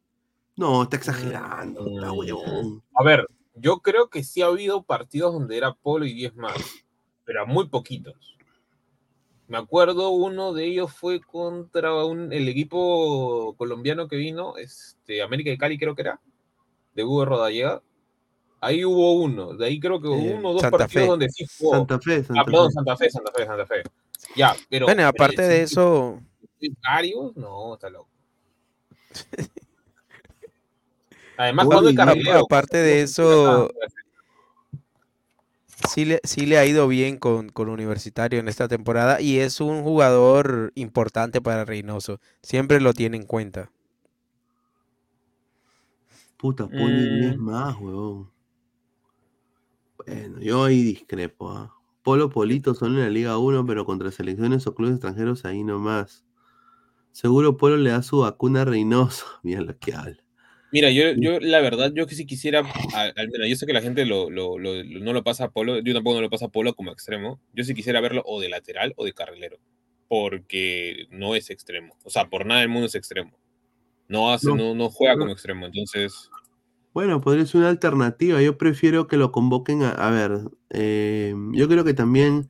[0.57, 1.95] No, está exagerando, Mm.
[1.95, 2.83] está huevón.
[2.95, 6.57] A ver, yo creo que sí ha habido partidos donde era Polo y 10 más,
[7.25, 8.37] pero a muy poquitos.
[9.51, 15.51] Me acuerdo uno de ellos fue contra un- el equipo colombiano que vino, este, América
[15.51, 16.21] de Cali creo que era,
[16.95, 17.83] de Hugo Rodallega.
[18.61, 21.09] Ahí hubo uno, de ahí creo que Eh, uno o dos Santa partidos Fe.
[21.11, 21.75] donde sí jugó.
[21.79, 22.73] Santa Fe, Santa ah, perdón, Fe.
[22.75, 23.83] Santa Fe, Santa Fe, Santa Fe.
[24.37, 24.87] Ya, pero.
[24.87, 26.21] Bueno, pero aparte de eso,
[26.89, 28.09] varios, no, está loco.
[31.37, 32.39] Además, Uy, cuando el carrilero.
[32.45, 33.69] aparte de eso,
[35.89, 39.61] sí le, sí le ha ido bien con, con Universitario en esta temporada y es
[39.61, 42.21] un jugador importante para Reynoso.
[42.43, 43.71] Siempre lo tiene en cuenta.
[46.39, 47.37] Puta, 10 Mm.
[47.37, 48.31] más, huevón.
[49.99, 51.51] Bueno, yo ahí discrepo.
[51.51, 51.75] ¿ah?
[52.03, 56.25] Polo Polito son en la Liga 1, pero contra selecciones o clubes extranjeros ahí nomás.
[57.13, 59.27] Seguro Polo le da su vacuna a Reynoso.
[59.43, 60.20] Mira lo que habla.
[60.73, 62.61] Mira, yo, yo la verdad, yo que si quisiera,
[62.95, 65.51] al, menos, yo sé que la gente lo, lo- lo- lo- no lo pasa a
[65.51, 68.41] Polo, yo tampoco no lo pasa a Polo como extremo, yo sí quisiera verlo o
[68.41, 69.59] de lateral o de carrilero,
[70.09, 73.33] porque no es extremo, o sea, por nada del mundo es extremo,
[74.09, 76.31] no, hace, No, no, no juega como extremo, entonces,
[76.93, 78.43] Bueno, podría ser una alternativa.
[78.43, 79.91] Yo prefiero que lo convoquen a.
[79.91, 80.41] A ver,
[80.71, 82.49] eh, yo creo que también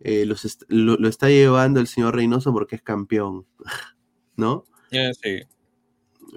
[0.00, 3.46] eh, los est- lo, lo está llevando el señor Reynoso porque es campeón,
[4.36, 4.64] ¿no?
[4.90, 5.42] ya sí,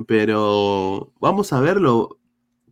[0.07, 2.20] Pero vamos a verlo.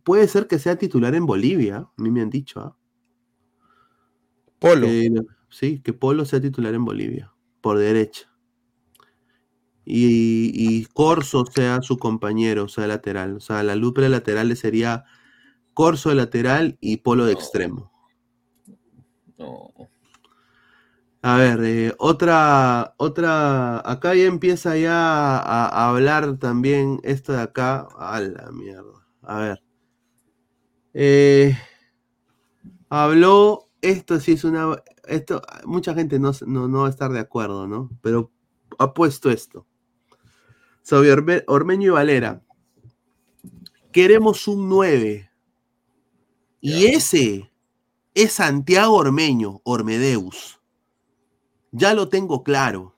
[0.04, 2.60] Puede ser que sea titular en Bolivia, a mí me han dicho.
[2.60, 2.76] ¿ah?
[4.58, 4.86] Polo.
[4.86, 5.10] Que-
[5.48, 8.28] sí, que Polo sea titular en Bolivia, por derecha.
[9.84, 13.36] Y, y Corso sea su compañero, o sea, lateral.
[13.36, 15.04] O sea, la dupla de laterales sería
[15.74, 17.38] Corso de lateral y Polo de No.
[17.38, 17.92] extremo.
[19.38, 19.72] no,
[21.24, 27.40] A ver, eh, otra, otra, acá ya empieza ya a, a hablar también esto de
[27.42, 27.86] acá.
[27.96, 29.06] A la mierda.
[29.22, 29.62] A ver.
[30.94, 31.56] Eh,
[32.88, 37.20] habló, esto sí es una, esto, mucha gente no, no, no va a estar de
[37.20, 37.90] acuerdo, ¿no?
[38.02, 38.30] Pero
[38.78, 39.66] ha puesto esto.
[40.82, 42.40] Sobre Orme- Ormeño y Valera.
[43.92, 45.30] Queremos un 9.
[46.62, 47.52] Y ese
[48.14, 50.61] es Santiago Ormeño, Ormedeus.
[51.72, 52.94] Ya lo tengo claro.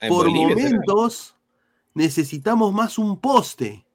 [0.00, 0.70] en Por Bolivia será.
[0.70, 1.36] momentos
[1.94, 3.86] necesitamos más un poste.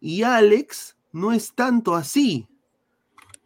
[0.00, 2.46] Y Alex no es tanto así.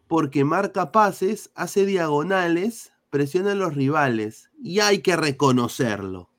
[0.07, 4.49] Porque marca pases, hace diagonales, presiona a los rivales.
[4.61, 6.29] Y hay que reconocerlo.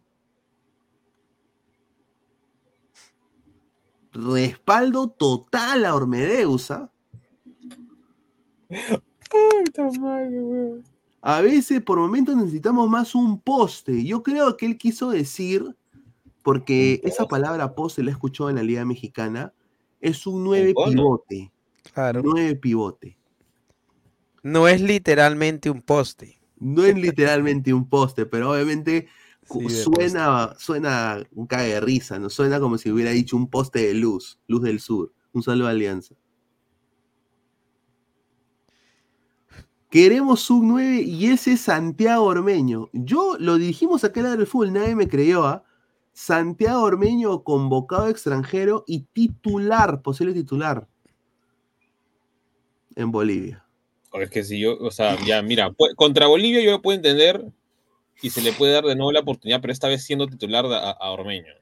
[4.12, 6.90] Respaldo total a Ormedeusa.
[11.20, 14.04] A veces, por momentos, necesitamos más un poste.
[14.04, 15.76] Yo creo que él quiso decir,
[16.42, 19.52] porque esa palabra poste la he escuchado en la Liga Mexicana,
[20.00, 21.52] es un nueve pivote.
[21.92, 22.22] Claro.
[22.24, 23.18] Nueve pivote.
[24.42, 26.38] No es literalmente un poste.
[26.58, 29.08] No es literalmente un poste, pero obviamente
[29.50, 32.28] Sí, suena, suena un cague de risa, ¿no?
[32.28, 35.12] Suena como si hubiera dicho un poste de luz, luz del sur.
[35.32, 36.14] Un saludo a Alianza.
[39.90, 42.90] Queremos un 9 y ese es Santiago Ormeño.
[42.92, 45.64] Yo lo dijimos acá en el fútbol, nadie me creyó, ¿ah?
[46.12, 50.88] Santiago Ormeño convocado extranjero y titular, posible titular
[52.96, 53.64] en Bolivia.
[54.12, 57.44] Es que si yo, o sea, ya, mira, contra Bolivia yo lo puedo entender
[58.20, 61.10] y se le puede dar de nuevo la oportunidad, pero esta vez siendo titular a
[61.10, 61.54] Ormeño.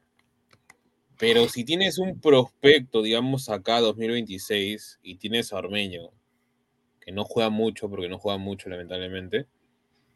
[1.17, 6.11] Pero si tienes un prospecto, digamos, acá 2026 y tienes a Ormeño,
[7.07, 9.47] que no juega mucho, porque no juega mucho, lamentablemente,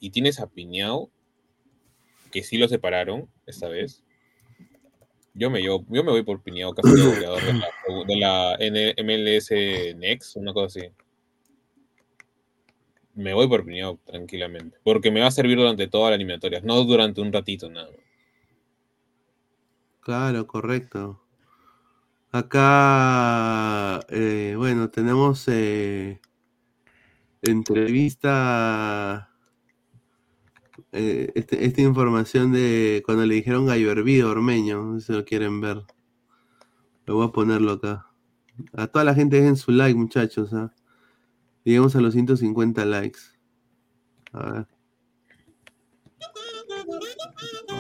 [0.02, 1.10] y tienes a Piñao,
[2.34, 4.04] que sí lo separaron esta vez,
[5.34, 7.68] yo me, yo, yo me voy por Piñao, casi de goleador de la,
[8.06, 10.90] de la N- MLS Next, una cosa así.
[13.16, 16.84] Me voy por Piñao tranquilamente, porque me va a servir durante toda la eliminatoria, no
[16.84, 17.90] durante un ratito nada.
[17.90, 18.02] más.
[20.02, 21.22] Claro, correcto.
[22.34, 26.20] Acá, eh, bueno, tenemos eh,
[27.42, 29.30] entrevista,
[30.92, 35.26] eh, este- esta información de cuando le dijeron Gallo Hervido Ormeño, no sé si lo
[35.26, 35.84] quieren ver.
[37.06, 38.08] Lo voy a ponerlo acá.
[38.74, 40.54] A toda la gente dejen su like, muchachos.
[40.54, 40.74] ¿ah?
[41.64, 43.20] Llegamos a los 150 likes.
[44.34, 44.68] A ver.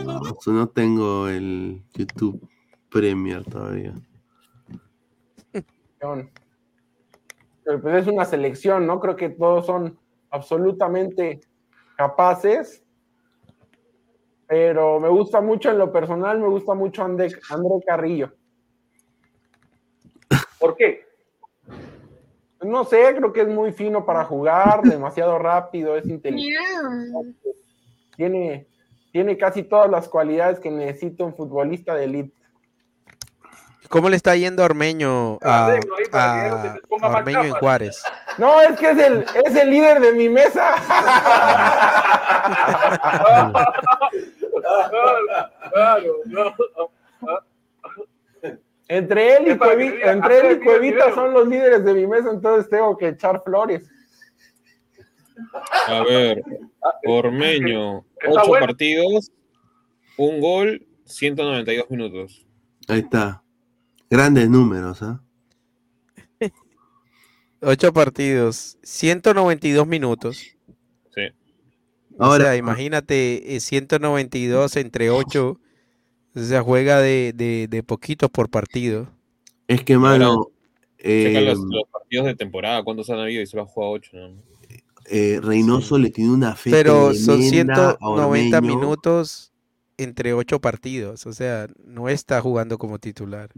[0.05, 2.47] No, no tengo el YouTube
[2.89, 3.93] Premier todavía.
[7.63, 8.99] Pero pues es una selección, ¿no?
[8.99, 9.97] Creo que todos son
[10.29, 11.41] absolutamente
[11.95, 12.83] capaces.
[14.47, 18.33] Pero me gusta mucho en lo personal, me gusta mucho André, André Carrillo.
[20.59, 21.05] ¿Por qué?
[22.61, 27.35] No sé, creo que es muy fino para jugar, demasiado rápido, es inteligente.
[28.15, 28.67] Tiene,
[29.11, 32.40] tiene casi todas las cualidades que necesita un futbolista de élite.
[33.91, 35.75] ¿Cómo le está yendo a Ormeño, a,
[36.13, 38.01] a- a Ormeño en Juárez?
[38.37, 40.75] No, es que es el, es el líder de mi mesa.
[45.71, 46.53] Claro, no.
[48.87, 51.85] Entre él y, Es para que Cuevi- diga, entre él y Cuevita son los líderes
[51.85, 53.89] de mi mesa, entonces tengo que echar flores.
[55.87, 56.43] A ver,
[57.05, 58.65] Ormeño, Está 8 bueno.
[58.67, 59.31] partidos,
[60.17, 62.45] un gol, 192 minutos.
[62.89, 63.40] Ahí está.
[64.11, 65.21] Grandes números, ¿ah?
[67.61, 70.37] Ocho partidos, 192 minutos.
[71.15, 71.21] Sí.
[72.17, 75.59] O Ahora- sea, imagínate, eh, 192 entre 8.
[76.35, 79.09] O sea, juega de, de, de poquitos por partido.
[79.67, 80.47] Es que, mano,
[80.97, 84.11] eh, los, los partidos de temporada, cuántos han habido y solo ha jugado 8.
[84.17, 84.43] ¿no?
[85.05, 88.75] eh, Reynoso le tiene una fe Pero son tremenda a 190 Ormeño.
[88.77, 89.51] minutos
[89.97, 91.25] entre 8 partidos.
[91.25, 93.49] O sea, no está jugando como titular.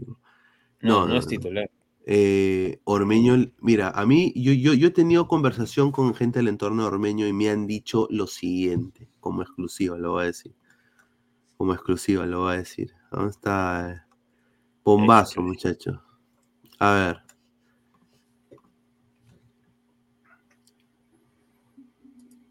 [0.84, 1.70] No, no es titular.
[2.06, 6.82] Eh, Ormeño, mira, a mí, yo, yo, yo he tenido conversación con gente del entorno
[6.82, 10.54] de Ormeño y me han dicho lo siguiente, como exclusiva, lo voy a decir.
[11.56, 12.92] Como exclusiva, lo voy a decir.
[13.10, 14.06] ¿Dónde está?
[14.84, 15.98] Bombazo, muchachos.
[16.78, 17.22] A ver.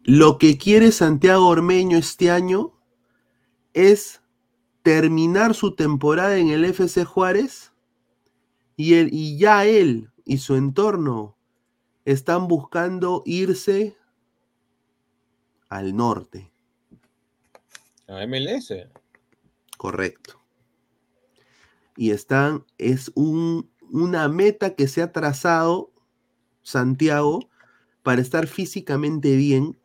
[0.02, 2.74] Lo que quiere Santiago Ormeño este año
[3.74, 4.24] es
[4.82, 7.73] terminar su temporada en el FC Juárez
[8.76, 11.38] y, él, y ya él y su entorno
[12.06, 13.96] están buscando irse
[15.70, 16.52] al norte.
[18.08, 18.74] A MLS.
[19.78, 20.40] Correcto.
[21.96, 25.92] Y están, es un, una meta que se ha trazado
[26.64, 27.50] Santiago
[28.02, 29.78] para estar físicamente bien,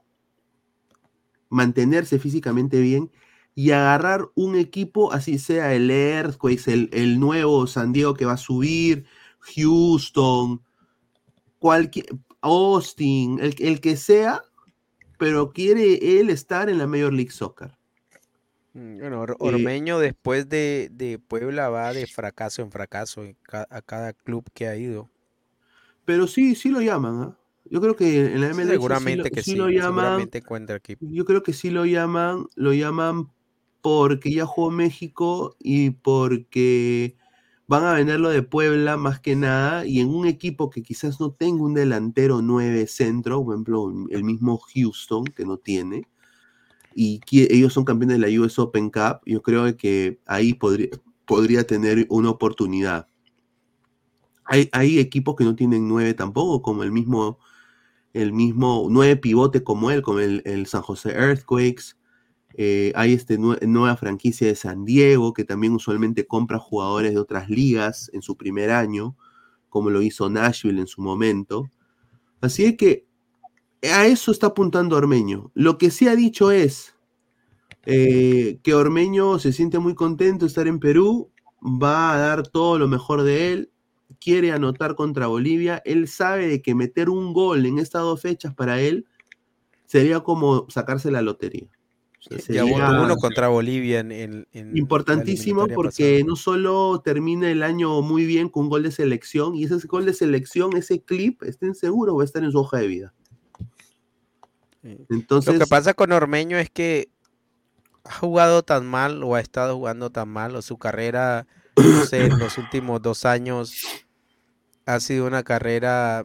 [1.48, 3.10] mantenerse físicamente bien
[3.58, 8.34] y agarrar un equipo, así sea el Earthquakes, el, el nuevo San Diego que va
[8.34, 9.04] a subir,
[9.56, 10.62] Houston,
[11.58, 12.06] cualquier,
[12.42, 14.42] Austin, el, el que sea,
[15.18, 17.72] pero quiere él estar en la Major League Soccer.
[18.72, 23.22] Mm, Bueno, Or- Eh, Ormeño después de, de Puebla va de fracaso en fracaso
[23.70, 25.10] a cada club que ha ido.
[26.04, 27.38] Pero sí, sí lo llaman, ¿ah?
[27.70, 29.82] Yo creo que en la MLS sí Seguramente que sí sí, lo llaman.
[29.82, 30.42] seguramente.
[31.00, 33.30] Yo creo que sí lo llaman, lo llaman
[33.80, 37.16] porque ya jugó México y porque
[37.66, 41.32] van a venderlo de Puebla más que nada y en un equipo que quizás no
[41.32, 46.08] tenga un delantero 9 centro, por ejemplo, el mismo Houston que no tiene
[47.00, 52.06] y ellos son campeones de la US Open Cup, yo creo que ahí podría, tener
[52.08, 53.06] una oportunidad.
[54.44, 57.38] Hay, equipos que no tienen nueve tampoco, como el mismo,
[58.14, 61.97] el mismo nueve pivote como él, como el, el San José Earthquakes.
[62.54, 67.18] Eh, hay este nue- nueva franquicia de San Diego que también usualmente compra jugadores de
[67.20, 69.16] otras ligas en su primer año,
[69.68, 71.70] como lo hizo Nashville en su momento.
[72.40, 73.06] Así es que
[73.92, 75.50] a eso está apuntando Ormeño.
[75.54, 76.94] Lo que sí ha dicho es
[77.86, 81.30] eh, que Ormeño se siente muy contento de estar en Perú,
[81.62, 83.70] va a dar todo lo mejor de él,
[84.20, 88.54] quiere anotar contra Bolivia, él sabe de que meter un gol en estas dos fechas
[88.54, 89.06] para él
[89.86, 91.68] sería como sacarse la lotería.
[92.48, 96.24] Ya uno contra Bolivia en, en- en la importantísimo porque pasada.
[96.26, 100.04] no solo termina el año muy bien con un gol de selección, y ese gol
[100.04, 103.14] de selección, ese clip, estén seguros, va a estar en su hoja de vida.
[105.08, 107.08] Entonces, Lo que pasa con Ormeño es que
[108.04, 111.46] ha jugado tan mal o ha estado jugando tan mal o su carrera,
[111.76, 113.74] no sé, en los últimos dos años
[114.86, 116.24] ha sido una carrera,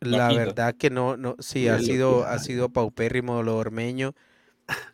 [0.00, 4.14] la verdad que no, no, sí, ha sido, ha sido paupérrimo lo de Ormeño.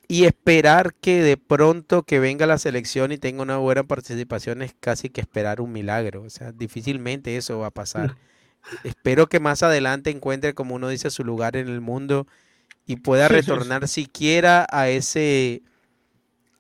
[0.06, 4.74] Y esperar que de pronto que venga la selección y tenga una buena participación es
[4.78, 6.22] casi que esperar un milagro.
[6.22, 8.16] O sea, difícilmente eso va a pasar.
[8.84, 12.26] Espero que más adelante encuentre, como uno dice, su lugar en el mundo
[12.86, 15.62] y pueda retornar siquiera a ese,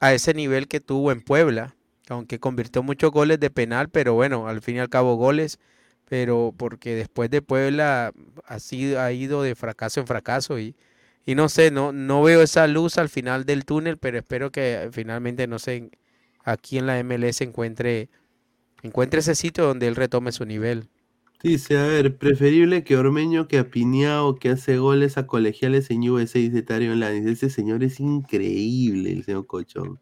[0.00, 1.76] a ese nivel que tuvo en Puebla,
[2.08, 5.58] aunque convirtió muchos goles de penal, pero bueno, al fin y al cabo goles,
[6.08, 8.12] pero porque después de Puebla
[8.46, 10.74] ha, sido, ha ido de fracaso en fracaso y,
[11.26, 14.90] y no sé, no, no veo esa luz al final del túnel, pero espero que
[14.92, 15.90] finalmente, no sé,
[16.44, 18.10] aquí en la MLS encuentre,
[18.82, 20.88] encuentre ese sitio donde él retome su nivel.
[21.42, 26.08] Dice, a ver, preferible que Ormeño que a Piñao que hace goles a colegiales en
[26.08, 27.26] USA, dice Tario Lanis.
[27.26, 30.00] Ese señor es increíble, el señor Cochón.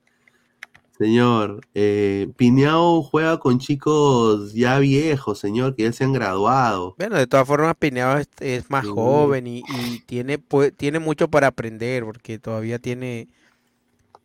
[1.03, 6.95] Señor, eh, Piñao juega con chicos ya viejos, señor, que ya se han graduado.
[6.97, 8.91] Bueno, de todas formas, Pineado es, es más Sí.
[8.91, 13.29] joven y, y tiene, pue- tiene mucho para aprender porque todavía tiene,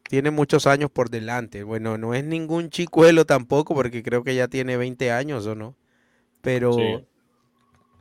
[0.10, 1.64] tiene muchos años por delante.
[1.64, 5.76] Bueno, no es ningún chicuelo tampoco porque creo que ya tiene 20 años o no.
[6.42, 7.08] Pero, Sí.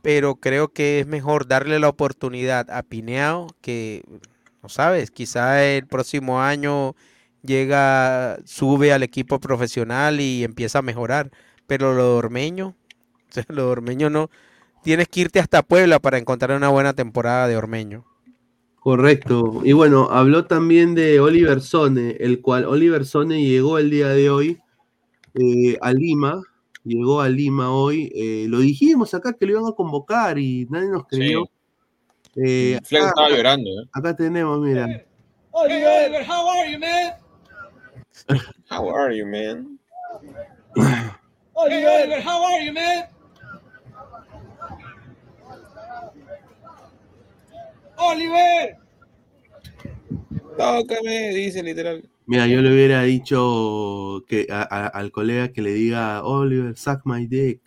[0.01, 4.03] pero creo que es mejor darle la oportunidad a Pineao que,
[4.63, 6.95] no sabes, quizá el próximo año
[7.47, 11.31] llega, sube al equipo profesional y empieza a mejorar.
[11.65, 12.67] Pero lo de Ormeño,
[13.29, 14.29] o sea, lo de Ormeño no,
[14.83, 18.05] tienes que irte hasta Puebla para encontrar una buena temporada de Ormeño.
[18.79, 19.61] Correcto.
[19.65, 24.29] Y bueno, habló también de Oliver Sone, el cual Oliver Sone llegó el día de
[24.29, 24.59] hoy
[25.33, 26.41] eh, a Lima,
[26.85, 28.09] llegó a Lima hoy.
[28.15, 31.49] eh, lo dijimos acá que lo iban a convocar y nadie nos creyó.
[32.37, 33.89] Eh, Fleck acá, estaba llorando, ¿eh?
[33.91, 35.03] acá tenemos, mira.
[35.51, 37.26] Oliver, how are you, man?
[38.69, 39.79] How are you, man?
[41.55, 43.07] Oliver, how are you, man?
[47.97, 48.77] Oliver.
[50.57, 52.07] Tócame, dice literal.
[52.25, 57.01] Mira, yo le hubiera dicho que a- a- al colega que le diga, Oliver, suck
[57.05, 57.61] my dick.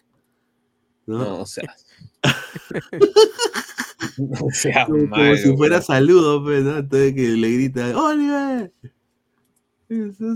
[1.06, 1.18] ¿No?
[1.18, 1.74] No, o sea.
[4.18, 6.78] no sea como, como malo, si fuera saludo, pues, ¿no?
[6.78, 8.72] Entonces que le grita, Oliver,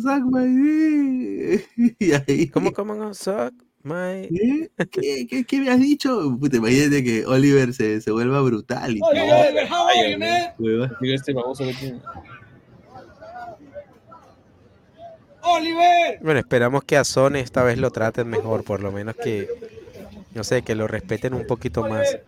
[0.03, 1.69] suck my dick.
[1.99, 3.15] Y ahí, ¿Cómo, cómo, no?
[3.15, 4.29] Suck my...
[4.29, 4.71] ¿Qué?
[4.91, 6.37] ¿Qué, qué, qué me has dicho?
[6.39, 9.01] Puta, imagínate que Oliver se, se vuelva brutal y.
[9.03, 10.43] Oliver, how are you, man?
[10.59, 10.97] Hueva.
[11.01, 12.01] Mira este baboso que tiene.
[15.43, 16.19] Oliver.
[16.23, 19.47] Bueno, esperamos que a Sone esta vez lo traten mejor, por lo menos que,
[20.35, 22.19] no sé, que lo respeten un poquito más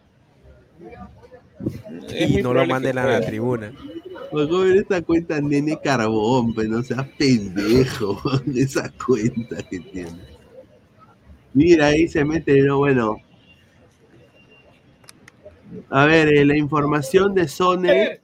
[2.11, 3.73] Es y no lo manden a la tribuna.
[4.31, 6.55] ¿Cómo era esta cuenta Nene Carbón?
[6.55, 8.20] Pues no seas pendejo,
[8.55, 10.36] esa cuenta que tiene.
[11.55, 13.16] Mira, ahí se mete, no, bueno.
[15.90, 18.20] A ver, eh, la información de Sone,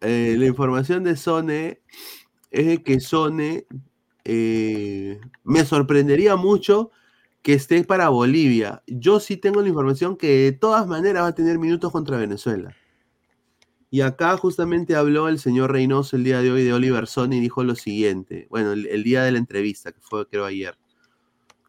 [0.00, 1.80] eh, la información de Sone
[2.50, 3.66] es que Sone
[4.24, 6.90] eh, me sorprendería mucho
[7.42, 8.82] que esté para Bolivia.
[8.86, 12.74] Yo sí tengo la información que de todas maneras va a tener minutos contra Venezuela.
[13.90, 17.40] Y acá justamente habló el señor Reynoso el día de hoy de Oliver Sone y
[17.40, 18.46] dijo lo siguiente.
[18.50, 20.76] Bueno, el, el día de la entrevista, que fue creo ayer.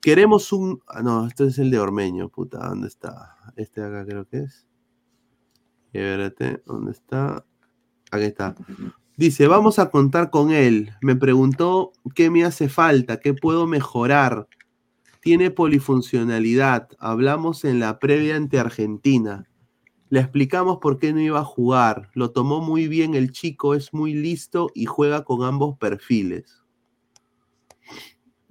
[0.02, 0.81] Queremos un...
[0.88, 3.35] ah, no, esto es el de Ormeño, puta, ¿dónde está?
[3.56, 4.68] Este de acá creo que es.
[5.88, 7.45] Espérate, ¿dónde está?
[8.11, 8.56] Aquí está.
[9.15, 10.91] Dice, vamos a contar con él.
[11.02, 14.48] Me preguntó qué me hace falta, qué puedo mejorar.
[15.22, 16.89] Tiene polifuncionalidad.
[16.99, 19.48] Hablamos en la previa ante Argentina.
[20.09, 22.09] Le explicamos por qué no iba a jugar.
[22.13, 26.63] Lo tomó muy bien el chico, es muy listo y juega con ambos perfiles.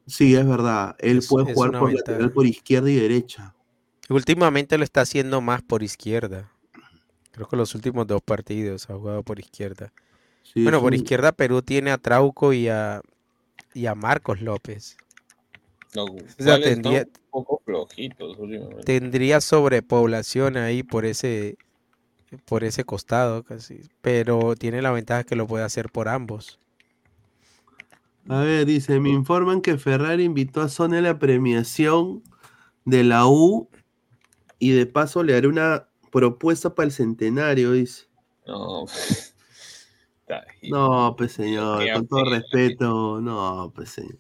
[0.06, 0.94] Sí, es verdad.
[0.98, 2.12] Él Es- puede es jugar por ventaja.
[2.12, 3.54] lateral por izquierda y derecha.
[4.08, 6.52] Últimamente lo está haciendo más por izquierda.
[7.32, 9.92] Creo que los últimos dos partidos ha jugado por izquierda.
[10.42, 13.02] Sí, Bueno, por un- izquierda Perú tiene a Trauco y a,
[13.74, 14.96] y a Marcos López.
[16.04, 18.82] Los sea, cuales tendría- están un poco flojitos últimamente.
[18.84, 21.56] Tendría sobrepoblación ahí por ese,
[22.44, 23.80] por ese costado casi.
[24.02, 26.58] Pero tiene la ventaja que lo puede hacer por ambos.
[28.28, 32.22] A ver, dice, me informan que Ferrari invitó a Sony a la premiación
[32.84, 33.68] de la U
[34.58, 38.06] y de paso le haré una propuesta para el centenario, dice.
[38.46, 38.84] No.
[40.62, 44.16] No, pues señor, con todo respeto, no, pues señor.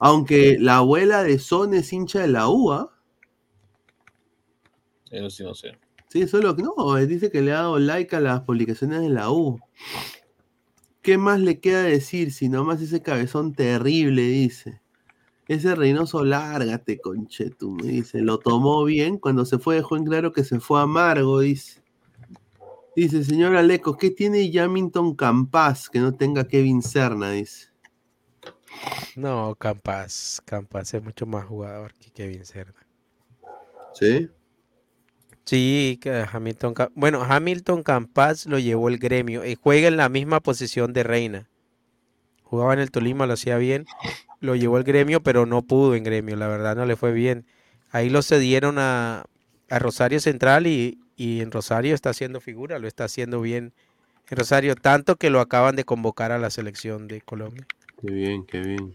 [0.00, 2.90] Aunque la abuela de Son es hincha de la U, ¿ah?
[5.10, 5.78] Eso sí no sé.
[6.08, 9.10] Sí, solo que no, eh, dice que le ha dado like a las publicaciones de
[9.10, 9.60] la U.
[11.02, 14.80] ¿Qué más le queda decir si nomás ese cabezón terrible, dice?
[15.48, 18.20] Ese Reynoso, lárgate, conchetum, dice.
[18.20, 21.82] Lo tomó bien, cuando se fue dejó en claro que se fue amargo, dice.
[22.96, 27.32] Dice, señor Aleco, ¿qué tiene Yamington Campas que no tenga Kevin Serna?
[27.32, 27.69] Dice.
[29.14, 30.42] No, Campas.
[30.44, 32.86] Campas es mucho más jugador que Kevin Cerda.
[33.92, 34.30] ¿Sí?
[35.44, 36.74] Sí, que Hamilton.
[36.94, 39.44] Bueno, Hamilton Campas lo llevó el gremio.
[39.44, 41.48] y juega en la misma posición de Reina.
[42.44, 43.86] Jugaba en el Tolima, lo hacía bien.
[44.40, 46.36] Lo llevó el gremio, pero no pudo en gremio.
[46.36, 47.46] La verdad, no le fue bien.
[47.90, 49.24] Ahí lo cedieron a,
[49.68, 53.72] a Rosario Central y, y en Rosario está haciendo figura, lo está haciendo bien
[54.28, 54.74] en Rosario.
[54.76, 57.66] Tanto que lo acaban de convocar a la selección de Colombia.
[58.00, 58.94] Qué bien, qué bien.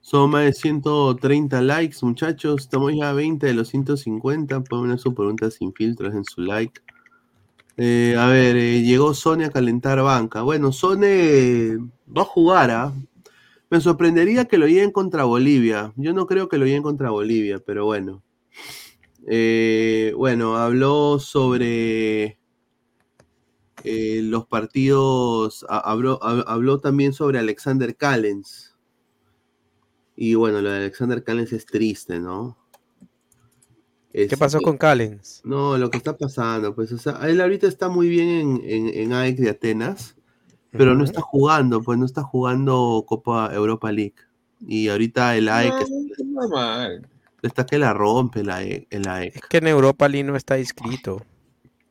[0.00, 2.62] Son más de 130 likes, muchachos.
[2.62, 4.60] Estamos ya a 20 de los 150.
[4.64, 6.80] Pueden poner sus preguntas sin filtros en su like.
[7.76, 10.42] Eh, a ver, eh, llegó Sony a calentar banca.
[10.42, 12.92] Bueno, Sony va a jugar, ¿ah?
[13.70, 15.92] Me sorprendería que lo lleven contra Bolivia.
[15.96, 18.22] Yo no creo que lo lleven contra Bolivia, pero bueno.
[19.26, 22.38] Eh, bueno, habló sobre
[23.84, 28.74] eh, los partidos, ha- habló, ha- habló también sobre Alexander Callens.
[30.16, 32.56] Y bueno, lo de Alexander Callens es triste, ¿no?
[34.12, 35.40] ¿Qué pasó Este, con Callens?
[35.44, 38.88] No, lo que está pasando, pues, o sea, él ahorita está muy bien en, en,
[38.94, 40.14] en AEK de Atenas,
[40.70, 44.14] pero no está jugando, pues no está jugando Copa Europa League.
[44.66, 47.08] Y ahorita el AEK No, es normal.
[47.42, 48.86] está que la rompe el AEK.
[48.90, 49.34] El AEK.
[49.36, 51.20] Es que en Europa League no está inscrito.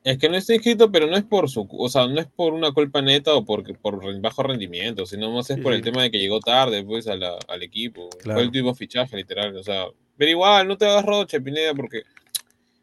[0.04, 2.54] Es que no está inscrito, pero no es por su, o sea, no es por
[2.54, 6.12] una culpa neta o por, por bajo rendimiento, sino más es por el tema de
[6.12, 8.10] que llegó tarde, pues, a la- al equipo.
[8.10, 8.34] Claro.
[8.34, 9.56] Fue el último fichaje, literal.
[9.56, 9.86] O sea,
[10.18, 12.02] pero igual, no te hagas roche, Pineda, porque.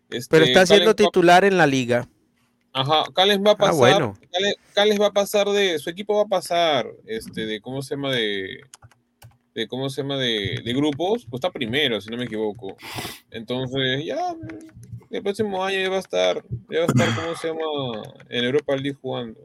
[0.09, 2.09] Este, Pero está siendo titular en la liga.
[2.73, 3.75] Ajá, Callens va a Ah, pasar.
[3.77, 4.19] bueno.
[4.33, 5.79] Callens, Callens va a pasar de.
[5.79, 6.87] Su equipo va a pasar.
[7.07, 8.61] Este, de cómo se llama de.
[9.55, 11.27] De cómo se llama de, de grupos.
[11.29, 12.77] Pues está primero, si no me equivoco.
[13.31, 14.35] Entonces, ya.
[15.11, 16.45] El próximo año ya va a estar.
[16.70, 18.03] Ya va a estar, ¿cómo se llama?
[18.28, 19.41] En Europa League jugando.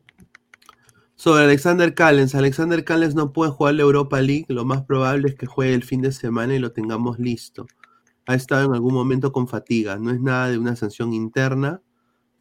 [1.15, 5.35] Sobre Alexander Callens, Alexander Callens no puede jugar la Europa League, lo más probable es
[5.35, 7.65] que juegue el fin de semana y lo tengamos listo.
[8.27, 11.81] Ha estado en algún momento con fatiga, no es nada de una sanción interna.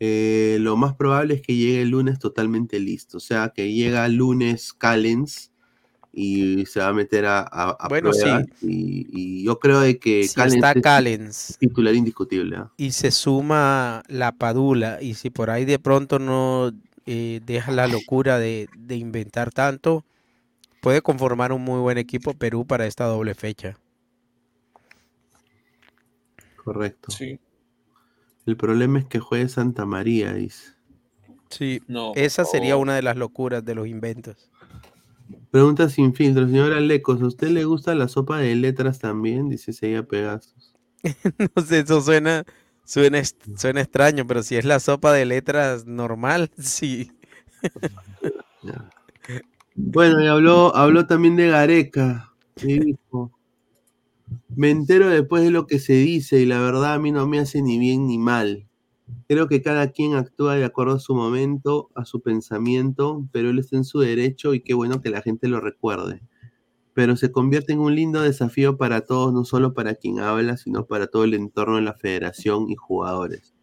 [0.01, 4.05] Eh, lo más probable es que llegue el lunes totalmente listo, o sea que llega
[4.05, 5.53] el lunes Callens
[6.16, 8.28] y se va a meter a, a, a Bueno, sí.
[8.62, 12.57] y, y yo creo de que Si está es Callens titular indiscutible.
[12.57, 12.70] ¿ah?
[12.77, 16.73] y se suma la Padula, y si por ahí de pronto no
[17.07, 20.05] eh, deja la locura de, de inventar tanto,
[20.81, 23.77] puede conformar un muy buen equipo Perú para esta doble fecha.
[26.57, 27.11] Correcto.
[27.11, 27.39] Sí.
[28.47, 30.73] El problema es que juegue Santa María, dice.
[31.51, 32.12] Sí, No.
[32.16, 34.51] esa sería oh, una de las locuras de los inventos.
[35.51, 39.48] Pregunta sin filtro, señora Lecos, ¿a usted le gusta la sopa de letras también?
[39.48, 40.74] Dice Seiya Pegasus.
[41.56, 42.44] No sé, eso suena,
[42.84, 47.10] suena, est- suena extraño, pero si es la sopa de letras normal, sí.
[49.76, 52.32] Bueno, y habló, habló también de Gareca.
[52.60, 53.32] Y dijo,
[54.56, 57.38] me entero después de lo que se dice y la verdad a mí no me
[57.40, 58.66] hace ni bien ni mal.
[59.28, 63.59] Creo que cada quien actúa de acuerdo a su momento, a su pensamiento, pero él
[63.59, 66.22] está en su derecho y qué bueno que la gente lo recuerde.
[66.94, 70.86] Pero se convierte en un lindo desafío para todos, no solo para quien habla, sino
[70.86, 73.55] para todo el entorno de la federación y jugadores.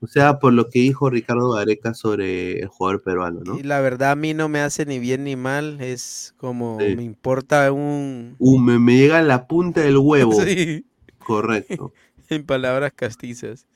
[0.00, 3.56] O sea, por lo que dijo Ricardo Gareca sobre el jugador peruano, ¿no?
[3.56, 6.96] Y la verdad a mí no me hace ni bien ni mal, es como Sí.
[6.96, 8.34] me importa un...
[8.40, 10.32] Uh, me, me llega a la punta del huevo.
[10.44, 10.84] Sí,
[11.18, 11.92] Correcto.
[12.30, 13.66] en palabras castizas.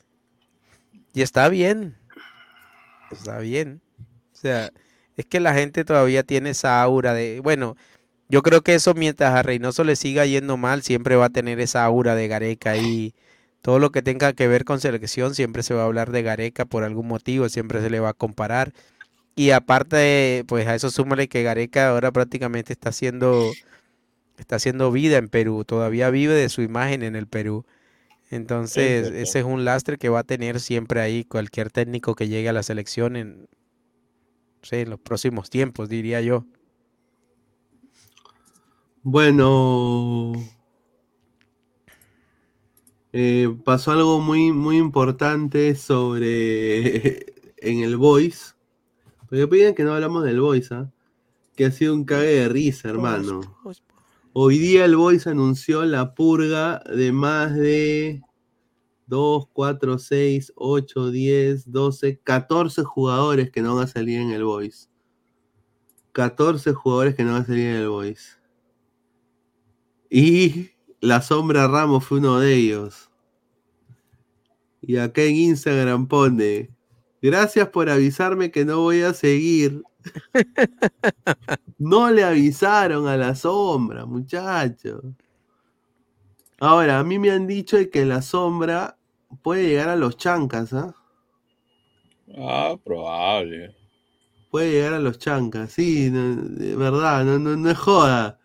[1.16, 1.96] Y está bien,
[3.10, 3.80] está bien.
[4.34, 4.70] O sea,
[5.16, 7.74] es que la gente todavía tiene esa aura de, bueno,
[8.28, 11.58] yo creo que eso mientras a Reynoso le siga yendo mal, siempre va a tener
[11.58, 13.14] esa aura de Gareca y
[13.62, 16.66] todo lo que tenga que ver con selección, siempre se va a hablar de Gareca
[16.66, 18.74] por algún motivo, siempre se le va a comparar.
[19.34, 23.52] Y aparte, pues a eso súmale que Gareca ahora prácticamente está haciendo,
[24.36, 27.64] está haciendo vida en Perú, todavía vive de su imagen en el Perú.
[28.30, 32.48] Entonces, ese es un lastre que va a tener siempre ahí cualquier técnico que llegue
[32.48, 36.44] a la selección en, no sé, en los próximos tiempos, diría yo.
[39.02, 40.32] Bueno,
[43.12, 48.54] eh, pasó algo muy, muy importante sobre en el Voice.
[49.28, 50.90] Porque piden que no hablamos del Voice, ¿ah?
[51.54, 53.40] Que ha sido un cague de risa, hermano.
[54.38, 58.20] Hoy día el Voice anunció la purga de más de
[59.06, 64.44] 2, 4, 6, 8, 10, 12, 14 jugadores que no van a salir en el
[64.44, 64.88] Voice.
[66.12, 68.32] 14 jugadores que no van a salir en el Voice.
[70.10, 70.68] Y
[71.00, 73.10] la sombra Ramos fue uno de ellos.
[74.82, 76.76] Y acá en Instagram pone,
[77.22, 79.82] gracias por avisarme que no voy a seguir.
[81.78, 85.02] No le avisaron a la sombra, muchachos.
[86.60, 88.98] Ahora, a mí me han dicho de que la sombra
[89.42, 90.94] puede llegar a los chancas, ¿ah?
[92.36, 93.74] Ah, probable.
[94.50, 98.40] Puede llegar a los chancas, sí, no- de verdad, no, no, no es joda.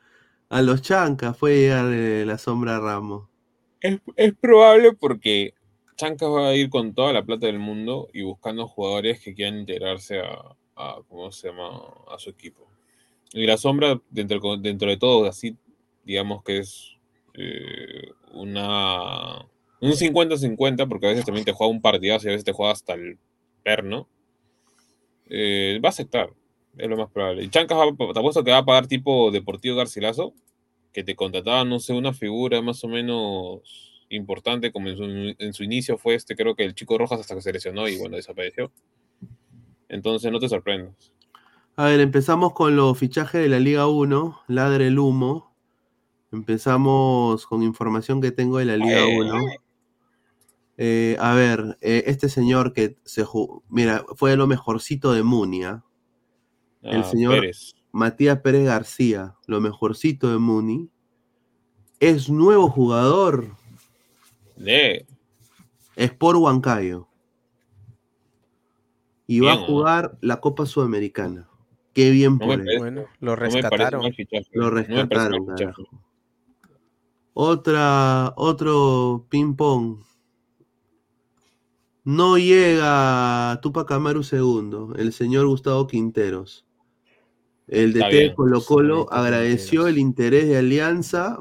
[0.49, 3.29] A los chancas puede llegar eh, la sombra Ramos.
[3.79, 5.53] Es, es probable porque
[5.95, 9.59] Chancas va a ir con toda la plata del mundo y buscando jugadores que quieran
[9.59, 10.55] integrarse a,
[10.89, 11.69] a- ¿cómo se llama?
[12.09, 12.67] a su equipo.
[13.33, 15.55] Y la sombra, dentro, dentro de todo, así
[16.03, 16.91] digamos que es
[17.35, 19.45] eh, una
[19.79, 22.71] un 50-50, porque a veces también te juega un partidazo y a veces te juega
[22.73, 23.17] hasta el
[23.63, 24.07] perno,
[25.29, 26.31] eh, va a aceptar,
[26.77, 27.49] es lo más probable.
[27.49, 30.33] Chancas va- te apuesto que va a pagar tipo Deportivo Garcilaso,
[30.93, 33.61] que te contrataba, no sé, una figura más o menos
[34.09, 35.03] importante, como en su,
[35.39, 37.97] en su inicio fue este, creo que el chico Rojas hasta que se lesionó y
[37.97, 38.71] bueno, desapareció.
[39.91, 41.11] Entonces no te sorprendas.
[41.75, 45.53] A ver, empezamos con los fichajes de la Liga 1, ladre el humo.
[46.31, 49.19] Empezamos con información que tengo de la Liga Eh.
[49.19, 49.41] 1.
[50.77, 55.83] Eh, a ver, eh, este señor que se jugó, mira, fue lo mejorcito de Munia.
[56.81, 57.73] El Ah, señor Pérez.
[57.91, 60.89] Matías Pérez García, lo mejorcito de Muni.
[61.99, 63.55] Es nuevo jugador,
[64.55, 65.05] De,
[65.97, 67.07] Sport Huancayo.
[69.31, 69.65] Y va a ¿no?
[69.65, 71.47] jugar la Copa Sudamericana.
[71.93, 72.65] Qué bien no por él.
[72.65, 74.01] parece, Bueno, lo rescataron.
[74.51, 75.47] Lo rescataron.
[77.31, 79.99] Otra, otro ping pong.
[82.03, 86.65] No llega Tupac Amaru segundo, el señor Gustavo Quinteros.
[87.67, 88.33] El DT de.
[88.35, 91.39] Colo Colo agradeció el interés de Alianza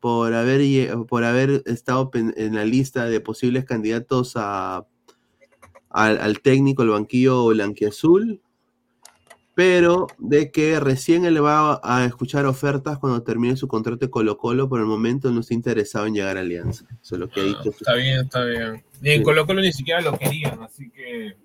[0.00, 4.86] por haber, por haber estado en la lista de posibles candidatos a,
[5.92, 8.40] al, al técnico, el banquillo blanquiazul,
[9.54, 14.38] pero de que recién él va a escuchar ofertas cuando termine su contrato de Colo
[14.38, 16.86] Colo, por el momento no está interesado en llegar a Alianza.
[17.02, 17.68] Eso es lo que ha dicho.
[17.70, 18.82] Está bien, está bien.
[19.02, 19.22] Y en Sí.
[19.24, 21.36] Colo Colo ni siquiera lo querían, así que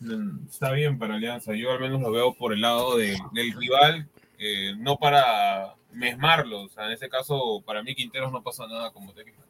[0.00, 1.54] mm, está bien para Alianza.
[1.54, 6.62] Yo al menos lo veo por el lado de- del rival, eh, no para mesmarlo.
[6.62, 9.42] O sea, en ese caso, para mí Quinteros no pasa nada como técnico.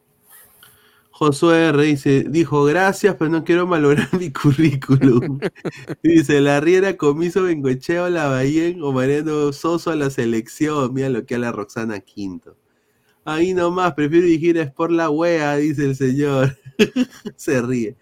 [1.21, 1.83] Josué R.
[1.83, 5.37] dice, dijo gracias, pero no quiero malograr mi currículum.
[6.03, 10.91] dice, la Riera, Comiso, Bengocheo, Lavallén o Mariano Soso a la selección.
[10.95, 12.57] Mira lo que a la Roxana Quinto.
[13.23, 16.57] Ahí nomás, prefiero dirigir a Sport la wea, dice el señor.
[17.35, 17.95] Se ríe.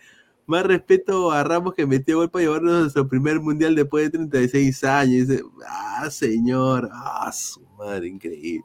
[0.45, 4.11] Más respeto a Ramos que metió gol para llevarnos a nuestro primer mundial después de
[4.11, 5.27] 36 años.
[5.27, 8.63] Dice, ah, señor, ah, su madre, increíble.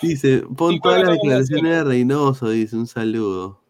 [0.00, 3.60] Dice, pon ¿Y cuál todas las es la declaraciones de Reynoso, dice, un saludo.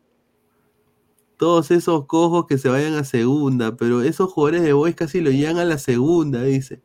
[1.36, 5.30] Todos esos cojos que se vayan a segunda, pero esos jugadores de Boys casi lo
[5.30, 6.80] llevan a la segunda, dice.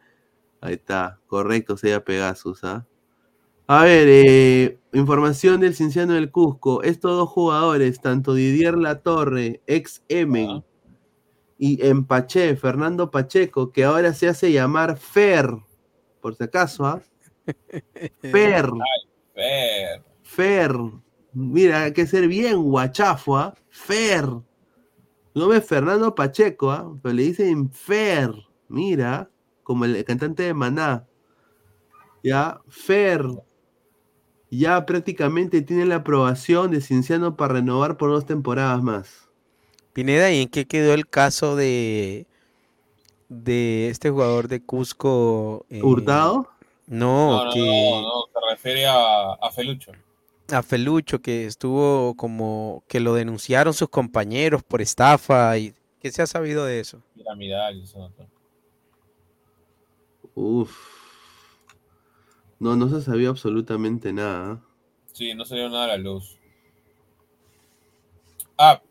[0.61, 2.87] Ahí está, correcto, sea Pegasus, ¿ah?
[3.67, 6.83] A ver, eh, información del Cinciano del Cusco.
[6.83, 10.63] Estos dos jugadores, tanto Didier Latorre, ex Emen,
[11.57, 15.49] y Empaché, Fernando Pacheco, que ahora se hace llamar Fer,
[16.21, 17.01] por si acaso, ¿ah?
[18.21, 18.69] Fer.
[19.37, 20.03] Fer.
[20.23, 20.71] Fer.
[21.31, 23.53] Mira, hay que ser bien guachafo, ¿ah?
[23.69, 24.25] Fer.
[25.35, 26.91] No es Fernando Pacheco, ¿ah?
[27.03, 28.31] Pero le dicen Fer.
[28.67, 29.29] Mira,
[29.61, 31.05] como el cantante de Maná.
[32.23, 33.23] Ya, Fer.
[34.49, 39.29] Ya prácticamente tiene la aprobación de Cinciano para renovar por dos temporadas más.
[39.93, 42.25] Pineda, ¿y en qué quedó el caso de,
[43.29, 45.65] de este jugador de Cusco?
[45.69, 46.49] eh, ¿Hurtado?
[46.87, 49.91] No, No, no, que no, no, se refiere a, a Felucho.
[50.51, 56.21] a Felucho, que estuvo como que lo denunciaron sus compañeros por estafa y ¿qué se
[56.21, 57.01] ha sabido de eso?
[57.15, 57.99] Piramidal y eso.
[57.99, 58.27] ¿no?
[60.35, 60.71] Uf.
[62.59, 64.51] No, no se sabía absolutamente nada.
[64.53, 64.59] ¿ah?
[65.11, 66.37] Sí, no salió nada a la luz.
[68.57, 68.81] Ah,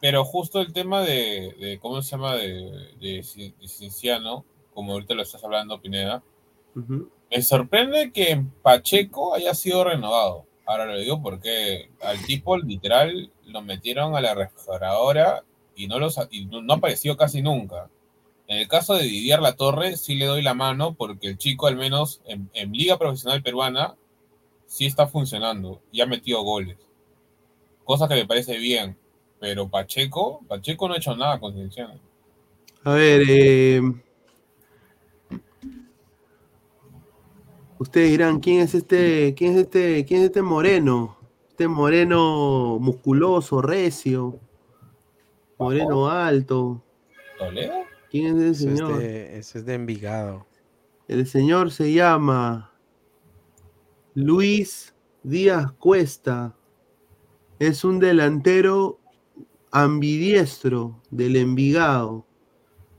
[0.00, 2.34] pero justo el tema de, de ¿cómo se llama?
[2.36, 3.24] De, de,
[3.58, 6.22] de Cinciano, como ahorita lo estás hablando, Pineda,
[6.76, 7.10] Ujú.
[7.30, 10.46] Me sorprende que Pacheco haya sido renovado.
[10.64, 15.44] Ahora lo digo porque al tipo literal lo metieron a la refrigeradora
[15.76, 17.88] y no, los, y no, apareció casi nunca.
[18.48, 21.66] En el caso de Didier La Torre, sí le doy la mano porque el chico,
[21.66, 23.96] al menos en, en Liga Profesional Peruana,
[24.66, 26.76] sí está funcionando y ha metido goles.
[27.84, 28.96] Cosa que me parece bien.
[29.38, 32.00] Pero Pacheco, Pacheco no ha hecho nada con Cienciano.
[32.84, 33.82] A ver, eh,
[37.78, 41.16] ustedes dirán, ¿quién es este, quién es este, quién es este moreno?
[41.48, 44.38] Este moreno musculoso, recio,
[45.58, 46.82] moreno alto.
[47.38, 47.74] ¿Toledo?
[48.10, 48.98] ¿Quién es ese Ese es señor?
[48.98, 50.46] de, ese es de Envigado.
[51.08, 52.72] El señor se llama
[54.14, 56.54] Luis Díaz Cuesta.
[57.58, 59.00] Es un delantero
[59.70, 62.26] ambidiestro del Envigado.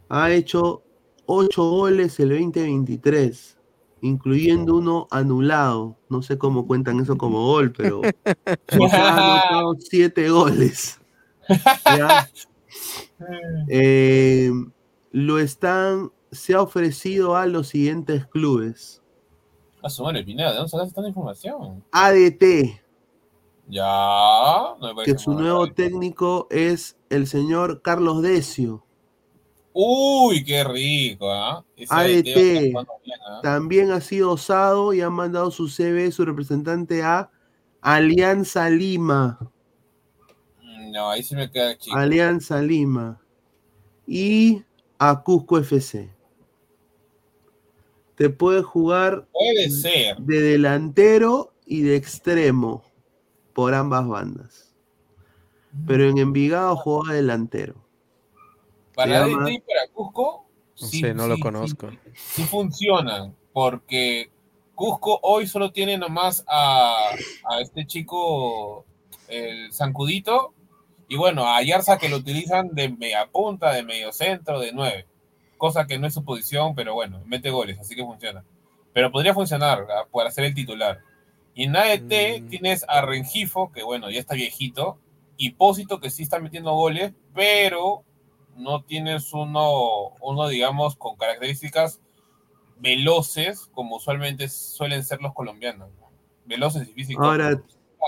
[0.10, 0.84] Ha hecho
[1.26, 3.57] 8 goles el 2023,
[4.02, 5.98] incluyendo uno anulado.
[6.10, 8.02] No sé cómo cuentan eso como gol, pero
[8.80, 11.00] o sea, ha anotado 7 goles.
[11.98, 12.30] ¿Ya?
[13.70, 14.52] Eh,
[15.12, 19.02] lo están, se ha ofrecido a los siguientes clubes.
[19.82, 21.84] A su madre, Pineda, ¿de dónde tanta información?
[21.92, 22.82] ADT,
[23.68, 24.76] Ya.
[24.80, 28.87] No que su nuevo técnico es el señor Carlos Decio.
[29.80, 31.64] Uy, qué rico, ¿ah?
[31.78, 33.40] ADT va a estar ADT jugando bien, ¿ah?
[33.44, 37.30] también ha sido osado y ha mandado su CV, su representante a
[37.82, 39.38] Alianza Lima.
[40.64, 41.96] Mm, No, ahí sí me queda chico.
[41.96, 43.22] Alianza Lima
[44.08, 44.64] y
[44.98, 46.12] a Cusco FC.
[48.16, 50.18] Te puede jugar Puede ser.
[50.18, 52.84] de delantero y de extremo
[53.54, 54.76] por ambas bandas.
[55.86, 57.87] Pero en Envigado juega delantero.
[58.98, 60.46] Para ADT y para Cusco,
[60.82, 61.90] No sí, no lo sí, conozco.
[61.92, 64.32] Sí, sí funcionan, porque
[64.74, 67.12] Cusco hoy solo tiene nomás a,
[67.48, 68.86] a este chico,
[69.28, 70.54] el Zancudito,
[71.08, 75.06] y bueno, a Yarza que lo utilizan de media punta, de medio centro, de nueve.
[75.58, 78.44] Cosa que no es su posición, pero bueno, mete goles, así que funciona.
[78.94, 80.08] Pero podría funcionar ¿ah?
[80.12, 81.00] para ser el titular.
[81.54, 82.50] Y en ADT Mm.
[82.50, 84.98] tienes a Rengifo, que bueno, ya está viejito,
[85.38, 88.04] y Pósito, que sí está metiendo goles, pero
[88.58, 92.02] no tienes uno, uno, digamos, con características
[92.80, 95.90] veloces, como usualmente suelen ser los colombianos.
[96.00, 96.08] ¿no?
[96.46, 97.26] Veloces y físicos.
[97.26, 97.62] Ahora,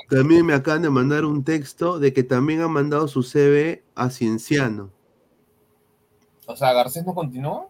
[0.10, 4.10] también me acaban de mandar un texto de que también han mandado su CV a
[4.10, 4.92] Cienciano.
[6.46, 7.68] O sea, Garcés no continúa.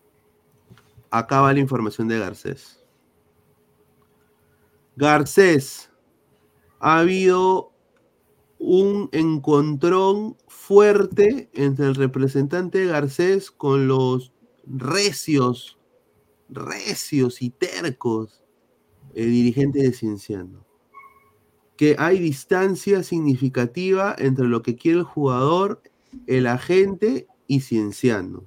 [1.11, 2.83] Acá va la información de Garcés.
[4.95, 5.91] Garcés,
[6.79, 7.71] ha habido
[8.59, 10.37] un encontrón
[10.69, 14.31] fuerte entre el representante Garcés con los
[14.67, 15.79] recios,
[16.47, 18.45] recios y tercos
[19.15, 20.67] eh, dirigentes de Cienciano.
[21.75, 25.81] Que hay distancia significativa entre lo que quiere el jugador,
[26.27, 28.43] el agente y Cienciano.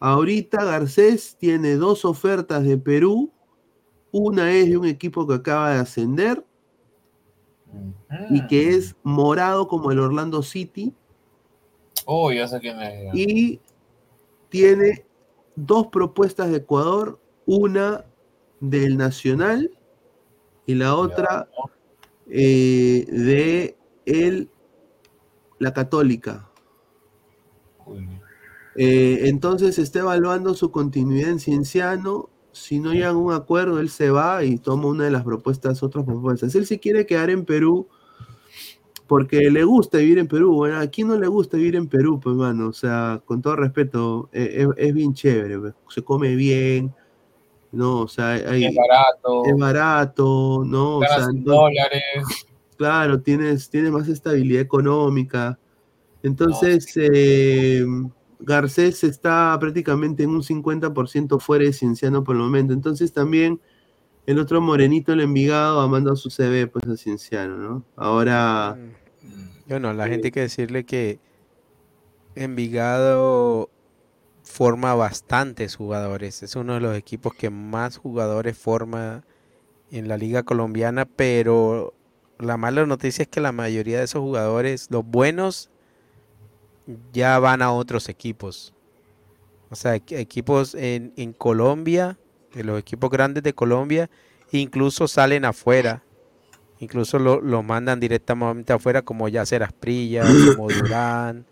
[0.00, 3.30] Ahorita Garcés tiene dos ofertas de Perú.
[4.10, 6.44] Una es de un equipo que acaba de ascender
[8.30, 10.92] y que es morado como el Orlando City.
[12.06, 13.04] Oh, ya sé quién es.
[13.04, 13.10] ya.
[13.14, 13.60] Y
[14.48, 15.04] tiene
[15.56, 17.18] dos propuestas de Ecuador.
[17.46, 18.04] Una
[18.60, 19.70] del Nacional
[20.66, 21.48] y la otra
[22.28, 24.48] eh, de el,
[25.58, 26.48] la Católica.
[28.76, 32.30] Eh, entonces está evaluando su continuidad en Cienciano.
[32.52, 35.82] Si no llegan a un acuerdo, él se va y toma una de las propuestas,
[35.82, 36.54] otras propuestas.
[36.54, 37.88] Él se quiere quedar en Perú
[39.10, 40.54] porque le gusta vivir en Perú.
[40.54, 42.68] Bueno, ¿a quién no le gusta vivir en Perú, pues, mano?
[42.68, 45.58] O sea, con todo respeto, eh, es, es bien chévere.
[45.58, 45.74] pues.
[45.88, 46.94] Se come bien,
[47.72, 48.02] ¿no?
[48.02, 49.42] O sea, hay, Es barato.
[49.46, 50.98] es barato, ¿no?
[50.98, 52.04] O sea, no- dólares.
[52.76, 55.58] Claro, tienes, tienes más estabilidad económica.
[56.22, 57.84] Entonces, eh,
[58.38, 62.72] Garcés está prácticamente en un 50% fuera de Cienciano por el momento.
[62.72, 63.60] Entonces también
[64.26, 67.84] el otro morenito, el Envigado, ha mandado su CV pues a Cienciano, ¿no?
[67.96, 68.78] Ahora,
[69.70, 71.20] Bueno, la gente hay que decirle que
[72.34, 73.70] Envigado
[74.44, 76.42] forma bastantes jugadores.
[76.42, 79.24] Es uno de los equipos que más jugadores forma
[79.90, 81.92] en la liga colombiana, pero
[82.38, 85.70] la mala noticia es que la mayoría de esos jugadores, los buenos,
[87.12, 88.72] ya van a otros equipos.
[89.70, 92.18] O sea, equ- equipos en, en Colombia,
[92.54, 94.10] de los equipos grandes de Colombia,
[94.52, 96.02] incluso salen afuera.
[96.80, 100.24] Incluso lo, lo mandan directamente afuera, como Yacer Asprilla,
[100.56, 101.44] como Durán.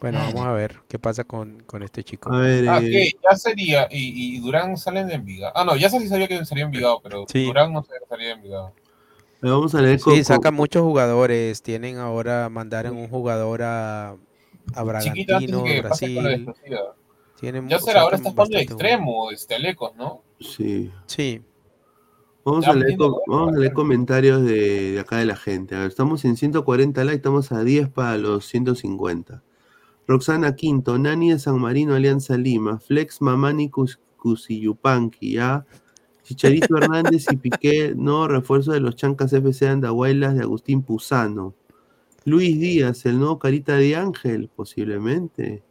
[0.00, 2.32] Bueno, vamos a ver qué pasa con, con este chico.
[2.32, 3.88] a ver, Ah, eh, que ya sería.
[3.90, 5.52] Y, y Durán salen de Envigado.
[5.56, 7.44] Ah, no, ya sí sabía que salía Envigado, pero Sí.
[7.46, 8.72] Durán no sabía que salía de Envigado.
[9.40, 11.62] vamos a leer con- Sí, con- sacan muchos jugadores.
[11.62, 14.16] Tienen ahora, mandaron un jugador a,
[14.74, 16.46] a Bragantino, con Brasil.
[17.40, 20.22] Tienen, Ya será, ahora está jugando de extremo, este Alecos, ¿no?
[20.40, 20.90] Sí.
[21.06, 21.42] Sí.
[22.46, 22.96] Vamos a, leer,
[23.26, 25.74] vamos a leer comentarios de, de acá de la gente.
[25.74, 29.42] A ver, estamos en 140 likes, estamos a 10 para los 150.
[30.06, 35.66] Roxana Quinto, Nani de San Marino, Alianza Lima, Flex Mamani Cus- Cusiyupanqui, ¿ya?
[36.22, 41.54] Chicharito Hernández y Piqué, no, refuerzo de los Chancas FC Andahuaylas de Agustín Pusano.
[42.24, 45.62] Luis Díaz, el nuevo Carita de Ángel, posiblemente.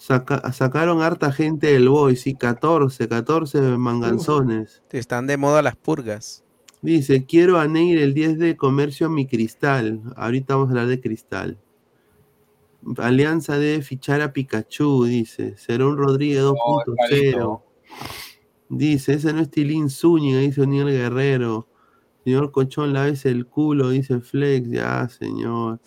[0.00, 4.82] Saca- sacaron harta gente del Boy, sí, 14, 14 manganzones.
[4.90, 6.42] Están de moda las purgas.
[6.80, 10.00] Dice, quiero a Neir el 10 de comercio a mi cristal.
[10.16, 11.58] Ahorita vamos a hablar de cristal.
[12.96, 15.56] Alianza debe fichar a Pikachu, dice.
[15.58, 16.94] Serón Rodríguez 2.0.
[16.96, 17.62] carito.
[18.70, 21.66] dice, ese no es Tilín Zúñiga, dice O'Neill Guerrero.
[22.24, 24.68] Señor Cochón, lávese el culo, dice Flex.
[24.70, 25.80] Ya, señor.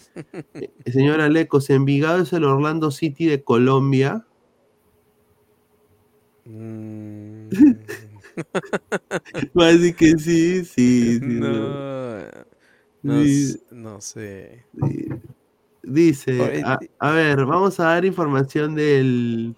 [0.54, 4.26] Eh, señor Alecos, Envigado es el Orlando City de Colombia.
[6.46, 7.50] Mm,
[9.58, 11.22] Va a decir que sí, sí, sí.
[11.22, 12.26] No,
[13.04, 13.44] no, Sí.
[13.46, 14.66] s- no sé.
[15.84, 19.56] Dice, Oye, a, a ver, vamos a dar información del,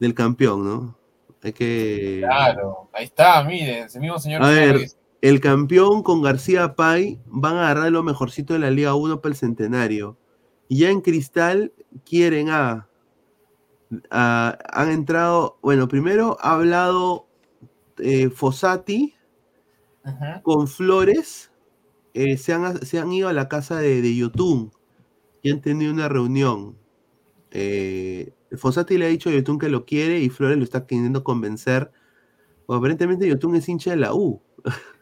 [0.00, 0.98] del campeón, ¿no?
[1.42, 2.22] Hay que...
[2.24, 4.42] Claro, ahí está, miren, ese mismo señor.
[4.42, 4.96] A que ver, dice.
[5.22, 9.32] El campeón con García Pay van a agarrar lo mejorcito de la Liga 1 para
[9.32, 10.16] el centenario.
[10.68, 11.72] Y ya en Cristal
[12.04, 12.88] quieren a,
[14.10, 15.58] a- Han entrado.
[15.62, 17.26] Bueno, primero ha hablado
[17.98, 19.14] eh, Fossati
[20.42, 21.50] con Flores.
[22.14, 24.72] eh, se, han, se han ido a la casa de, de Yotun
[25.42, 26.78] y han tenido una reunión.
[27.52, 31.24] Eh, Fossati le ha dicho a Yotun que lo quiere y Flores lo está queriendo
[31.24, 31.92] convencer.
[32.66, 34.42] O aparentemente Yotun es hincha de la U.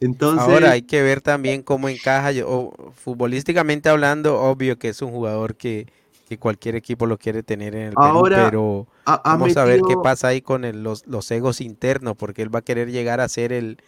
[0.00, 2.32] Entonces, Ahora hay que ver también cómo encaja.
[2.32, 5.86] yo- futbolísticamente hablando, obvio que es un jugador que,
[6.28, 9.64] que cualquier equipo lo quiere tener en el Perú, Ahora pero ha- ha vamos a
[9.64, 12.90] ver qué pasa ahí con el- los, los egos internos, porque él va a querer
[12.90, 13.78] llegar a ser el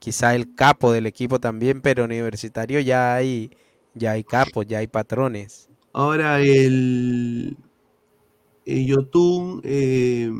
[0.00, 3.50] quizá el capo del equipo también, pero universitario ya hay
[3.94, 5.68] ya hay capos, ya hay patrones.
[5.92, 7.56] ahora el,
[8.66, 10.30] el Yotun eh,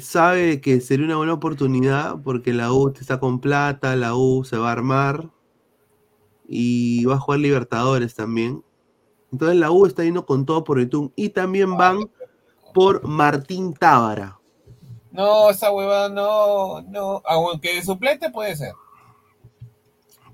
[0.00, 4.56] sabe que sería una buena oportunidad porque la U está con plata, la U se
[4.56, 5.30] va a armar
[6.46, 8.62] y va a jugar Libertadores también.
[9.32, 12.10] Entonces la U está yendo con todo por Yotun y también van
[12.74, 14.38] por Martín Tábara.
[15.10, 17.22] No, esa huevada no, no.
[17.26, 18.72] Aunque de suplente puede ser.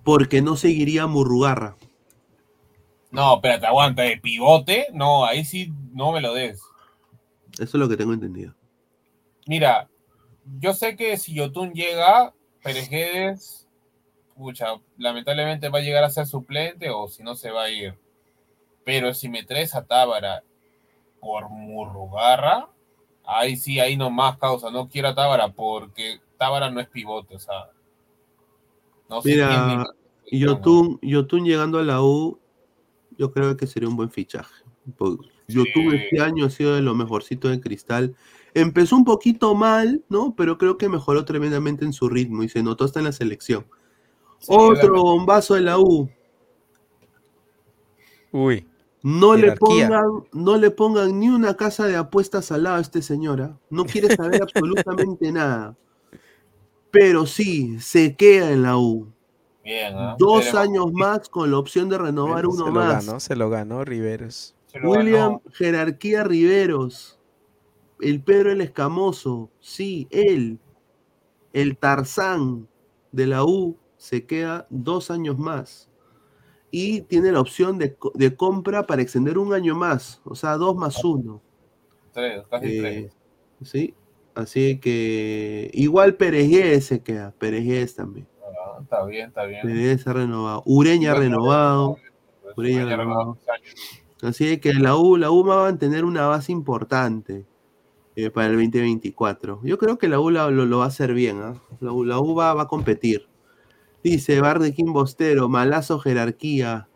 [0.04, 1.76] Porque no seguiría Murrugarra.
[3.10, 6.60] No, espérate, aguanta, de pivote, no, ahí sí no me lo des.
[7.54, 8.54] Eso es lo que tengo entendido.
[9.48, 9.88] Mira,
[10.60, 13.66] yo sé que si Yotun llega, Perejedes,
[14.36, 17.98] pucha, lamentablemente va a llegar a ser suplente o si no se va a ir.
[18.84, 20.44] Pero si me traes a Tábara
[21.18, 22.68] por Murrugarra,
[23.24, 24.70] ahí sí, ahí nomás causa.
[24.70, 27.70] No quiero a Tábara porque Tábara no es pivote, o sea.
[29.08, 29.86] No se Mira,
[30.30, 32.38] Yotun, Yotun llegando a la U,
[33.16, 34.62] yo creo que sería un buen fichaje.
[34.98, 38.14] Po- Yotun este año ha sido de lo mejorcito de Cristal.
[38.60, 40.34] Empezó un poquito mal, ¿no?
[40.36, 43.66] Pero creo que mejoró tremendamente en su ritmo y se notó hasta en la selección.
[44.46, 46.08] Otro bombazo de la U.
[48.32, 48.66] Uy.
[49.02, 53.00] No le, pongan, no le pongan ni una casa de apuestas al lado a este
[53.00, 53.56] señora.
[53.70, 55.76] No quiere saber absolutamente nada.
[56.90, 59.08] Pero sí, se queda en la U.
[59.62, 60.16] Bien, ¿ah?
[60.18, 63.50] Dos años más con la opción de renovar Bueno, uno se lo ganó, se lo
[63.50, 64.54] ganó Riveros.
[64.66, 65.42] Se lo William ganó.
[65.52, 67.17] Jerarquía Riveros.
[68.00, 69.50] El Pedro el Escamoso.
[69.60, 70.58] Sí, él.
[71.52, 72.68] El Tarzán
[73.12, 75.88] de la U se queda dos años más.
[76.70, 80.20] Y tiene la opción de, de compra para extender un año más.
[80.24, 81.40] O sea, dos más uno.
[82.12, 83.16] Tres, casi Eh, tres.
[83.62, 83.94] sí.
[84.34, 87.32] Así que igual Perejés se queda.
[87.38, 88.28] Perejés también.
[88.44, 89.98] Ah, está bien, está bien.
[89.98, 90.62] Se ha renovado.
[90.64, 91.96] Ureña Igual, renovado.
[92.56, 93.36] Ureña renovado.
[94.22, 97.46] Así que la U, la U va a mantener una base importante
[98.20, 99.60] eh, para el 2024.
[99.62, 101.40] Yo creo que la U lo, lo va a hacer bien.
[101.40, 101.54] ¿ah?
[101.78, 103.28] La, U, la U va, va a competir.
[104.02, 106.88] Dice Bardequín Bostero, Malazo Jerarquía,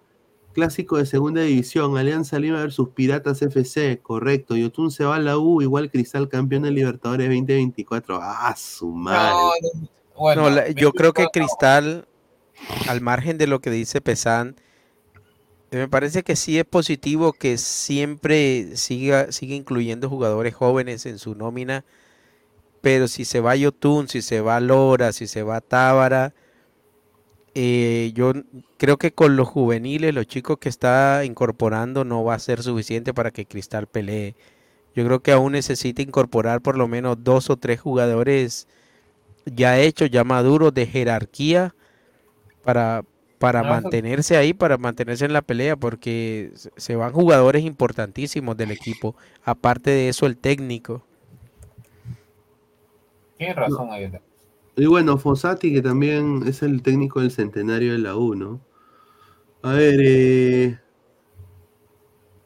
[0.52, 4.56] Clásico de Segunda División, Alianza Lima versus Piratas FC, correcto.
[4.56, 8.18] Yotun se va a la U, igual Cristal campeón de Libertadores 2024.
[8.20, 9.30] Ah, su madre.
[9.30, 9.50] No,
[9.80, 9.88] no,
[10.18, 12.06] bueno, No, la- yo creo que Cristal,
[12.88, 14.62] al margen de lo que dice Pesan, eh,
[15.78, 21.34] me parece que sí es positivo que siempre siga, siga incluyendo jugadores jóvenes en su
[21.34, 21.84] nómina,
[22.82, 26.34] pero si se va Yotun, si se va Lora, si se va Tábara,
[27.54, 28.32] eh, yo
[28.78, 33.14] creo que con los juveniles, los chicos que está incorporando, no va a ser suficiente
[33.14, 34.34] para que Cristal pelee.
[34.94, 38.68] Yo creo que aún necesita incorporar por lo menos dos o tres jugadores
[39.46, 41.74] ya hechos, ya maduros de jerarquía
[42.62, 43.04] para,
[43.42, 49.16] para mantenerse ahí, para mantenerse en la pelea, porque se- van jugadores importantísimos del equipo.
[49.44, 51.04] Aparte de eso, el técnico.
[53.36, 54.10] Tienes razón ahí.
[54.76, 58.60] Y bueno, Fossati, que también es el técnico del centenario de la U, ¿no?
[59.62, 60.78] A ver, eh,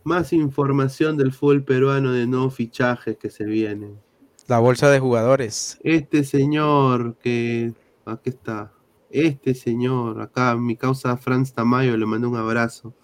[0.03, 3.99] más información del fútbol peruano de nuevos fichajes que se vienen.
[4.49, 5.79] La bolsa de jugadores.
[5.83, 7.75] Este señor que,
[8.07, 8.73] aquí está,
[9.25, 12.95] este señor, acá mi causa Franz Tamayo, le mando un abrazo,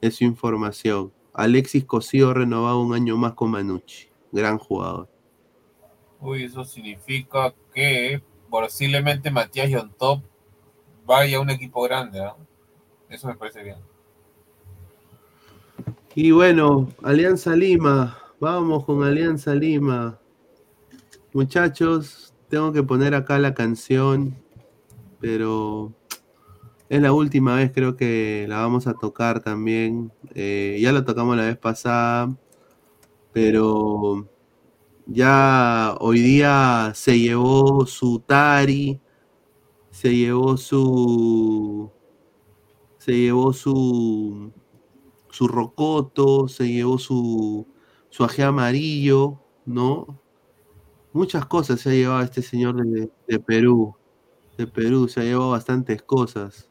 [0.00, 1.12] es su información.
[1.32, 5.08] Alexis Cosío renovado un año más con Manucci, gran jugador.
[6.20, 10.22] Uy, eso significa que posiblemente Matías Yontop
[11.06, 12.36] vaya a un equipo grande, ¿ah?
[13.08, 13.76] Eso me parece bien.
[16.14, 20.18] Y bueno, Alianza Lima, vamos con Alianza Lima.
[21.32, 24.34] Muchachos, tengo que poner acá la canción,
[25.20, 25.94] pero
[26.88, 30.12] es la última vez, creo que la vamos a tocar también.
[30.34, 32.36] Eh, ya la tocamos la vez pasada,
[33.32, 34.28] pero
[35.06, 39.00] ya hoy día se llevó su Tari,
[39.90, 41.90] se llevó su.
[42.98, 44.52] Se llevó su.
[45.30, 47.66] Su Rocoto, se llevó su.
[48.10, 50.20] Su aje amarillo, ¿no?
[51.12, 53.95] Muchas cosas se ha llevado este señor de, de Perú.
[54.56, 56.68] De Perú, se ha llevado bastantes cosas.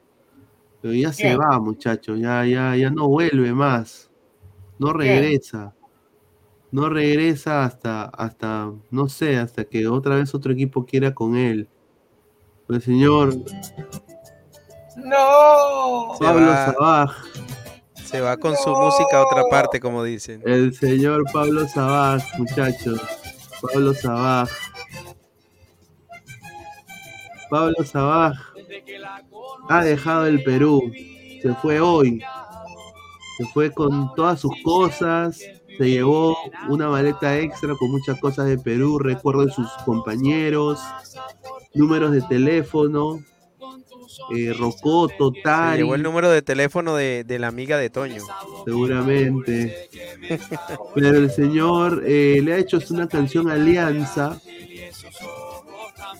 [0.82, 4.10] Pero ya se va, muchachos, ya, ya, ya no vuelve más.
[4.78, 5.74] No regresa.
[6.72, 11.70] No regresa hasta, hasta, no sé, hasta que otra vez otro equipo quiera con él.
[12.68, 13.34] El señor
[14.95, 16.16] ¡No!
[16.20, 17.12] Pablo Sabaj,
[18.06, 20.41] se va con su música a otra parte, como dicen.
[20.45, 23.02] el señor Pablo Sabaj, muchachos.
[23.62, 24.49] Pablo Sabaj.
[27.56, 28.34] Pablo Sabaj
[29.69, 30.91] ha dejado el Perú.
[31.41, 32.22] Se fue hoy.
[33.38, 35.40] Se fue con todas sus cosas.
[35.77, 36.36] Se llevó
[36.68, 40.82] una maleta extra con muchas cosas de Perú, recuerdos de sus compañeros,
[41.73, 43.23] números de teléfono,
[44.36, 48.22] eh, Rocoto, Se llevó el número de teléfono de, de la amiga de Toño.
[48.65, 49.90] seguramente.
[50.94, 54.41] Pero el señor eh, le ha hecho una canción Alianza.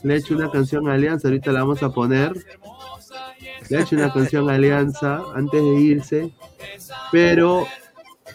[0.06, 2.32] Le ha hecho una canción Alianza, ahorita la vamos a poner.
[3.70, 6.32] Le ha hecho una canción Alianza antes de irse.
[7.12, 7.66] Pero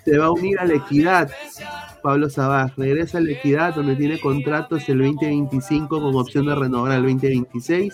[0.05, 1.31] se va a unir a la Equidad.
[2.03, 6.91] Pablo Sabaj regresa a la Equidad donde tiene contratos el 2025 con opción de renovar
[6.91, 7.93] al 2026.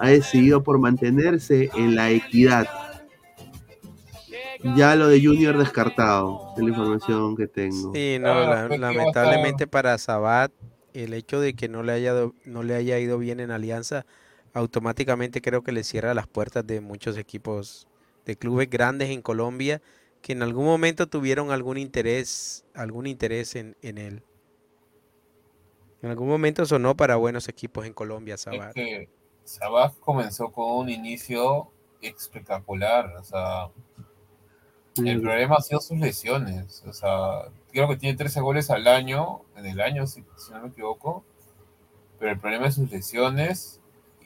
[0.00, 2.66] Ha decidido por mantenerse en la Equidad.
[4.76, 7.92] Ya lo de Junior descartado, es la información que tengo.
[7.92, 10.50] Sí, no, Ah, la- pues, ¿qué va a lamentablemente para Sabat,
[10.94, 12.14] el hecho de que no le haya,
[12.44, 14.06] no le haya ido bien en Alianza,
[14.54, 17.86] automáticamente creo que le cierra las puertas de muchos equipos
[18.24, 19.82] de clubes grandes en Colombia
[20.22, 24.22] que en algún momento tuvieron algún interés, algún interés en, en él.
[26.00, 29.08] En algún momento sonó para buenos equipos en Colombia, Es que
[29.44, 33.16] Sabaj comenzó con un inicio espectacular.
[33.16, 33.68] O sea,
[34.96, 36.82] el problema ha sido sus lesiones.
[36.86, 40.62] O sea, creo que tiene 13 goles al año, en el año, si, si no
[40.62, 41.24] me equivoco.
[42.18, 43.80] Pero el problema es sus lesiones.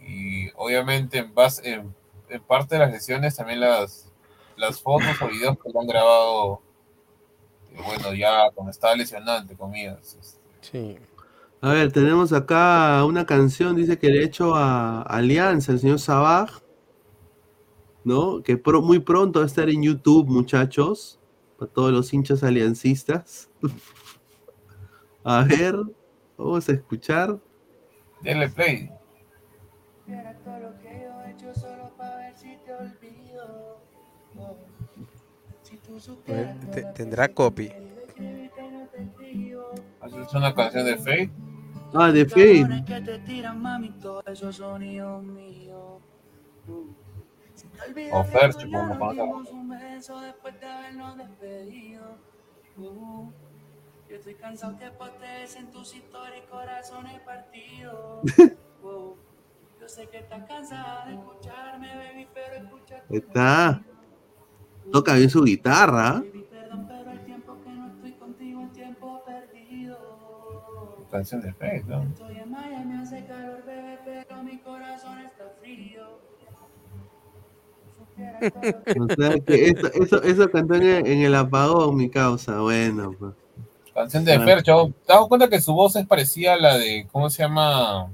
[0.06, 1.94] Y obviamente, en, base, en,
[2.28, 4.12] en parte de las lesiones, también las,
[4.56, 6.60] las fotos o videos que le han grabado.
[7.72, 10.16] eh, bueno, ya cuando estaba lesionado, entre comillas.
[10.20, 10.98] este, Sí.
[11.60, 15.98] A ver, tenemos acá una canción, dice que le he hecho a Alianza, el señor
[15.98, 16.60] Sabaj,
[18.04, 18.42] ¿no?
[18.42, 21.17] Que pro- muy pronto va a estar en YouTube, muchachos,
[21.58, 23.50] para todos los hinchas aliancistas.
[25.24, 25.74] A ver,
[26.36, 27.38] vamos a escuchar.
[28.22, 28.90] Denle play.
[36.28, 37.70] A ver, te- tendrá copy.
[40.02, 41.30] Es una canción de Faith.
[41.94, 42.84] Ah, de Fade.
[42.86, 46.02] que te tiran, mami, todo eso son hijos míos.
[48.12, 49.22] O Fercho, como conozca.
[49.22, 52.16] Dimos un beso después de habernos despedido.
[52.76, 53.32] Yo
[54.08, 58.22] estoy cansado que postees en tus historias corazones partidos.
[58.82, 63.82] Yo sé que estás cansada de escucharme, baby, pero escucha Ahí está.
[64.92, 66.22] Toca bien su guitarra.
[66.50, 71.06] perdón, pero el tiempo que no estoy contigo es tiempo perdido.
[71.10, 71.48] Canción de.
[71.48, 76.27] Estoy en Miami, hace calor, bebé, pero mi corazón está frío.
[79.00, 82.60] O sea que eso, eso, eso cantó en el, apagón, mi causa.
[82.60, 83.32] Bueno, pues.
[83.94, 84.38] Canción de.
[84.40, 84.92] Fercho.
[85.06, 88.10] ¿Te das cuenta que su voz es parecida a la de, ¿cómo se llama?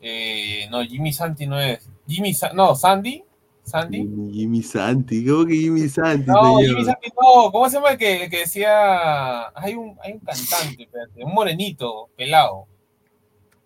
[0.00, 1.88] Eh, no, Jimmy Santi no es.
[2.06, 3.24] Jimmy, Sa- no, Sandy.
[3.64, 3.98] Sandy.
[3.98, 6.58] Jimmy, Jimmy Santi, ¿cómo que Jimmy Santi, No?
[6.58, 7.52] Jimmy Santi no.
[7.52, 9.48] ¿Cómo se llama el que, el que decía?
[9.54, 12.66] Hay un, hay un cantante, espérate, un morenito, pelado.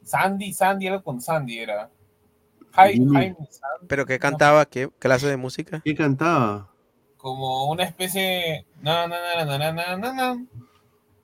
[0.03, 1.89] Sandy, Sandy, algo con Sandy era.
[2.73, 3.37] Jaime
[3.89, 4.65] ¿Pero qué cantaba?
[4.67, 5.81] ¿Qué clase de música?
[5.85, 6.69] ¿Qué cantaba?
[7.17, 8.67] como una especie.
[8.81, 10.13] Na, na, na, na, na, na.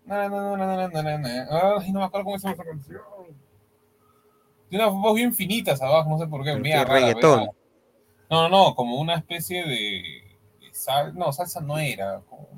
[0.06, 1.46] Na, na, na, na, na, na, na, na.
[1.80, 3.00] Ay, no me acuerdo cómo se llama esa canción.
[4.68, 6.50] Tiene una voz bien finita abajo, no sé por qué.
[6.52, 7.38] ¿Pero media qué, rara, reggaetón?
[7.40, 7.52] media-
[8.30, 12.20] No, no, no, como una especie de, de sal, no, salsa no era.
[12.28, 12.48] como-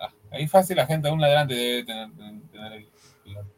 [0.00, 2.88] Ah, ahí fácil la gente aún adelante debe tener, tener- tener el-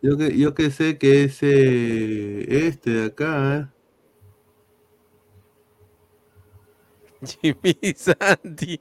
[0.02, 3.72] Yo que, yo que sé que es eh, este de acá,
[7.26, 8.80] Jimmy Santi.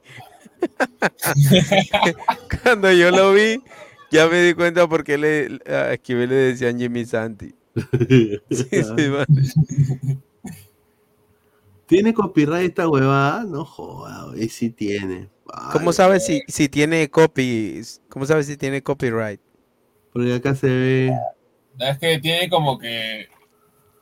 [2.62, 3.60] Cuando yo lo vi,
[4.14, 7.52] Ya me di cuenta por qué le, a Esquivel le decían Jimmy Santi.
[8.48, 9.26] Sí, sí, vale.
[11.86, 13.42] ¿Tiene copyright esta huevada?
[13.42, 15.28] No joda, y sí tiene.
[15.72, 17.82] ¿Cómo sabes si, si tiene copy?
[18.08, 19.40] ¿Cómo sabes si tiene copyright?
[20.12, 21.12] Porque acá se ve.
[21.80, 23.26] Es que tiene como que.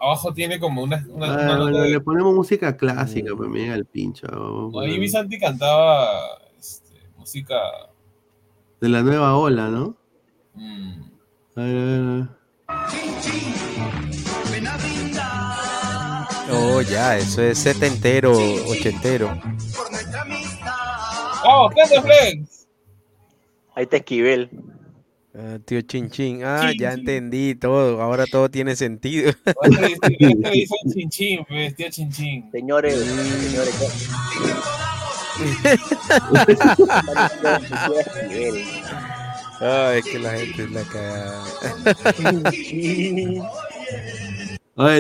[0.05, 1.07] Abajo tiene como una.
[1.11, 4.27] una, Ah, una nota bueno, de- le ponemos música clásica, pues me llega el pincho.
[4.29, 6.09] vamos Ahí Santi cantaba
[6.59, 7.55] este, música.
[8.81, 9.97] De la nueva ola, ¿no?
[10.55, 11.03] mm,
[11.55, 12.29] A ver, a ver, a ver.
[16.51, 18.33] Oh, ya, eso es setentero,
[18.69, 19.29] ochentero.
[21.45, 22.67] ¡Vamos, canta Flex!
[23.77, 24.51] Ahí está Esquivel.
[25.35, 26.45] Ah, tío Chin Chin.
[26.45, 28.03] Ah, ya entendí todo.
[28.03, 29.31] Ahora todo tiene sentido.
[29.63, 29.97] Este
[30.53, 32.51] este chinchín, pues, tío chinchín.
[32.53, 34.09] Señores, señores.
[39.61, 41.45] Ay, es que la gente es la cagada.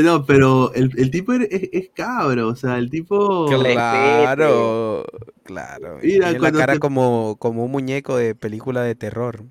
[0.02, 3.46] No, pero el, el tipo es, es- cabro, o sea, el tipo.
[3.48, 5.04] Claro,
[5.42, 5.98] claro.
[6.02, 9.44] Mira, Tiene la cara te- como, como un muñeco de película de terror.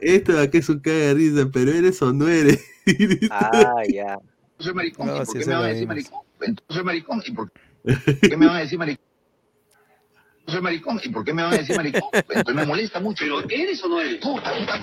[0.00, 2.64] Esto de aquí es un caga de risa, pero eres o no eres.
[3.30, 4.18] Ah, ya.
[4.58, 5.06] soy maricón.
[5.08, 6.20] No, ¿Y por qué me van a decir maricón?
[6.40, 7.22] Entonces soy maricón.
[7.26, 7.50] ¿Y por
[8.20, 9.04] qué me van a decir maricón?
[10.46, 11.00] Soy maricón.
[11.04, 12.08] ¿Y por qué me van a decir maricón?
[12.12, 13.24] Entonces me molesta mucho.
[13.24, 14.16] ¿Pero eres o no eres?
[14.16, 14.78] Puta, puta,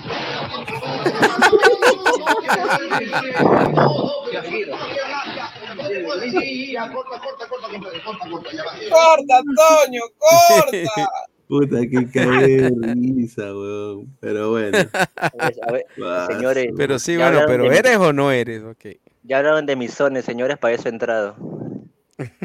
[8.90, 11.10] Corta, corta, corta,
[11.48, 14.16] Puta, que cae de risa, weón.
[14.20, 14.78] Pero bueno.
[15.16, 16.68] A ver, Ah, señores.
[16.76, 18.62] Pero sí, bueno, pero ¿eres o no eres?
[18.64, 18.96] Ok.
[19.22, 21.36] Ya hablaron de misones, señores, para eso he entrado.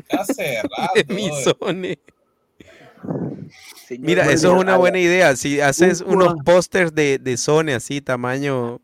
[0.09, 0.93] Hace rato.
[0.95, 1.97] De misones.
[3.87, 5.35] Señor, Mira, eso es una buena idea.
[5.35, 8.79] Si haces Un unos jugador- pósters de, de Sony así, tamaño,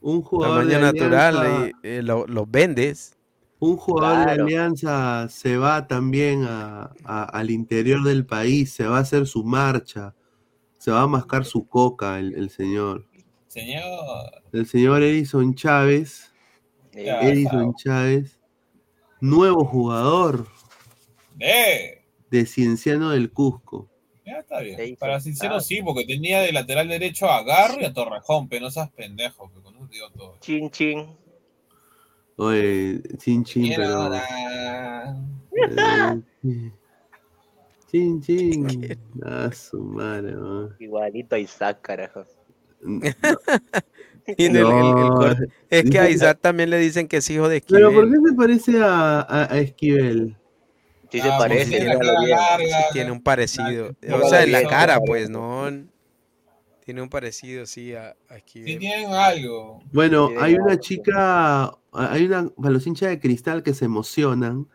[0.00, 3.16] Un jugador tamaño natural, y, eh, lo- los vendes.
[3.64, 4.44] Un jugador Claro.
[4.46, 9.24] de Alianza se va también a- a- al interior del país, se va a hacer
[9.26, 10.16] su marcha,
[10.78, 13.06] se va a mascar su coca el, el señor.
[13.46, 14.42] Señor.
[14.52, 16.32] El señor Edison Chávez,
[16.92, 18.40] Ya, Edison Chávez,
[19.20, 20.48] nuevo jugador
[21.36, 22.04] De.
[22.30, 23.88] de Cienciano del Cusco.
[24.26, 24.96] Ya está bien.
[24.96, 25.60] Para sincero, ah.
[25.60, 29.50] sí, porque tenía de lateral derecho a Garro y a Torrejón, pero no seas pendejo,
[29.52, 30.36] que con eso te digo todo.
[30.40, 31.06] Chin, chin.
[32.36, 34.10] Oye, chin chin, pero.
[34.14, 34.20] eh,
[37.90, 38.98] Chin chin.
[39.24, 40.74] A su madre, man.
[40.80, 42.24] Igualito a Isaac, carajo.
[44.36, 45.34] Tiene el- el- el No.
[45.68, 47.94] Es que a Isaac también le dicen que es hijo de Pero Esquivel.
[47.94, 50.36] ¿por qué se parece a, a, a Esquivel?
[51.10, 52.58] Sí se Ah, parece, tiene la
[52.92, 53.94] Sí, un parecido.
[54.00, 55.66] la- O sea, en la cara, pues, no.
[56.84, 58.78] Tiene un parecido, sí, a, a Sí Esquivel.
[58.78, 59.82] tienen algo.
[59.92, 64.68] Bueno, Sí, hay una chica, hay una, para los hinchas de cristal que se emocionan,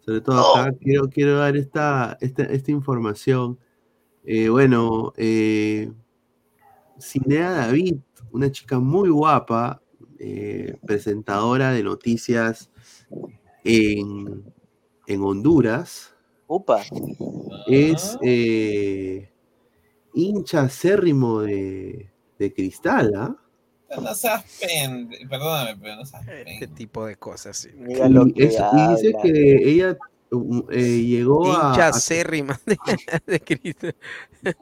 [0.00, 3.58] sobre todo acá, quiero, quiero dar esta, esta, esta información.
[4.24, 5.92] Eh, bueno, eh,
[6.98, 7.96] Cinea David,
[8.32, 9.82] una chica muy guapa,
[10.18, 12.70] eh, presentadora de noticias
[13.64, 14.44] en,
[15.06, 16.14] en Honduras,
[16.46, 16.82] Upa.
[17.66, 19.30] es eh,
[20.14, 23.36] hincha acérrimo de, de cristal, ¿ah?
[24.00, 25.28] No seas pendejo.
[25.28, 26.74] Perdóname, pero no seas Este pendejo.
[26.74, 27.68] tipo de cosas, sí.
[27.74, 29.96] Mira lo Y, que es- y dice que ella
[30.32, 32.76] um, eh, llegó a, Hincha a- acérrima de,
[33.26, 33.88] de Cristo.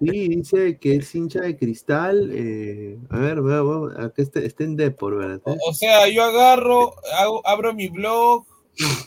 [0.01, 2.31] sí, dice que es hincha de cristal.
[2.35, 5.41] eh, a ver, vea, vea, acá está, está en Depor, ¿verdad?
[5.45, 8.45] O, o sea, yo agarro, hago- abro mi blog,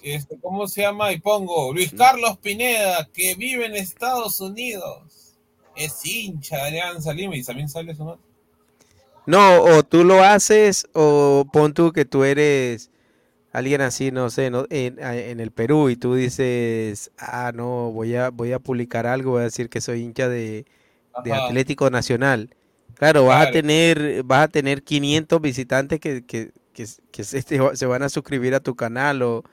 [0.01, 1.11] este, ¿cómo se llama?
[1.11, 5.35] Y pongo Luis Carlos Pineda, que vive en Estados Unidos.
[5.75, 8.24] Es hincha de Alianza Lima y también sale su nombre.
[9.27, 12.91] No, o tú lo haces, o pon tú que tú eres
[13.51, 18.15] alguien así, no sé, no, en, en el Perú y tú dices, ah, no, voy
[18.15, 20.65] a, voy a publicar algo, voy a decir que soy hincha de,
[21.23, 21.33] de.
[21.33, 22.49] Atlético Nacional.
[22.95, 27.59] Claro, vas a tener, vas a tener 500 visitantes que, que, que, que se, te
[27.75, 29.43] se van a suscribir a tu canal o,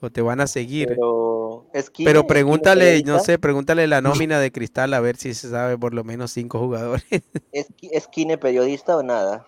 [0.00, 0.88] o te van a seguir.
[0.88, 2.08] Pero, ¿esquina?
[2.08, 5.76] Pero ¿Esquina pregúntale, no sé, pregúntale la nómina de Cristal a ver si se sabe
[5.78, 7.04] por lo menos cinco jugadores.
[7.52, 9.46] ¿Esqui- ¿Esquine periodista o nada?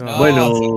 [0.00, 0.68] No, bueno, sí,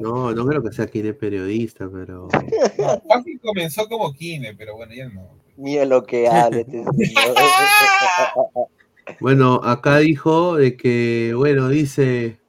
[0.00, 2.28] no, no creo que sea es periodista, pero.
[2.78, 5.28] No, Papi comenzó como Kine, pero bueno, ya no.
[5.56, 6.26] Mira lo que
[6.60, 7.34] este señor.
[9.20, 12.40] Bueno, acá dijo de que, bueno, dice,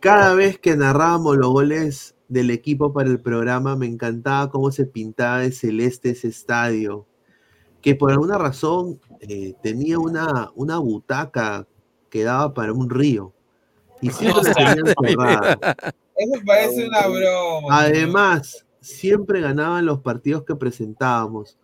[0.00, 4.86] cada vez que narrábamos los goles del equipo para el programa, me encantaba cómo se
[4.86, 7.06] pintaba de celeste ese estadio,
[7.82, 11.66] que por alguna razón eh, tenía una, una butaca
[12.08, 13.34] que daba para un río.
[14.00, 15.58] Y siempre la tenían cerrada.
[16.16, 17.80] Eso parece una broma.
[17.80, 21.58] Además, siempre ganaban los partidos que presentábamos.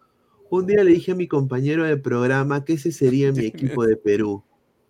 [0.50, 3.96] Un día le dije a mi compañero de programa que ese sería mi equipo de
[3.96, 4.42] Perú.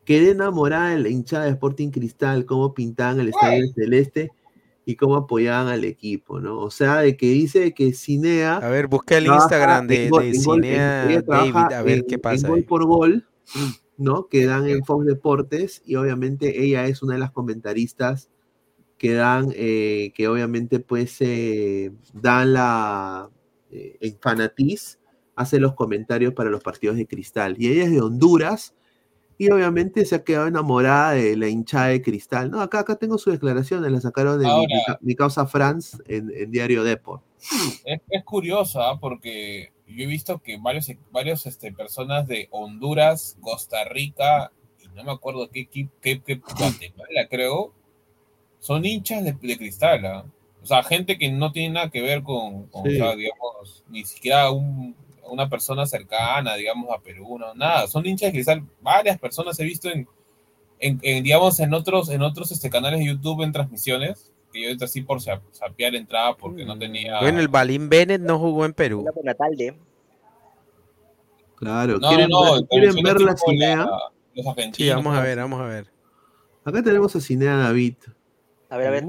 [0.04, 4.30] Quedé enamorada de la hinchada de Sporting Cristal, cómo pintaban el estadio celeste
[4.90, 6.58] y cómo apoyaban al equipo, ¿no?
[6.60, 8.56] O sea, de que dice que Cinea.
[8.56, 11.98] A ver, busqué el Instagram de, en gol- de en gol- Cinea David, a ver
[11.98, 13.28] en- qué pasa gol por gol,
[13.98, 14.28] ¿no?
[14.28, 18.30] Que dan en Fox Deportes y obviamente ella es una de las comentaristas
[18.96, 23.28] que dan, eh, que obviamente pues eh, dan la,
[23.70, 24.98] eh, en Fanatiz,
[25.36, 27.56] hace los comentarios para los partidos de Cristal.
[27.58, 28.74] Y ella es de Honduras
[29.38, 32.50] y obviamente se ha quedado enamorada de la hinchada de Cristal.
[32.50, 34.46] No, acá, acá tengo su declaración, la sacaron de
[35.00, 37.22] mi- causa France en, en Diario Deport.
[37.84, 38.98] Es, es curioso, ¿ah?
[39.00, 44.50] porque yo he visto que varios, varios este, personas de Honduras, Costa Rica,
[44.82, 47.72] y no me acuerdo qué equipo, qué, qué Guatemala creo,
[48.58, 50.04] son hinchas de, de cristal.
[50.04, 50.24] ¿ah?
[50.60, 52.96] O sea, gente que no tiene nada que ver con, con, Sí.
[53.00, 54.96] o sea, digamos, ni siquiera un-
[55.28, 57.86] una persona cercana, digamos, a Perú, no, nada.
[57.86, 58.62] Son hinchas de cristal.
[58.80, 60.08] Varias personas he visto en,
[60.80, 64.70] en, en, digamos, en otros, en otros este, canales de YouTube en transmisiones, que yo
[64.70, 67.20] entré así por sa- sapear entrada porque no tenía...
[67.20, 69.04] Bueno, el Balín Bennett no jugó en Perú.
[71.56, 73.76] Claro, No, ¿quieren, no, no, ver, ¿quieren ver la Cinea?
[73.78, 74.76] la- los argentinos.
[74.76, 75.92] Sí, vamos a ver, vamos a ver.
[76.64, 77.94] Acá tenemos a Cinea David.
[78.70, 79.04] A ver, a ver.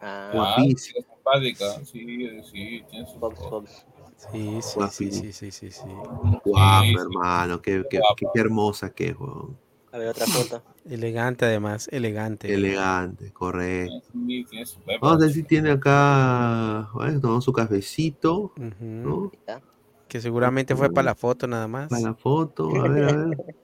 [0.00, 1.04] Ah, Guapísima.
[1.34, 3.18] Sí, simpática, sí, sí, tiene su
[4.16, 6.02] Sí, sí, sí, sí, sí, sí, sí.
[6.44, 6.96] Guapa, Sí, sí.
[7.00, 9.58] hermano, qué, qué- qué- qué hermosa que es, weón.
[9.92, 10.62] A ver, otra foto.
[10.84, 12.52] Elegante además, elegante.
[12.52, 13.94] Elegante, correcto.
[14.12, 14.98] Sí, tiene su pepa.
[15.06, 19.30] Vamos a ver si tiene acá, bueno, tomamos su cafecito, ¿no?
[20.08, 21.90] Que seguramente fue para la foto nada más.
[21.90, 23.36] Para la foto, a ver, a ver.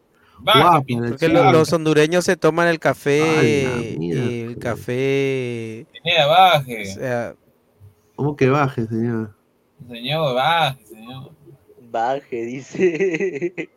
[0.45, 1.29] Guapa, Porque chica.
[1.29, 6.83] lo- los hondureños se toman el café, Ala, mira, el café, Pineda, baje.
[6.83, 7.35] o sea,
[8.17, 9.35] ¿Cómo que baje, señor?
[9.89, 11.31] Señor, baje, señor.
[11.91, 13.71] Baje, dice.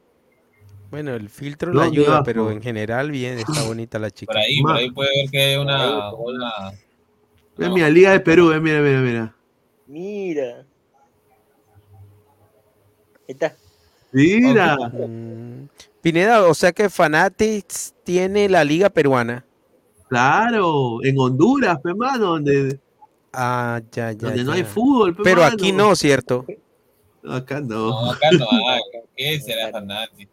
[0.91, 4.33] bueno, el filtro No, le ayuda, pero en general bien, está bonita la chica.
[4.33, 6.13] Por ahí, por ahí puede ver que hay una.
[6.13, 6.71] una
[7.57, 9.35] Mira, mira, Liga de Perú, eh, mira, mira, mira.
[9.87, 10.65] Mira.
[13.27, 13.55] Ahí está.
[14.11, 14.77] Mira.
[14.77, 15.67] Mm,
[16.01, 19.43] Pineda, o sea que Fanatics tiene la liga peruana.
[20.07, 22.79] Claro, en Honduras, pe, mano, donde,
[23.39, 24.17] Ah, ya, ya.
[24.17, 25.53] donde no hay fútbol, pe, Pero mano.
[25.53, 26.43] aquí no, ¿cierto?
[27.23, 27.89] Acá no.
[27.89, 28.81] No, acá no hay.
[29.15, 30.31] ¿Qué será fanático?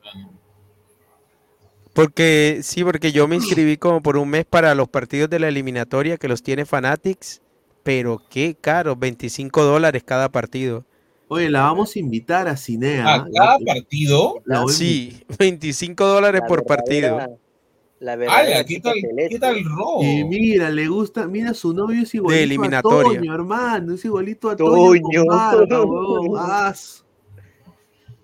[1.92, 5.49] Porque sí, porque yo me inscribí como por un mes para los partidos de la
[5.49, 7.42] eliminatoria que los tiene Fanatics,
[7.83, 10.86] pero qué caro, 25 dólares cada partido.
[11.28, 13.15] Oye, la vamos a invitar a Cinea.
[13.15, 14.41] ¿A cada partido?
[14.47, 17.39] La Sí, 25 dólares La por partido.
[18.05, 18.65] La verdadera ¡Hala!
[18.65, 19.28] ¿Qué tal, celeste.
[19.31, 20.02] ¿Qué tal robo?
[20.02, 23.10] Y mira, le gusta, mira, su novio es igualito eliminatoria.
[23.12, 25.00] a Toño, hermano, es igualito a Toño.
[25.00, 25.23] Toño.
[25.24, 27.02] huevón, as.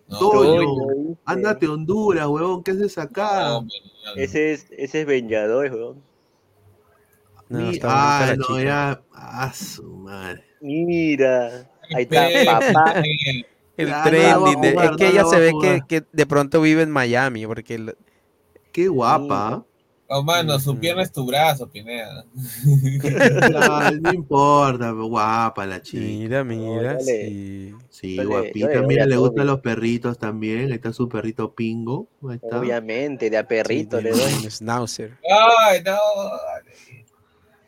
[0.07, 3.49] No, Toño, Toño, ándate a Honduras, huevón, ¿qué haces acá?
[3.49, 4.20] no, hombre, no, no.
[4.20, 6.02] Ese es, ese es Vengador, weón.
[7.49, 8.62] No, Mi- está bonita ah, no, chica.
[8.62, 10.44] ya, a su madre.
[10.60, 11.70] Mira.
[11.94, 13.02] Ahí está, papá.
[13.78, 16.91] El Ya, trending, de- jugar, es que ella se ve que, de pronto vive en
[16.91, 17.97] Miami, porque el-
[18.73, 19.65] Qué guapa.
[20.13, 22.25] Oh, mano, su pierna es tu brazo, Pineda.
[23.57, 23.93] ¿ah?
[24.01, 26.03] no importa, guapa la chica.
[26.03, 27.73] mira, mira, sí.
[27.91, 28.83] Sí, guapita.
[28.83, 30.67] Mira, le gustan los perritos también.
[30.67, 32.09] Ahí está su perrito Pingo.
[32.29, 32.59] Ahí está.
[32.59, 34.33] Obviamente, de a perrito sí, le doy.
[34.43, 35.17] un schnauzer.
[35.31, 35.97] Ay, no.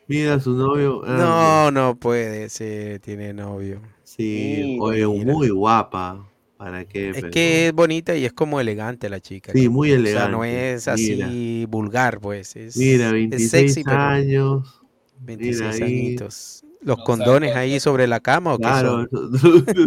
[0.07, 1.01] Mira su novio.
[1.05, 3.79] ah, No, no puede ser, tiene novio.
[4.03, 5.31] Sí, oye, mira.
[5.31, 6.27] muy guapa.
[6.63, 7.09] ¿Para qué?
[7.09, 9.51] Es pero- que es bonita y es como elegante la chica.
[9.51, 12.55] Sí, muy O sea, no elegante, es así vulgar, pues.
[12.55, 14.81] Es, Mira, es 26 sexy, pero años.
[15.19, 15.93] 26 mira ahí.
[15.99, 16.63] añitos.
[16.81, 19.07] ¿Los No, condones ahí sobre la cama o qué Claro.
[19.09, 19.31] son?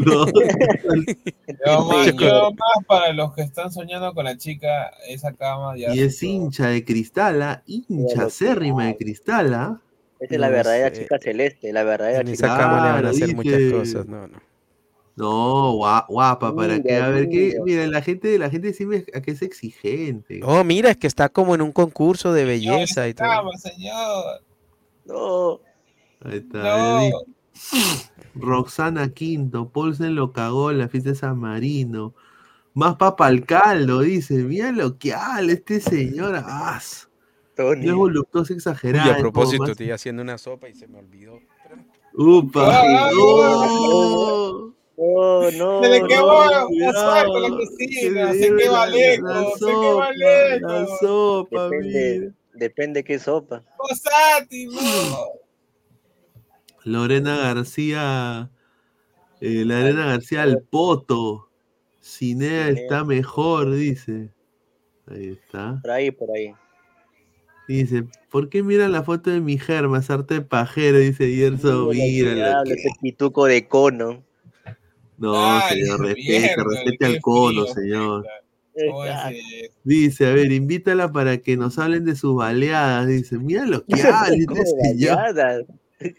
[0.05, 0.27] no.
[1.67, 2.21] Yo más, Pingo.
[2.21, 5.95] yo más para los que están soñando con la chica, esa cama ya.
[5.95, 9.81] y es hincha de cristala, hincha Mira, acérrima de cristala.
[10.21, 11.03] Esa es la verdadera sé.
[11.03, 14.07] chica celeste, la verdadera En chica esa cama le van a hacer muchas cosas.
[14.07, 14.39] No, no.
[15.17, 16.97] No, gua- guapa, ¿para Mira, qué?
[16.97, 17.59] A ver, ¿qué?
[17.65, 17.87] mira.
[17.87, 20.41] La gente, la gente siempre a que es exigente.
[20.45, 23.27] Oh, mira, es que está como en un concurso de belleza y todo.
[23.27, 24.43] Cama, señor.
[25.07, 25.61] No,
[26.23, 26.59] Ahí está.
[26.63, 27.11] No.
[28.35, 32.15] Roxana Quinto, Paulsen lo cagó en la fiesta de San Marino.
[32.75, 34.35] Más papa al caldo, dice.
[34.35, 36.35] Mira lo que habla este señor.
[36.45, 36.79] Ah,
[37.57, 37.87] Tony.
[37.87, 39.09] no es voluptuoso exagerado.
[39.09, 41.39] a es como propósito, más- estoy haciendo una sopa y se me olvidó.
[42.13, 42.83] Upa.
[42.83, 43.11] Ah,
[45.51, 45.81] no.
[45.81, 45.83] No, no.
[45.83, 47.25] Se le quemó la cuidado.
[47.25, 48.33] suerte a la cocina.
[48.33, 49.29] Se le quema la- lejos.
[49.31, 50.73] la Se quema sopa, lejos.
[50.73, 52.33] La sopa, Depende, mira.
[52.55, 53.63] depende qué sopa.
[54.73, 55.17] No.
[56.85, 58.51] Lorena García.
[59.41, 61.49] eh, Lorena García al poto.
[62.01, 64.31] Cinea está mejor, dice.
[65.09, 65.81] Ahí está.
[65.83, 66.53] Por ahí, por ahí.
[67.69, 70.01] Dice, ¿por qué miran la foto de mi germa?
[70.01, 71.91] Sarte pajero, dice Yerso.
[71.91, 74.23] Diablo, ese pituco de cono.
[75.19, 78.27] No, Ay, señor, respete, respete al cono, frío, señor.
[79.85, 83.07] Dice, a ver, invítala para que nos hablen de sus baleadas.
[83.07, 83.97] Dice, mira lo que
[84.83, 85.17] señor.
[85.17, 85.65] baleadas.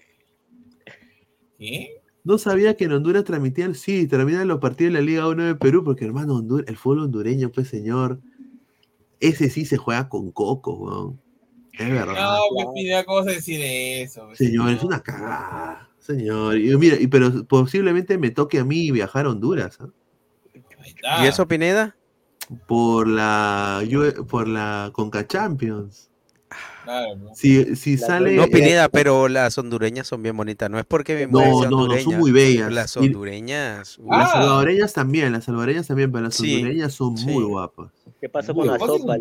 [1.59, 2.01] ¿Qué?
[2.23, 5.55] No sabía que en Honduras transmitían, sí, transmitían los partidos de la Liga 1 de
[5.55, 8.19] Perú, porque hermano, Hondur- el fútbol hondureño, pues señor,
[9.19, 11.21] ese sí se juega con coco, weón.
[11.73, 12.15] Es verdad.
[12.15, 14.33] No, me pide cómo se decir eso.
[14.35, 15.86] Señor, es una cagada.
[16.07, 19.89] Señor, y mira, y, pero posiblemente me toque a mí viajar a Honduras, ¿ah?
[21.21, 21.97] ¿Y eso, Pineda?
[22.65, 23.83] Por la
[24.29, 26.09] por la Conca Champions.
[26.85, 27.35] Claro, ¿no?
[27.35, 28.37] Si, si sale.
[28.37, 30.69] No, eh, Pineda, pero las hondureñas son bien bonitas.
[30.69, 32.71] No es porque mi No, no, no, son muy bellas.
[32.71, 33.97] Las Y- hondureñas.
[33.99, 37.25] uh, Las salvadoreñas también, las salvadoreñas también, pero las Sí, hondureñas son sí.
[37.25, 37.91] muy guapas.
[38.21, 39.17] ¿Qué pasó Uy, con la ¿vos sos sopa?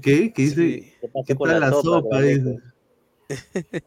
[0.00, 0.32] ¿Qué?
[0.32, 0.54] ¿Qué dice?
[0.54, 0.92] Sí.
[1.00, 2.22] ¿Qué pasó ¿Qué con la, la sopa, sopa?
[2.22, 2.60] Dice.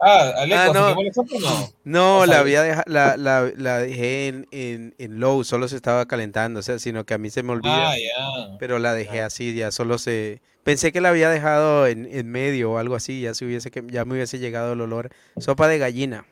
[0.02, 1.04] Ah, Aleco, Ah, ¿se no.
[1.04, 1.70] la sopa o no?
[1.84, 5.68] No, O sea, la había deja- la, la, la dejé en, en, en low, solo
[5.68, 8.94] se estaba calentando, o sea, sino que a mí se me olvida, Ah, pero la
[8.94, 10.42] dejé así, ya solo se...
[10.64, 13.84] Pensé que la había dejado en, en medio o algo así, ya se hubiese que
[13.88, 15.10] ya me hubiese llegado el olor.
[15.38, 16.26] Sopa de gallina.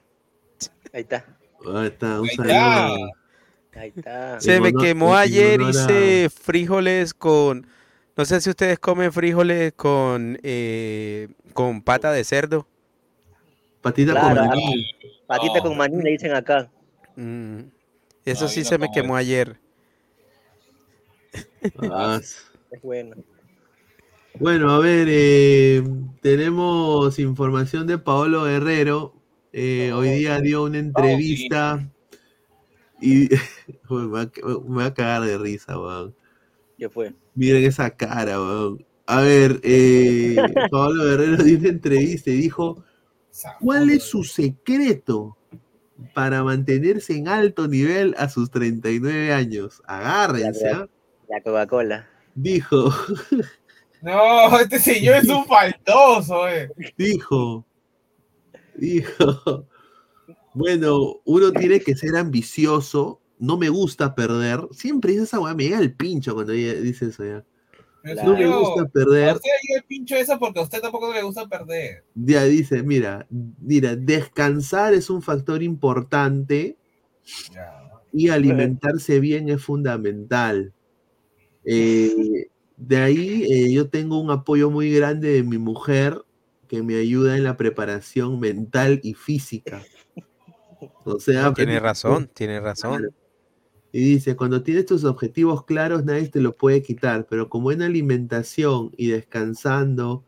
[0.93, 1.25] Ahí está.
[1.75, 2.95] Ahí está, un Ahí está.
[3.75, 4.41] Ahí está.
[4.41, 7.67] Se me quemó ayer, hice frijoles con...
[8.15, 12.67] No sé si ustedes comen frijoles con, eh, con pata de cerdo.
[13.87, 14.85] Patita Claro, con ah, maní.
[15.27, 15.63] Patita No.
[15.63, 16.69] con maní le dicen acá.
[17.15, 17.59] Mm,
[18.25, 19.21] Eso No, sí no se me quemó eso.
[19.25, 19.59] ayer.
[21.91, 22.19] Ah,
[22.71, 23.15] Es bueno.
[24.39, 25.81] Bueno, a ver, eh,
[26.21, 29.13] tenemos información de Paolo Guerrero.
[29.53, 31.89] Eh, hoy día dio una entrevista
[33.01, 33.29] y
[33.89, 34.31] me, va, a-
[34.67, 36.13] me va a cagar de risa, weón.
[36.77, 37.13] ¿Qué fue?
[37.35, 38.85] Miren esa cara, weón.
[39.07, 40.35] A ver, eh,
[40.71, 42.83] Pablo Guerrero dio una entrevista y dijo,
[43.59, 45.37] ¿cuál es su secreto
[46.13, 49.81] para mantenerse en alto nivel a sus 39 años?
[49.85, 50.87] Agárrense, ¿ah?
[51.27, 52.07] La Coca-Cola.
[52.35, 52.93] Dijo,
[54.01, 56.69] No, este señor es un faltoso, eh.
[56.97, 57.65] dijo,
[58.75, 59.67] dijo,
[60.53, 64.61] bueno, uno tiene que ser ambicioso, no me gusta perder.
[64.71, 67.43] Siempre dice esa weá, me llega el pincho cuando dice eso ya.
[68.15, 69.29] No me gusta perder.
[69.29, 72.03] A usted le dio el pincho eso porque a usted tampoco le gusta perder.
[72.15, 76.77] Ya dice, mira, mira, descansar es un factor importante
[78.13, 80.73] y alimentarse bien es fundamental.
[81.69, 86.23] Eh, de ahí eh, yo tengo un apoyo muy grande de mi mujer
[86.69, 89.83] que me ayuda en la preparación mental y física.
[91.03, 93.13] O sea, Tiene razón, tiene razón.
[93.97, 97.87] Y dice, cuando tienes tus objetivos claros, nadie te lo puede quitar, pero con buena
[97.87, 100.23] alimentación y descansando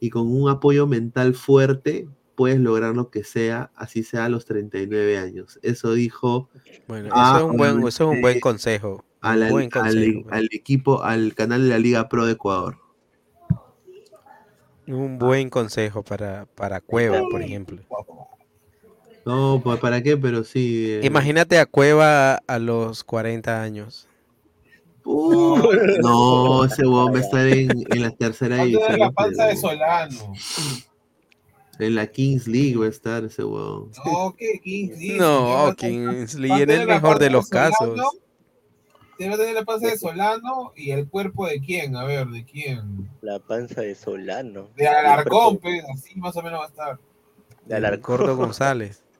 [0.00, 4.44] y con un apoyo mental fuerte, puedes lograr lo que sea, así sea a los
[4.44, 5.60] 39 años.
[5.62, 6.50] Eso dijo
[6.88, 9.04] Bueno, a- eso es un buen, eso es un buen eh, consejo.
[9.20, 10.28] a Un la- buen al, consejo.
[10.30, 12.78] al equipo, al canal de la Liga Pro de Ecuador.
[14.88, 17.82] Un buen consejo para, para Cueva, por ejemplo.
[19.24, 20.86] No, pues para qué, pero sí.
[20.90, 24.08] eh, Imagínate a Cueva a los 40 años.
[25.04, 25.58] uh,
[26.02, 28.98] no, ese huevón va a estar en, en la tercera Va a tener división.
[29.00, 30.32] la panza de pero- Solano.
[31.78, 33.90] En la Kings League va a estar ese huevón.
[34.04, 34.60] No, ¿qué?
[34.62, 37.98] Kings League, No, Kingsley, va a en el mejor de los casos.
[39.18, 43.08] Debe tener la panza de Solano y el cuerpo de quién, a ver, ¿de quién?
[43.20, 44.68] La panza de Solano.
[44.76, 46.98] De Alarcón, pues, así más o menos va a estar.
[47.66, 48.16] De Alarcón.
[48.18, 49.02] Gordo González.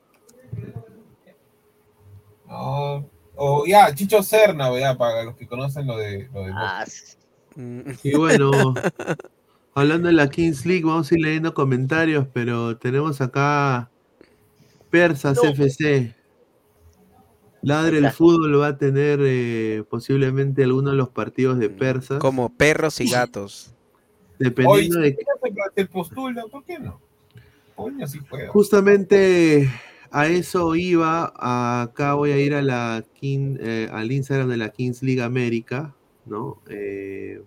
[2.47, 3.08] No.
[3.34, 6.84] O ya, Chicho Serna, ya, para los que conocen lo de, lo de Ah,
[8.02, 8.50] Y bueno,
[9.74, 13.90] hablando de la Kings League, vamos a ir leyendo comentarios, pero tenemos acá
[14.90, 16.14] Persas FC.
[17.62, 22.18] Ladre el fútbol va a tener eh, posiblemente algunos de los partidos de Persas.
[22.18, 23.74] Como perros y gatos.
[24.39, 27.00] Dependiendo Oye, de si se postula, ¿por qué no?
[28.06, 28.20] Sí.
[28.48, 29.70] Justamente
[30.12, 31.32] a eso iba.
[31.36, 36.60] Acá voy a ir a eh, al Instagram de la Kings League América, ¿no?
[36.68, 37.42] Eh,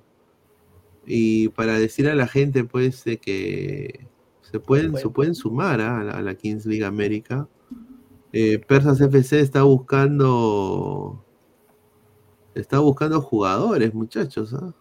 [1.05, 4.07] y para decir a la gente, pues, de que
[4.41, 5.99] se pueden, sumar ¿ah?
[5.99, 7.47] a, la, a la Kings League América.
[8.33, 11.23] Eh, Persas FC está buscando.
[12.55, 14.55] Está buscando jugadores, muchachos.
[14.55, 14.73] ¿ah?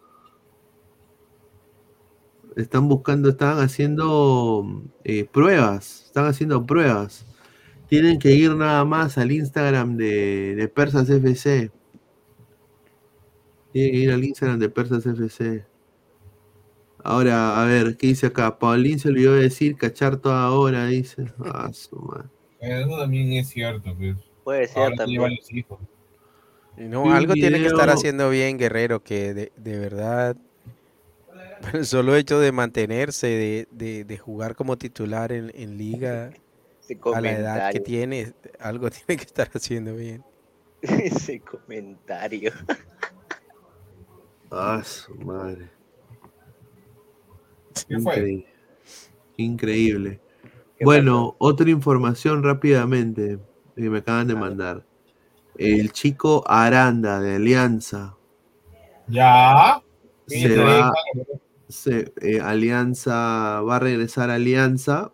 [2.55, 4.81] Están buscando, están haciendo
[5.31, 6.05] pruebas.
[6.05, 7.25] Están haciendo pruebas.
[7.87, 11.71] Tienen que ir nada más al Instagram de, de Persas FC.
[13.71, 15.65] Tienen que ir al Instagram de Persas FC.
[17.03, 18.57] Ahora, a ver, ¿qué dice acá?
[18.57, 21.25] Paulín se olvidó de decir cachar toda hora, dice.
[21.39, 22.29] Ah, su madre.
[22.59, 24.15] Eso también es cierto, pues.
[24.43, 25.21] Puede ser Ahora también.
[25.35, 25.79] los hijos.
[26.77, 30.35] No, algo tiene que estar haciendo bien Guerrero, que de, de verdad,
[31.73, 36.31] el solo hecho de mantenerse, de, de- de jugar como titular en, en liga,
[36.85, 40.23] Ese a la edad que tiene, algo tiene que estar haciendo bien.
[40.81, 42.51] Ese comentario.
[44.51, 45.69] Ah, su madre.
[47.87, 48.13] ¿Qué fue?
[48.17, 48.45] Increíble.
[49.37, 50.21] Increíble.
[50.77, 53.39] ¿Qué Bueno, otra información rápidamente
[53.75, 54.85] que me acaban de mandar.
[55.57, 58.15] El chico Aranda de Alianza
[59.07, 59.81] Ya.
[60.27, 60.91] se va,
[61.69, 65.13] se- eh, Alianza va a regresar a Alianza,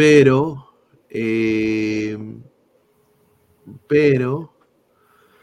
[0.00, 0.66] pero,
[1.10, 2.16] eh,
[3.86, 4.54] pero,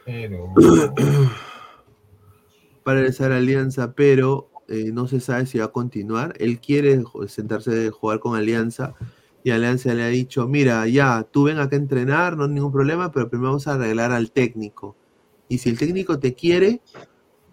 [0.03, 0.51] Pero.
[2.83, 6.33] para regresar a Alianza, pero eh, no se sabe si va a continuar.
[6.39, 8.95] Él quiere sentarse de jugar con Alianza
[9.43, 12.71] y Alianza le ha dicho, mira, ya, tú ven acá a entrenar, no hay ningún
[12.71, 14.95] problema, pero primero vamos a arreglar al técnico.
[15.49, 16.81] Y si el técnico te quiere,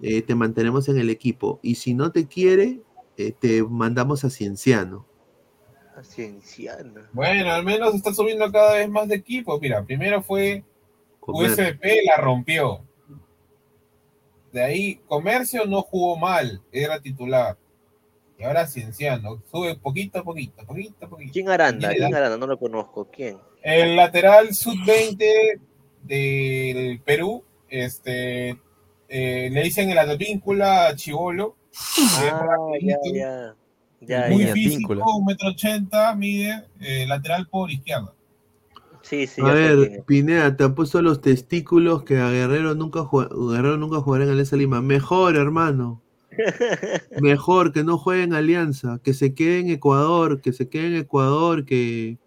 [0.00, 1.60] eh, te mantenemos en el equipo.
[1.60, 2.80] Y si no te quiere,
[3.18, 5.04] eh, te mandamos a Cienciano.
[6.02, 7.02] Cienciano.
[7.12, 9.60] Bueno, al menos está subiendo cada vez más de equipos.
[9.60, 10.64] Mira, primero fue
[11.20, 11.50] Comer.
[11.50, 12.80] USP, la rompió.
[14.52, 17.56] De ahí, Comercio no jugó mal, era titular.
[18.38, 21.32] Y ahora Cienciano, sube poquito a poquito, poquito a poquito.
[21.32, 21.90] ¿Quién Aranda?
[21.90, 22.14] ¿Quién.
[22.14, 22.36] Aranda?
[22.36, 23.08] No lo conozco.
[23.10, 23.38] ¿Quién?
[23.62, 25.60] El lateral sub-20
[26.02, 28.58] del Perú, este,
[29.08, 31.56] eh, le dicen el advíncula a Chivolo.
[32.18, 33.56] Ah, ya, ya.
[34.06, 34.52] Ya, muy ya.
[34.52, 38.12] físico, un metro ochenta, mide, eh, lateral por izquierda.
[39.02, 40.02] Sí, sí, a ver.
[40.06, 44.56] Pineda, te ha puesto los testículos que a Guerrero nunca, Guerrero nunca jugará en Alianza
[44.56, 44.80] Lima.
[44.80, 46.02] Mejor, hermano.
[47.20, 50.96] Mejor que no juegue en Alianza, que se quede en Ecuador, que se quede en
[50.96, 52.18] Ecuador, que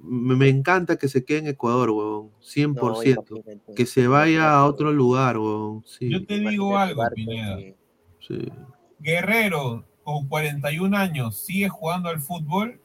[0.00, 3.24] me, me encanta que se quede en Ecuador, huevón, 100%.
[3.36, 3.74] imagínate.
[3.74, 5.84] que se vaya a otro lugar, huevón.
[5.86, 7.58] Sí, Yo te digo algo, Pineda.
[8.18, 8.48] sí.
[8.98, 12.80] Guerrero, con 41 años, sigue jugando al fútbol,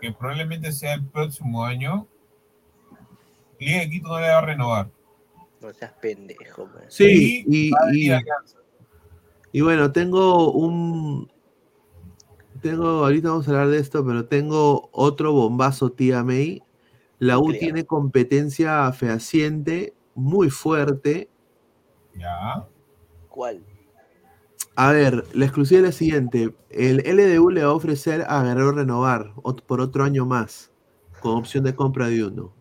[0.00, 2.06] que probablemente sea el próximo año.
[3.58, 4.90] Liga de Quito no le va a renovar.
[5.60, 6.84] No seas pendejo, man.
[6.88, 7.44] Sí,
[9.52, 11.30] y, bueno, tengo un.
[12.62, 16.62] Tengo, ahorita vamos a hablar de esto, pero tengo otro bombazo, tía May.
[17.18, 21.28] La U tiene competencia fehaciente, muy fuerte.
[22.14, 22.66] Ya.
[23.28, 23.64] ¿Cuál?
[24.80, 26.54] A ver, la exclusiva es la siguiente.
[26.70, 29.32] El LDU le va a ofrecer a Guerrero renovar
[29.66, 30.70] por otro año más,
[31.18, 32.54] con opción de compra de uno.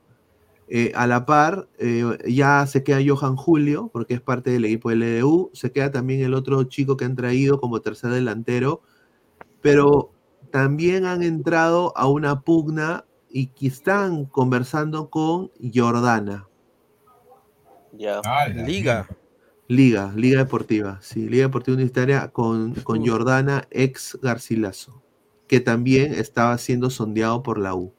[0.67, 4.89] Eh, a la par, eh, ya se queda Johan Julio, porque es parte del equipo
[4.89, 5.51] del LDU.
[5.53, 8.81] Se queda también el otro chico que han traído como tercer delantero.
[9.61, 10.09] Pero
[10.49, 16.47] también han entrado a una pugna y que están conversando con Jordana.
[17.91, 18.21] Ya.
[18.65, 19.07] Liga.
[19.69, 25.01] Liga, Liga Deportiva, sí, Liga Deportiva Universitaria con, con Jordana ex Garcilaso,
[25.47, 27.93] que también estaba siendo sondeado por la U.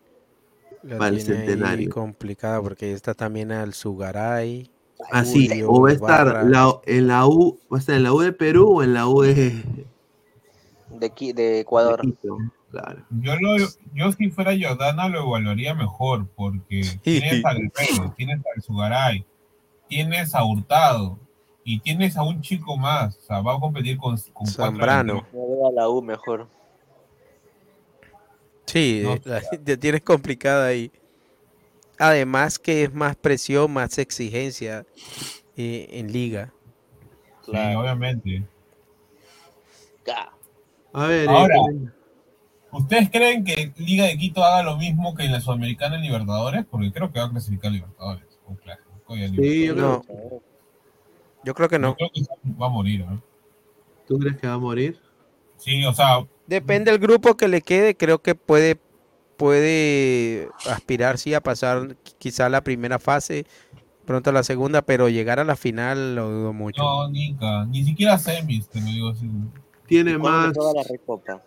[0.83, 1.91] La Para el centenario.
[1.91, 4.71] complicada porque está también al Sugaray.
[5.13, 8.13] Así, Ah, o va a estar la- en la U, va a estar en la
[8.13, 9.63] U de Perú o en la U de,
[10.99, 12.01] De, Qui- de Ecuador.
[12.01, 12.39] Quito.
[12.71, 13.05] Claro.
[13.21, 13.57] Yo, lo,
[13.95, 19.27] yo si fuera Jordana lo evaluaría mejor, porque tienes al Guerrero, tienes al Sugaray,
[19.89, 21.19] tienes a Hurtado
[21.71, 23.19] y tienes a un chico más.
[23.19, 25.27] O sea, va a competir con, con Zambrano.
[25.35, 26.49] No a la U mejor.
[28.65, 30.91] Sí, No eh, la- te tienes complicada ahí.
[31.99, 34.87] Además que es más presión, más exigencia
[35.59, 36.55] eh, en liga.
[37.45, 38.45] Sí, obviamente.
[40.07, 40.33] Ya.
[40.95, 41.89] A ver, Ahora, eh,
[42.73, 46.65] ¿ustedes creen que Liga de Quito haga lo mismo que en la Sudamericana en Libertadores?
[46.71, 48.25] Porque creo que va a clasificar a Libertadores.
[48.63, 50.03] clásico, sí, yo creo-
[51.44, 51.94] Yo creo que Yo no.
[51.94, 52.23] creo que
[52.60, 53.02] va a morir.
[53.02, 53.18] ¿eh?
[54.08, 54.99] ¿tú crees que va a morir?
[55.57, 58.81] Sí, o sea, Depende del grupo que le quede, creo que puede,
[59.36, 63.44] puede aspirar sí a pasar qui- quizá la primera fase,
[64.07, 66.83] pronto a la segunda, pero llegar a la final lo dudo mucho.
[66.83, 69.28] no, Nica, ni siquiera semis, te lo digo así.
[69.86, 71.41] Tiene ¿Cuándo más, la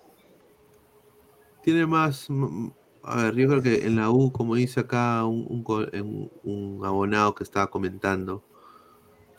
[1.64, 2.28] tiene más,
[3.04, 5.64] A ver, yo creo que en la U, como dice acá un,
[6.44, 8.44] un abonado que estaba comentando,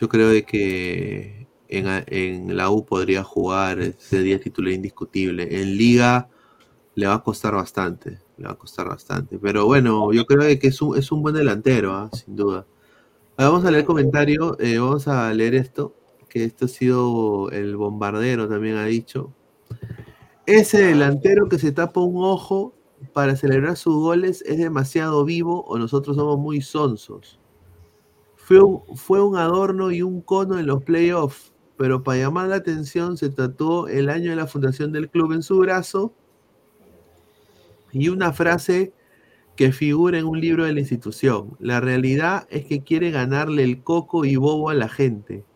[0.00, 5.60] yo creo de que en, la U podría jugar, sería titular indiscutible.
[5.60, 6.28] En Liga
[6.94, 9.38] le va a costar bastante, le va a costar bastante.
[9.38, 12.10] Pero bueno, yo creo de que es un, es un buen delantero, ¿ah?
[12.12, 12.66] sin duda.
[13.36, 15.94] Vamos a leer comentario, eh, vamos a leer esto,
[16.28, 19.32] que esto ha sido el bombardero también ha dicho.
[20.46, 22.74] Ese delantero que se tapa un ojo
[23.12, 27.38] para celebrar sus goles es demasiado vivo o nosotros somos muy sonsos.
[28.52, 32.56] Fue un, fue un adorno y un cono en los playoffs, pero para llamar la
[32.56, 36.12] atención se tatuó el año de la fundación del club en su brazo
[37.92, 38.92] y una frase
[39.56, 41.56] que figura en un libro de la institución.
[41.60, 45.46] La realidad es que quiere ganarle el coco y bobo a la gente.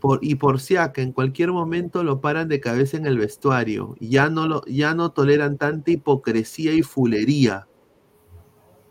[0.00, 3.94] Por, y por si acá, en cualquier momento lo paran de cabeza en el vestuario.
[4.00, 7.68] Ya no, lo, ya no toleran tanta hipocresía y fulería.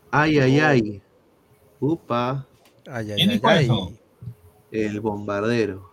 [0.09, 1.01] Ay, ay, ay.
[1.81, 2.47] Upa.
[2.87, 3.65] Ay, ay, ¿Quién ay, dijo ay.
[3.65, 3.91] eso?
[4.71, 5.89] El bombardero.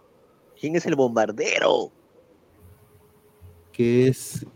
[0.58, 1.90] ¿Quién es el bombardero?
[3.72, 4.46] Que es.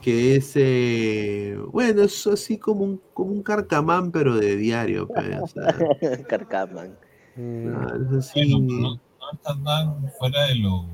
[0.00, 0.52] Que es.
[0.54, 5.06] eh, bueno, es así como un, como un carcamán, pero de diario.
[5.08, 5.66] pe, o sea,
[6.28, 6.96] Carcaman.
[7.34, 8.52] claro, es así.
[8.54, 10.86] Bueno, no, no está tan fuera de lo.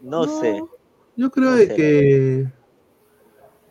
[0.00, 0.62] No, sé.
[1.16, 1.74] Yo creo No de sé.
[1.76, 2.52] que.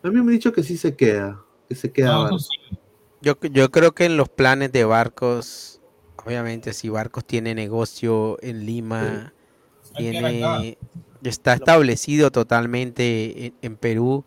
[0.02, 1.42] A mí me han dicho que sí se queda.
[1.68, 2.12] Que se queda.
[2.12, 2.36] No, Barco.
[2.36, 2.78] eso sí.
[3.22, 5.79] Yo, yo creo que en los planes de Barcos,
[6.24, 9.32] obviamente si Barcos tiene negocio en Lima,
[9.96, 10.78] tiene,
[11.22, 14.24] está establecido totalmente en, en Perú,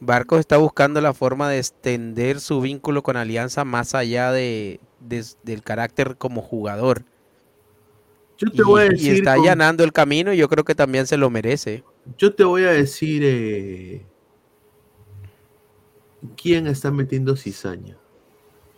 [0.00, 5.24] Barcos está buscando la forma de extender su vínculo con Alianza más allá de, de-
[5.42, 7.04] del carácter como jugador.
[8.38, 9.14] Yo te Y, voy a y decir.
[9.14, 11.82] está con- allanando el camino y yo creo que también se lo merece.
[12.16, 13.22] Yo te voy a decir.
[13.24, 14.06] eh,
[16.36, 17.96] ¿Quién está metiendo cizaña?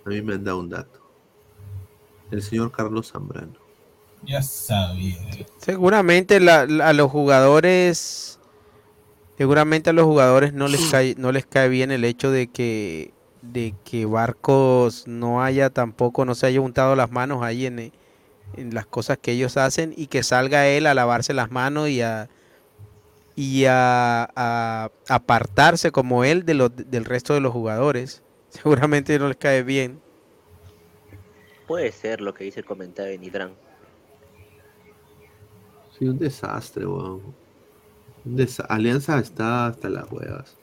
[0.04, 0.99] A mí me han dado un dato.
[2.30, 3.54] El señor Carlos Zambrano.
[4.24, 5.16] Ya sabía.
[5.58, 8.38] Seguramente la- la- a los jugadores,
[9.38, 13.12] seguramente a los jugadores no les cae, no les cae bien el hecho de que,
[13.42, 17.92] de que Barcos no haya tampoco, no se haya untado las manos ahí en,
[18.56, 22.02] en las cosas que ellos hacen y que salga él a lavarse las manos y
[22.02, 22.28] a
[23.36, 28.22] y a, a apartarse como él de los, del resto de los jugadores.
[28.50, 29.98] Seguramente no les cae bien.
[31.70, 33.52] Puede ser lo que dice el comentario de Nitran.
[35.96, 37.22] Sí, un desastre, weón.
[38.24, 40.56] Desa- Alianza está hasta las huevas.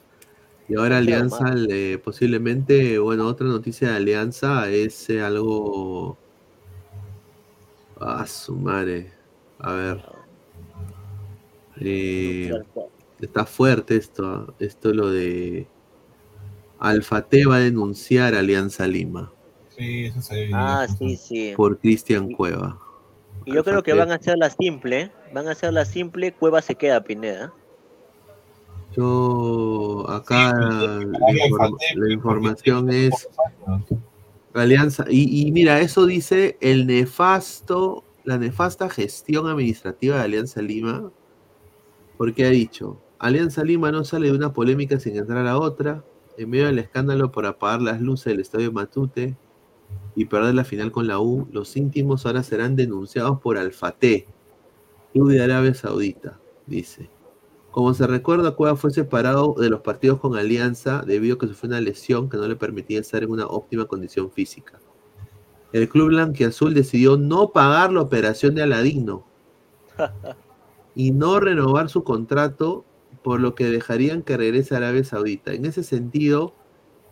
[0.68, 6.18] Y ahora Alianza, le- posiblemente, bueno, otra noticia de Alianza es eh, algo.
[7.98, 9.10] Ah, su madre.
[9.60, 10.04] A ver.
[11.80, 12.52] Eh,
[13.18, 14.54] está fuerte esto.
[14.58, 15.66] Esto lo de.
[16.78, 19.32] Alfate va a denunciar a Alianza Lima
[19.78, 20.50] Sí, eso se ve.
[20.52, 21.52] Ah, sí, sí.
[21.56, 22.78] por Cristian Cueva.
[23.46, 25.10] Y yo creo que van a hacer la simple.
[25.32, 26.32] Van a hacer la simple.
[26.32, 27.52] Cueva se queda, Pineda.
[28.96, 33.28] Yo acá la, inform- la información es.
[34.54, 41.12] Alianza y, y mira eso dice el nefasto la nefasta gestión administrativa de Alianza Lima
[42.16, 46.02] porque ha dicho Alianza Lima no sale de una polémica sin entrar a otra
[46.38, 49.36] en medio del escándalo por apagar las luces del estadio Matute
[50.14, 54.26] y perder la final con la U los íntimos ahora serán denunciados por Alfate
[55.12, 57.10] Club de Arabia Saudita dice
[57.70, 61.68] como se recuerda, Cueva fue separado de los partidos con Alianza debido a que sufrió
[61.68, 64.80] una lesión que no le permitía estar en una óptima condición física.
[65.72, 69.24] El club blanquiazul decidió no pagar la operación de Aladino
[70.94, 72.84] y no renovar su contrato,
[73.22, 75.52] por lo que dejarían que regrese a Arabia Saudita.
[75.52, 76.54] En ese sentido,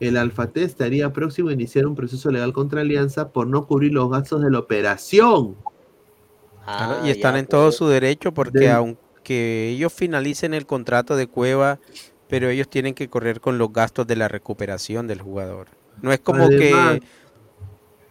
[0.00, 4.10] el Alfate estaría próximo a iniciar un proceso legal contra Alianza por no cubrir los
[4.10, 5.56] gastos de la operación.
[6.74, 7.76] Claro, Ah, y están ya, en todo pues.
[7.76, 11.80] su derecho porque aunque ellos finalicen el contrato de Cueva,
[12.26, 15.68] pero ellos tienen que correr con los gastos de la recuperación del jugador.
[16.02, 17.02] No es como Además, que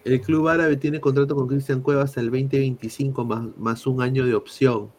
[0.05, 4.25] El club árabe tiene contrato con Cristian Cueva hasta el 2025 más, más un año
[4.25, 4.93] de opción.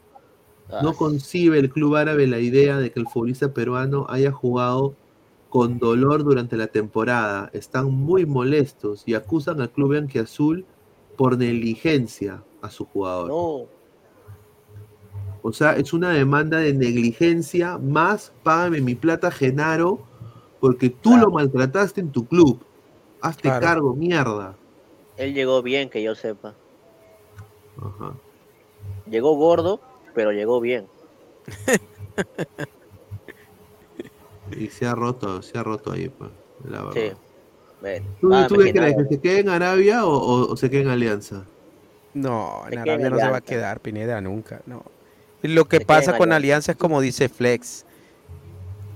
[0.68, 4.98] Ah, No concibe el club árabe la idea de que el futbolista peruano haya jugado
[5.56, 7.48] con dolor durante la temporada.
[7.54, 10.66] Están muy molestos y acusan al club Azul
[11.16, 13.28] por negligencia a su jugador.
[13.28, 13.66] No.
[15.40, 20.00] O sea, es una demanda de negligencia más págame mi plata, Genaro,
[20.60, 22.60] porque tú lo maltrataste en tu club.
[23.22, 23.64] Hazte Claro.
[23.64, 24.58] cargo, mierda.
[25.16, 26.52] Él llegó bien, que yo sepa.
[27.78, 28.12] Ajá.
[29.08, 29.80] Llegó gordo,
[30.14, 30.86] pero llegó bien.
[34.58, 36.30] Y se ha roto, se ha roto ahí, pues,
[36.68, 36.92] la verdad.
[36.94, 37.16] Sí.
[37.80, 38.96] Bueno, ¿Tú, ah, tú qué crees?
[38.96, 41.44] ¿Que se quede en Arabia o, o- o se quede en Alianza?
[42.14, 44.62] No, Se en Arabia no se va a quedar, Pineda, nunca.
[44.66, 44.82] No.
[45.42, 46.36] Y Lo que Se pasa con Alianza.
[46.36, 47.84] Alianza es como dice Flex.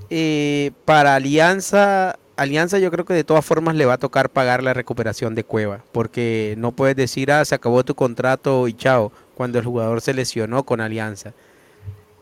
[0.09, 4.63] Eh, para Alianza, Alianza yo creo que de todas formas le va a tocar pagar
[4.63, 9.13] la recuperación de Cueva, porque no puedes decir, ah, se acabó tu contrato y chao,
[9.35, 11.33] cuando el jugador se lesionó con Alianza.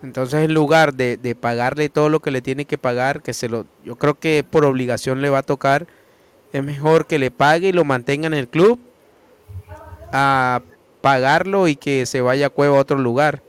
[0.02, 3.48] Entonces, en lugar de, de pagarle todo lo que le tiene que pagar, que se
[3.48, 5.86] lo, yo creo que por obligación le va a tocar,
[6.52, 8.78] es mejor que le pague y lo mantenga en el club
[10.12, 10.62] a
[11.00, 13.42] pagarlo y que se vaya a Cueva a otro lugar.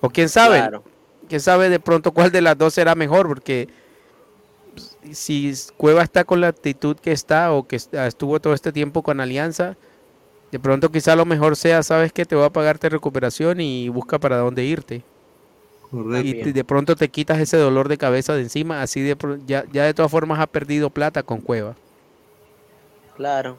[0.00, 0.84] O quién sabe, Claro.
[1.28, 3.68] quién sabe de pronto cuál de las dos será mejor, porque
[5.12, 9.02] si Cueva está con la actitud que está o que est- estuvo todo este tiempo
[9.02, 9.76] con Alianza,
[10.52, 14.18] de pronto quizá lo mejor sea, sabes que te voy a pagarte recuperación y busca
[14.18, 15.02] para dónde irte.
[15.90, 16.26] Correcto.
[16.28, 19.64] Y te- de pronto te quitas ese dolor de cabeza de encima, así de ya,
[19.72, 21.76] ya de todas formas ha perdido plata con Cueva.
[23.16, 23.56] Claro.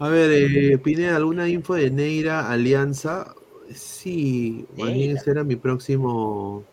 [0.00, 3.34] A ver, eh, Pineda, ¿alguna info de Neira Alianza?
[3.74, 5.20] Sí, más bien Neira.
[5.20, 6.64] ese era mi próximo.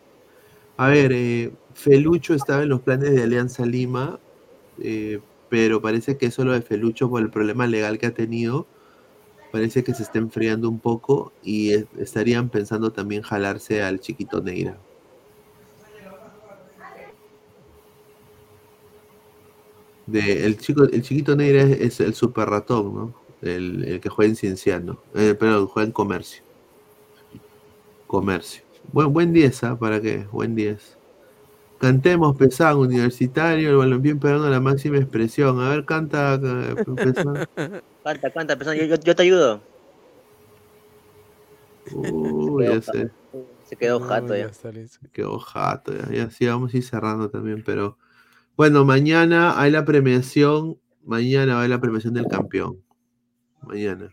[0.76, 4.18] A ver, eh, Felucho estaba en los planes de Alianza Lima,
[4.80, 8.66] eh, pero parece que eso lo de Felucho por el problema legal que ha tenido,
[9.56, 14.76] parece que se está enfriando un poco y estarían pensando también jalarse al chiquito Neira.
[20.06, 23.14] De, el, chico, el chiquito Neira es, es el super ratón, ¿no?
[23.40, 25.00] El, el que juega en Cienciano.
[25.14, 26.42] Eh, perdón, juega en Comercio.
[28.06, 28.62] Comercio.
[28.92, 29.78] Buen, buen 10, ¿ah?
[29.78, 30.26] ¿Para qué?
[30.30, 30.95] Buen 10.
[31.78, 35.60] Cantemos, Pesán, universitario, el balompié pegando la máxima expresión.
[35.60, 37.48] A ver, canta, eh, Pesán.
[38.04, 38.76] Canta, canta, persona.
[38.76, 39.60] Yo, yo, yo te ayudo.
[41.92, 43.10] Uy, ya sé.
[43.64, 44.50] Se quedó jato ya.
[45.12, 47.98] Quedó jato, ya, ya sí, vamos a ir cerrando también, pero
[48.56, 52.80] bueno, mañana hay la premiación, mañana va a haber la premiación del campeón.
[53.62, 54.08] Mañana.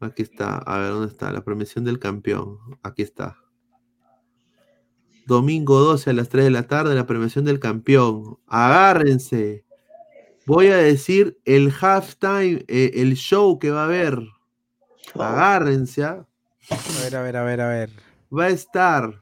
[0.00, 2.58] Aquí está, a ver dónde está, la premiación del campeón.
[2.82, 3.41] Aquí está.
[5.26, 8.38] Domingo 12 a las 3 de la tarde, la premiación del campeón.
[8.46, 9.64] Agárrense.
[10.46, 14.18] Voy a decir el halftime, eh, el show que va a haber.
[15.14, 16.04] Agárrense.
[16.04, 16.26] ¿ah?
[16.70, 17.90] A ver, a ver, a ver, a ver.
[18.36, 19.20] va a estar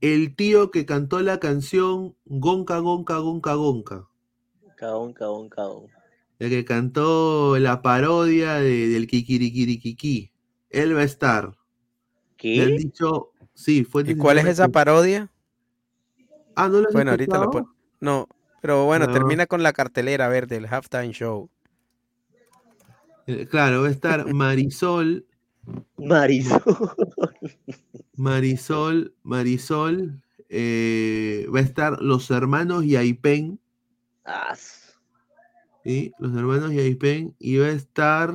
[0.00, 4.06] el tío que cantó la canción Gonca, Gonca, Gonca, Gonca.
[4.76, 5.86] Cagón, cagón, cagón.
[6.38, 10.32] El que cantó la parodia de- del Kikirikirikiki.
[10.70, 11.52] Él va a estar.
[12.40, 12.76] Han ¿Qué?
[12.78, 15.30] dicho, sí, fue ¿Y cuál es esa parodia?
[16.56, 17.68] Ah, no has Bueno, ahorita lo pon-
[18.00, 18.26] No,
[18.62, 19.12] pero bueno, No.
[19.12, 21.50] termina con la cartelera, a ver, del halftime show.
[23.26, 25.26] Eh, Claro, va a estar Marisol.
[25.98, 26.60] Marisol.
[28.16, 30.20] Marisol, Marisol.
[30.48, 33.60] eh, va a estar los hermanos Yaipen.
[34.24, 34.56] Ah,
[35.84, 36.12] ¿sí?
[36.18, 37.34] Los hermanos Yaipen.
[37.38, 38.34] Y va a estar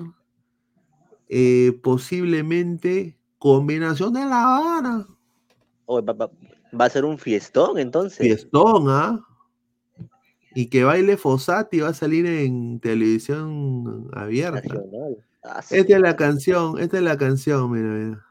[1.28, 5.06] eh, posiblemente combinación de La Habana.
[5.86, 6.32] oh, va, va-
[6.82, 8.18] va a ser un fiestón entonces.
[8.18, 9.24] Fiestón, ¿ah?
[10.56, 14.82] Y que baile Fossati va a salir en televisión abierta.
[15.44, 18.26] Ah, Esta es la canción, esta es la canción, mira, mira.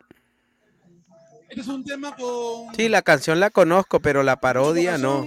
[1.48, 2.74] Este es un tema con.
[2.74, 5.24] Sí, la canción la conozco, pero la parodia no.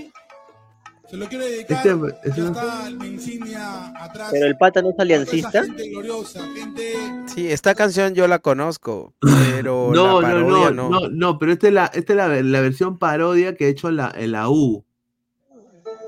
[1.09, 1.77] Se lo quiero dedicar.
[1.87, 4.29] Este, es ya una- está mi insignia atrás.
[4.31, 5.63] Pero el pata no es aliancista.
[5.63, 6.93] gente gloriosa, gente.
[7.33, 10.99] Sí, esta canción yo la conozco, pero No, la no, parodia no, no.
[11.01, 13.89] no, no, pero esta es la, esta es la, la versión parodia que ha hecho
[13.91, 14.83] la, en la U.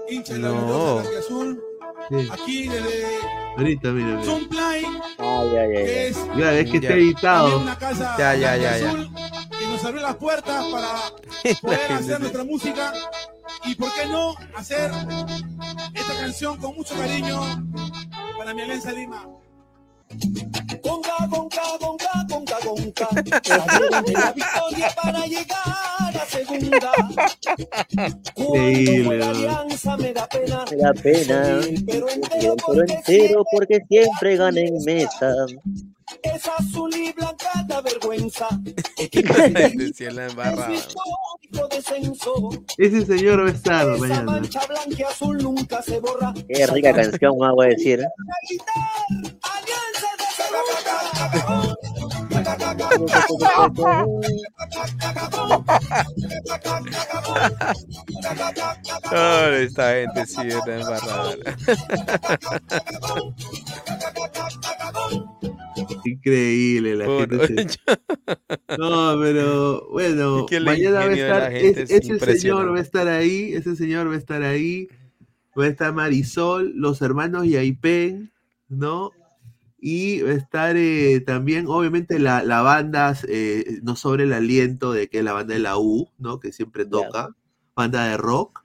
[0.09, 0.95] hincha de la No.
[1.01, 1.63] gloriosa Azul.
[2.09, 2.27] Sí.
[2.31, 3.05] Aquí desde
[3.57, 4.23] Ahorita, mira, mira.
[4.23, 4.83] Sunplay,
[5.17, 6.07] Ay, ay, ay, que ay.
[6.07, 6.87] es Ya, es que Ya.
[6.89, 7.47] está editado.
[7.49, 8.89] también una casa Ya, ya, ya, ya.
[8.91, 9.09] azul,
[9.59, 10.89] que nos abrió las puertas para
[11.61, 12.93] poder hacer nuestra música
[13.65, 14.91] y por qué no hacer
[15.93, 17.41] esta canción con mucho cariño
[18.37, 19.27] para mi Alianza Lima.
[20.81, 23.07] Conga, conga, conga, conga, conga.
[24.11, 26.91] La victoria para llegar a segunda.
[28.33, 29.25] Cuando ¿no?
[29.29, 30.65] alianza me da pena.
[30.71, 31.59] Me da pena.
[31.85, 35.31] Pero entero Pero porque entero porque siempre gana en mesa.
[36.23, 38.47] Es azul y blanca da vergüenza.
[42.77, 44.23] Ese señor va a estar Esa mañana.
[44.23, 46.33] mancha blanca y azul nunca se borra.
[46.47, 48.05] Qué rica canción, voy a decir.
[59.11, 61.35] Ay, esta gente sí es una embarrada.
[66.05, 72.19] Increíble, la gente se- No, pero bueno, mañana va a estar, gente es- es ese
[72.41, 74.87] señor va a estar ahí, ese señor va a estar ahí,
[75.57, 78.31] va a estar Marisol, los hermanos Yaipen,
[78.69, 79.11] ¿no?
[79.81, 84.91] Y va a estar eh, también, obviamente, la, la banda, eh, no sobre el aliento
[84.91, 86.39] de que es la banda de la U, ¿no?
[86.39, 87.29] Que siempre toca,
[87.75, 88.61] banda de rock.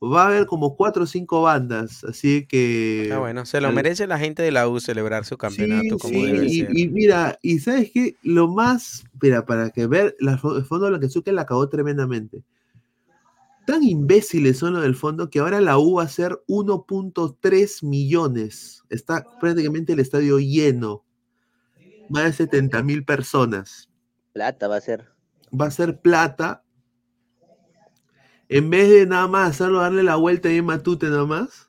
[0.00, 3.10] Va a haber como cuatro o cinco bandas, así que...
[3.12, 6.24] Ah, bueno, se lo merece la gente de la U celebrar su campeonato como Sí,
[6.24, 6.78] debe y, ser.
[6.78, 10.92] y mira, y sabes qué, lo más, mira, para que ver, la, el fondo de
[10.92, 12.44] la que la acabó tremendamente.
[13.66, 18.77] Tan imbéciles son los del fondo que ahora la U va a ser 1.3 millones.
[18.90, 21.04] Está prácticamente el estadio lleno.
[22.08, 23.88] Más de 70 mil personas.
[24.32, 25.08] Plata va a ser.
[25.58, 26.62] Va a ser plata.
[28.48, 31.68] En vez de nada más hacerlo, darle la vuelta ahí en Matute nada más.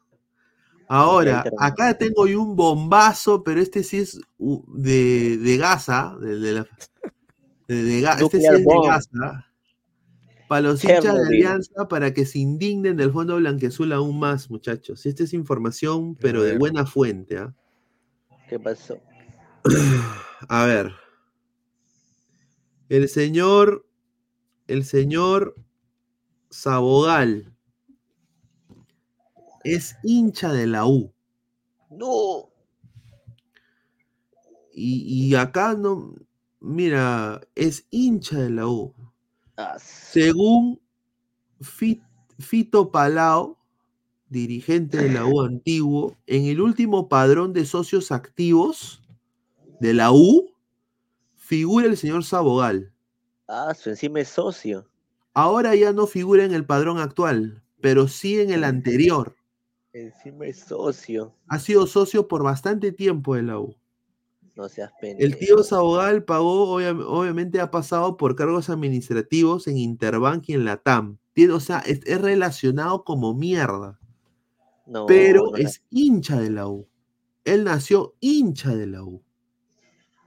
[0.88, 6.16] Ahora, acá tengo yo un bombazo, pero este sí es de, de Gaza.
[6.20, 6.68] De, de la-
[7.68, 8.88] de- de Ga- este sí es de.
[8.88, 9.46] Gaza.
[10.50, 11.28] Para los hinchas de.
[11.28, 15.06] Alianza, para que se indignen del fondo blanqueazul aún más, muchachos.
[15.06, 17.38] Esta es información, pero de buena fuente.
[17.38, 17.56] ¿ah?
[18.50, 18.98] ¿Qué pasó?
[20.50, 20.92] A ver.
[22.90, 23.86] El señor.
[24.66, 25.56] El señor
[26.50, 27.54] Sabogal
[29.64, 31.14] es hincha de la U.
[31.92, 32.50] No.
[34.74, 36.16] Y, y acá no.
[36.60, 38.96] Mira, es hincha de la U.
[39.78, 40.80] Según
[41.62, 42.02] Fi-
[42.40, 43.58] Fito Palao,
[44.30, 49.02] dirigente de la U antiguo, en el último padrón de socios activos
[49.80, 50.54] de la U,
[51.36, 52.94] figura el señor Sabogal.
[53.48, 54.88] Ah, su encima es socio.
[55.34, 59.36] Ahora ya no figura en el padrón actual, pero sí en el anterior.
[59.94, 61.34] Encima es socio.
[61.48, 63.76] Ha sido socio por bastante tiempo de la U.
[64.56, 65.26] No seas pendejo.
[65.26, 70.66] El tío Sabogal pagó, obvia- obviamente ha pasado por cargos administrativos en Interbank y en
[70.66, 71.18] la TAM.
[71.34, 74.00] Tiene, o sea, es, es relacionado como mierda.
[74.86, 76.88] No, pero no, es hincha de la U.
[77.46, 79.22] Él nació hincha de la U.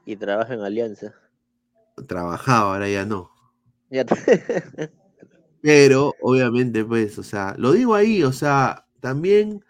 [0.06, 1.14] Y trabaja en Alianza.
[2.06, 3.30] Trabajaba, ahora ya no.
[3.90, 4.04] Ya
[5.60, 9.64] Pero, obviamente, pues, o sea, lo digo ahí, o sea, también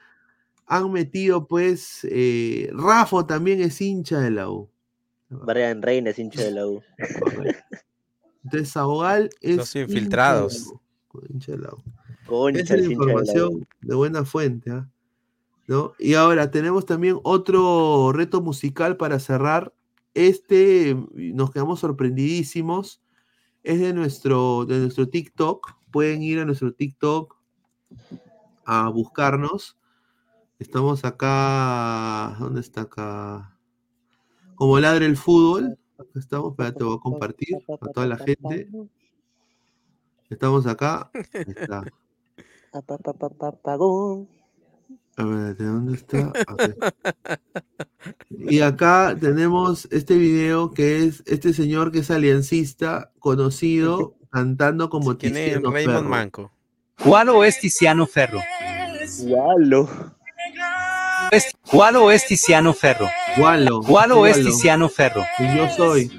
[0.73, 4.71] han metido, pues, eh, Rafa también es hincha de la U.
[5.29, 6.83] Brian Reina es hincha de la U.
[8.43, 9.57] Entonces, Sabogal es.
[9.59, 10.73] Los hincha de la infiltrados.
[11.29, 11.83] Hincha de la U.
[12.27, 14.89] Concha, Esa es la de información de buena fuente, ¿ah?
[15.67, 15.93] ¿no?
[15.99, 19.75] Y ahora tenemos también otro reto musical para cerrar.
[20.15, 23.03] Este nos quedamos sorprendidísimos.
[23.63, 25.75] Es de nuestro, de nuestro TikTok.
[25.91, 27.37] Pueden ir a nuestro TikTok
[28.65, 29.77] a buscarnos.
[30.63, 32.37] Estamos acá.
[32.39, 33.59] ¿Dónde está acá?
[34.55, 35.77] Como ladre el fútbol.
[35.99, 36.53] Acá estamos.
[36.53, 38.71] Espérate, te voy a compartir a toda la gente.
[40.31, 41.11] Estamos acá.
[41.33, 41.83] Está.
[45.17, 46.33] A ver, ¿de dónde está?
[48.31, 55.19] Y acá tenemos este video que es este señor que es aliancista, conocido, cantando como
[55.19, 56.09] ¿Quién es Tiziano Raymond Ferro.
[56.09, 56.53] Manco?
[57.03, 58.39] ¿Cuál o es Tiziano Ferro?
[59.25, 59.89] Gualo.
[61.33, 63.09] Es- ¿Cuál o es Tiziano Ferro?
[63.39, 63.81] Gualo.
[63.81, 64.51] ¿Cuál o es Gualo.
[64.51, 65.25] Tiziano Ferro?
[65.39, 66.11] Y yo soy.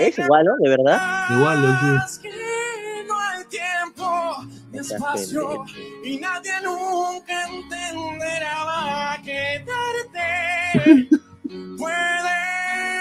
[0.00, 1.28] ¿Es Gualo, de verdad?
[1.28, 1.68] de Gualo,
[2.20, 2.28] sí.
[3.06, 4.36] No hay tiempo
[4.72, 5.64] ni espacio
[6.02, 10.28] y nadie nunca entenderá quedarte.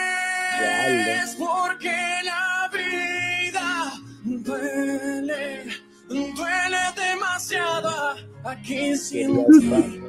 [0.09, 5.65] Puedes porque la vida duele,
[6.07, 10.03] duele demasiado aquí sin ti.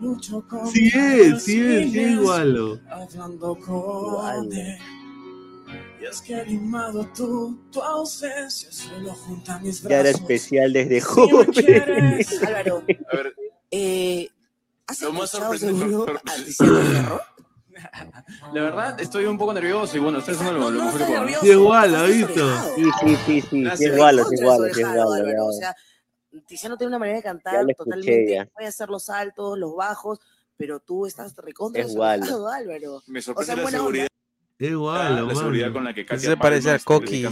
[0.00, 2.78] Lucho con Sí es, sí es, sí es Gualo.
[2.90, 4.78] hablando con él.
[6.00, 9.90] Y es que animado tú, tu ausencia solo junto a mis brazos.
[9.90, 11.46] Ya era especial desde Si joven.
[11.52, 13.34] quieres, Álvaro, A ver,
[13.72, 14.28] eh,
[14.86, 16.12] ¿has lo más sorprendente.
[18.52, 21.24] La verdad, estoy un poco nervioso y bueno, estoy haciendo lo, lo mejor que puedo.
[21.24, 21.40] ¿no?
[21.40, 22.58] Sí es Gualo, ¿visto?
[22.74, 23.94] Sí, sí, sí, sí, sí es sí es
[24.74, 24.86] sí es.
[24.86, 25.76] Álvaro, O sea,
[26.46, 28.46] Tiziano tiene una manera de cantar totalmente, ya.
[28.46, 30.18] puede hacer los altos, los bajos,
[30.56, 33.02] pero tú estás recontra Es Álvaro.
[33.06, 34.02] Me O sea, sorprende la buena seguridad.
[34.02, 34.08] onda.
[34.60, 35.74] Es Gualo, la seguridad mano.
[35.74, 37.24] con la que Katia se parece a Coqui.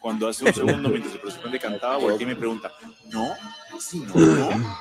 [0.00, 2.70] Cuando hace un segundo mientras el participante cantaba, volteé y me pregunta,
[3.10, 3.34] ¿no?
[3.80, 4.76] Sí, no, no.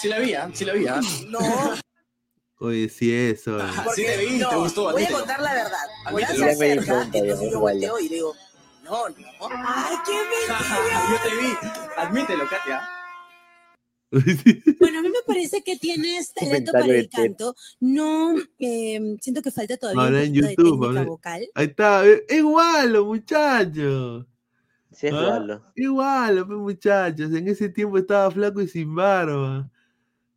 [0.00, 0.48] Sí la vi, ¿ah?
[0.54, 0.86] sí la vi.
[0.86, 1.00] ¿ah?
[1.28, 1.40] No,
[2.58, 3.58] Oye, sí, eso.
[3.60, 6.36] Ah, sí te vi, no, te gustó, voy a contar la verdad.
[6.36, 8.34] Yo es volteo y digo,
[8.86, 9.14] no, no.
[9.66, 10.58] ¡Ay, qué mentira!
[11.10, 11.52] Yo te vi,
[11.96, 12.88] admítelo, Katia.
[14.80, 17.54] Bueno, a mí me parece que tienes talento para el canto.
[17.80, 20.32] No, eh, siento que falta todavía Ahora un en
[20.80, 21.48] de ahora- vocal.
[21.54, 22.06] Ahí está.
[22.06, 24.26] eh, Es Walo, muchachos.
[24.92, 25.18] Sí, es ¿Ah?
[25.74, 27.32] Igual, pues, muchachos.
[27.32, 29.68] En ese tiempo estaba flaco y sin barba.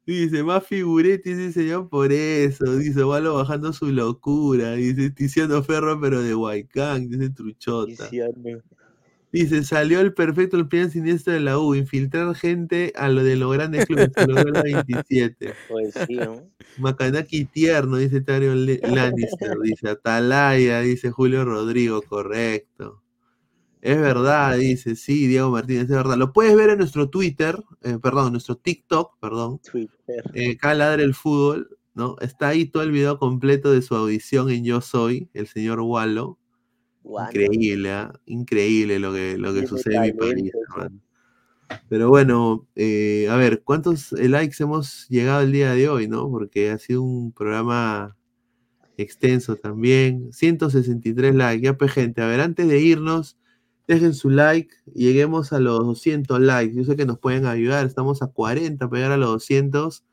[0.09, 2.77] Dice, más figurete ese señor por eso.
[2.77, 4.73] Dice, Walo bajando su locura.
[4.73, 7.09] Dice, Tiziano Ferro, pero de Huaycán.
[7.09, 8.09] Dice Truchota.
[9.31, 11.75] Dice, salió el perfecto el plan siniestro de la U.
[11.75, 14.09] Infiltrar gente a lo de los grandes clubes.
[14.17, 15.53] Se logró la 27.
[15.69, 16.41] Pues sí, ¿no?
[16.79, 19.59] Macanaki tierno, dice Tyrion Le- Lannister.
[19.61, 22.98] Dice Atalaya, dice Julio Rodrigo, correcto.
[23.81, 26.17] Es verdad, dice, sí, Diego Martínez, es verdad.
[26.17, 29.61] Lo puedes ver en nuestro Twitter, eh, perdón, en nuestro TikTok, perdón.
[30.33, 32.17] Eh, acá ladra el fútbol, ¿no?
[32.19, 36.37] Está ahí todo el video completo de su audición en Yo Soy, el señor Wallo.
[37.05, 38.13] Increíble, ¿ah?
[38.25, 40.99] Increíble lo que, lo que sucede en mi país, hermano.
[41.87, 46.29] Pero bueno, eh, a ver, ¿cuántos likes hemos llegado el día de hoy, no?
[46.29, 48.17] Porque ha sido un programa
[48.97, 50.33] extenso también.
[50.33, 51.63] 163 likes.
[51.63, 53.38] Ya, pues, gente, a ver, antes de irnos,
[53.89, 54.69] dejen su like.
[54.93, 56.75] Lleguemos a los 200 likes.
[56.75, 57.85] Yo sé que nos pueden ayudar.
[57.85, 60.03] Estamos a 40 para llegar a los 200.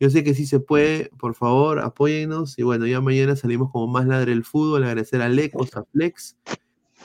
[0.00, 1.10] Yo sé que sí se puede.
[1.18, 2.58] Por favor, apóyennos.
[2.58, 4.84] Y bueno, ya mañana salimos como más ladre el fútbol.
[4.84, 6.38] Agradecer a Lecos, a Flex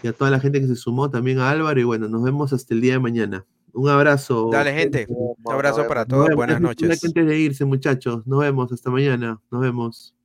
[0.01, 1.79] y a toda la gente que se sumó, también a Álvaro.
[1.79, 3.45] Y bueno, nos vemos hasta el día de mañana.
[3.73, 4.49] Un abrazo.
[4.53, 5.05] Dale, gente.
[5.09, 6.29] Un abrazo para todos.
[6.33, 7.03] Buenas noches.
[7.03, 8.25] Antes de irse, muchachos.
[8.25, 9.41] Nos vemos hasta mañana.
[9.51, 10.15] Nos vemos.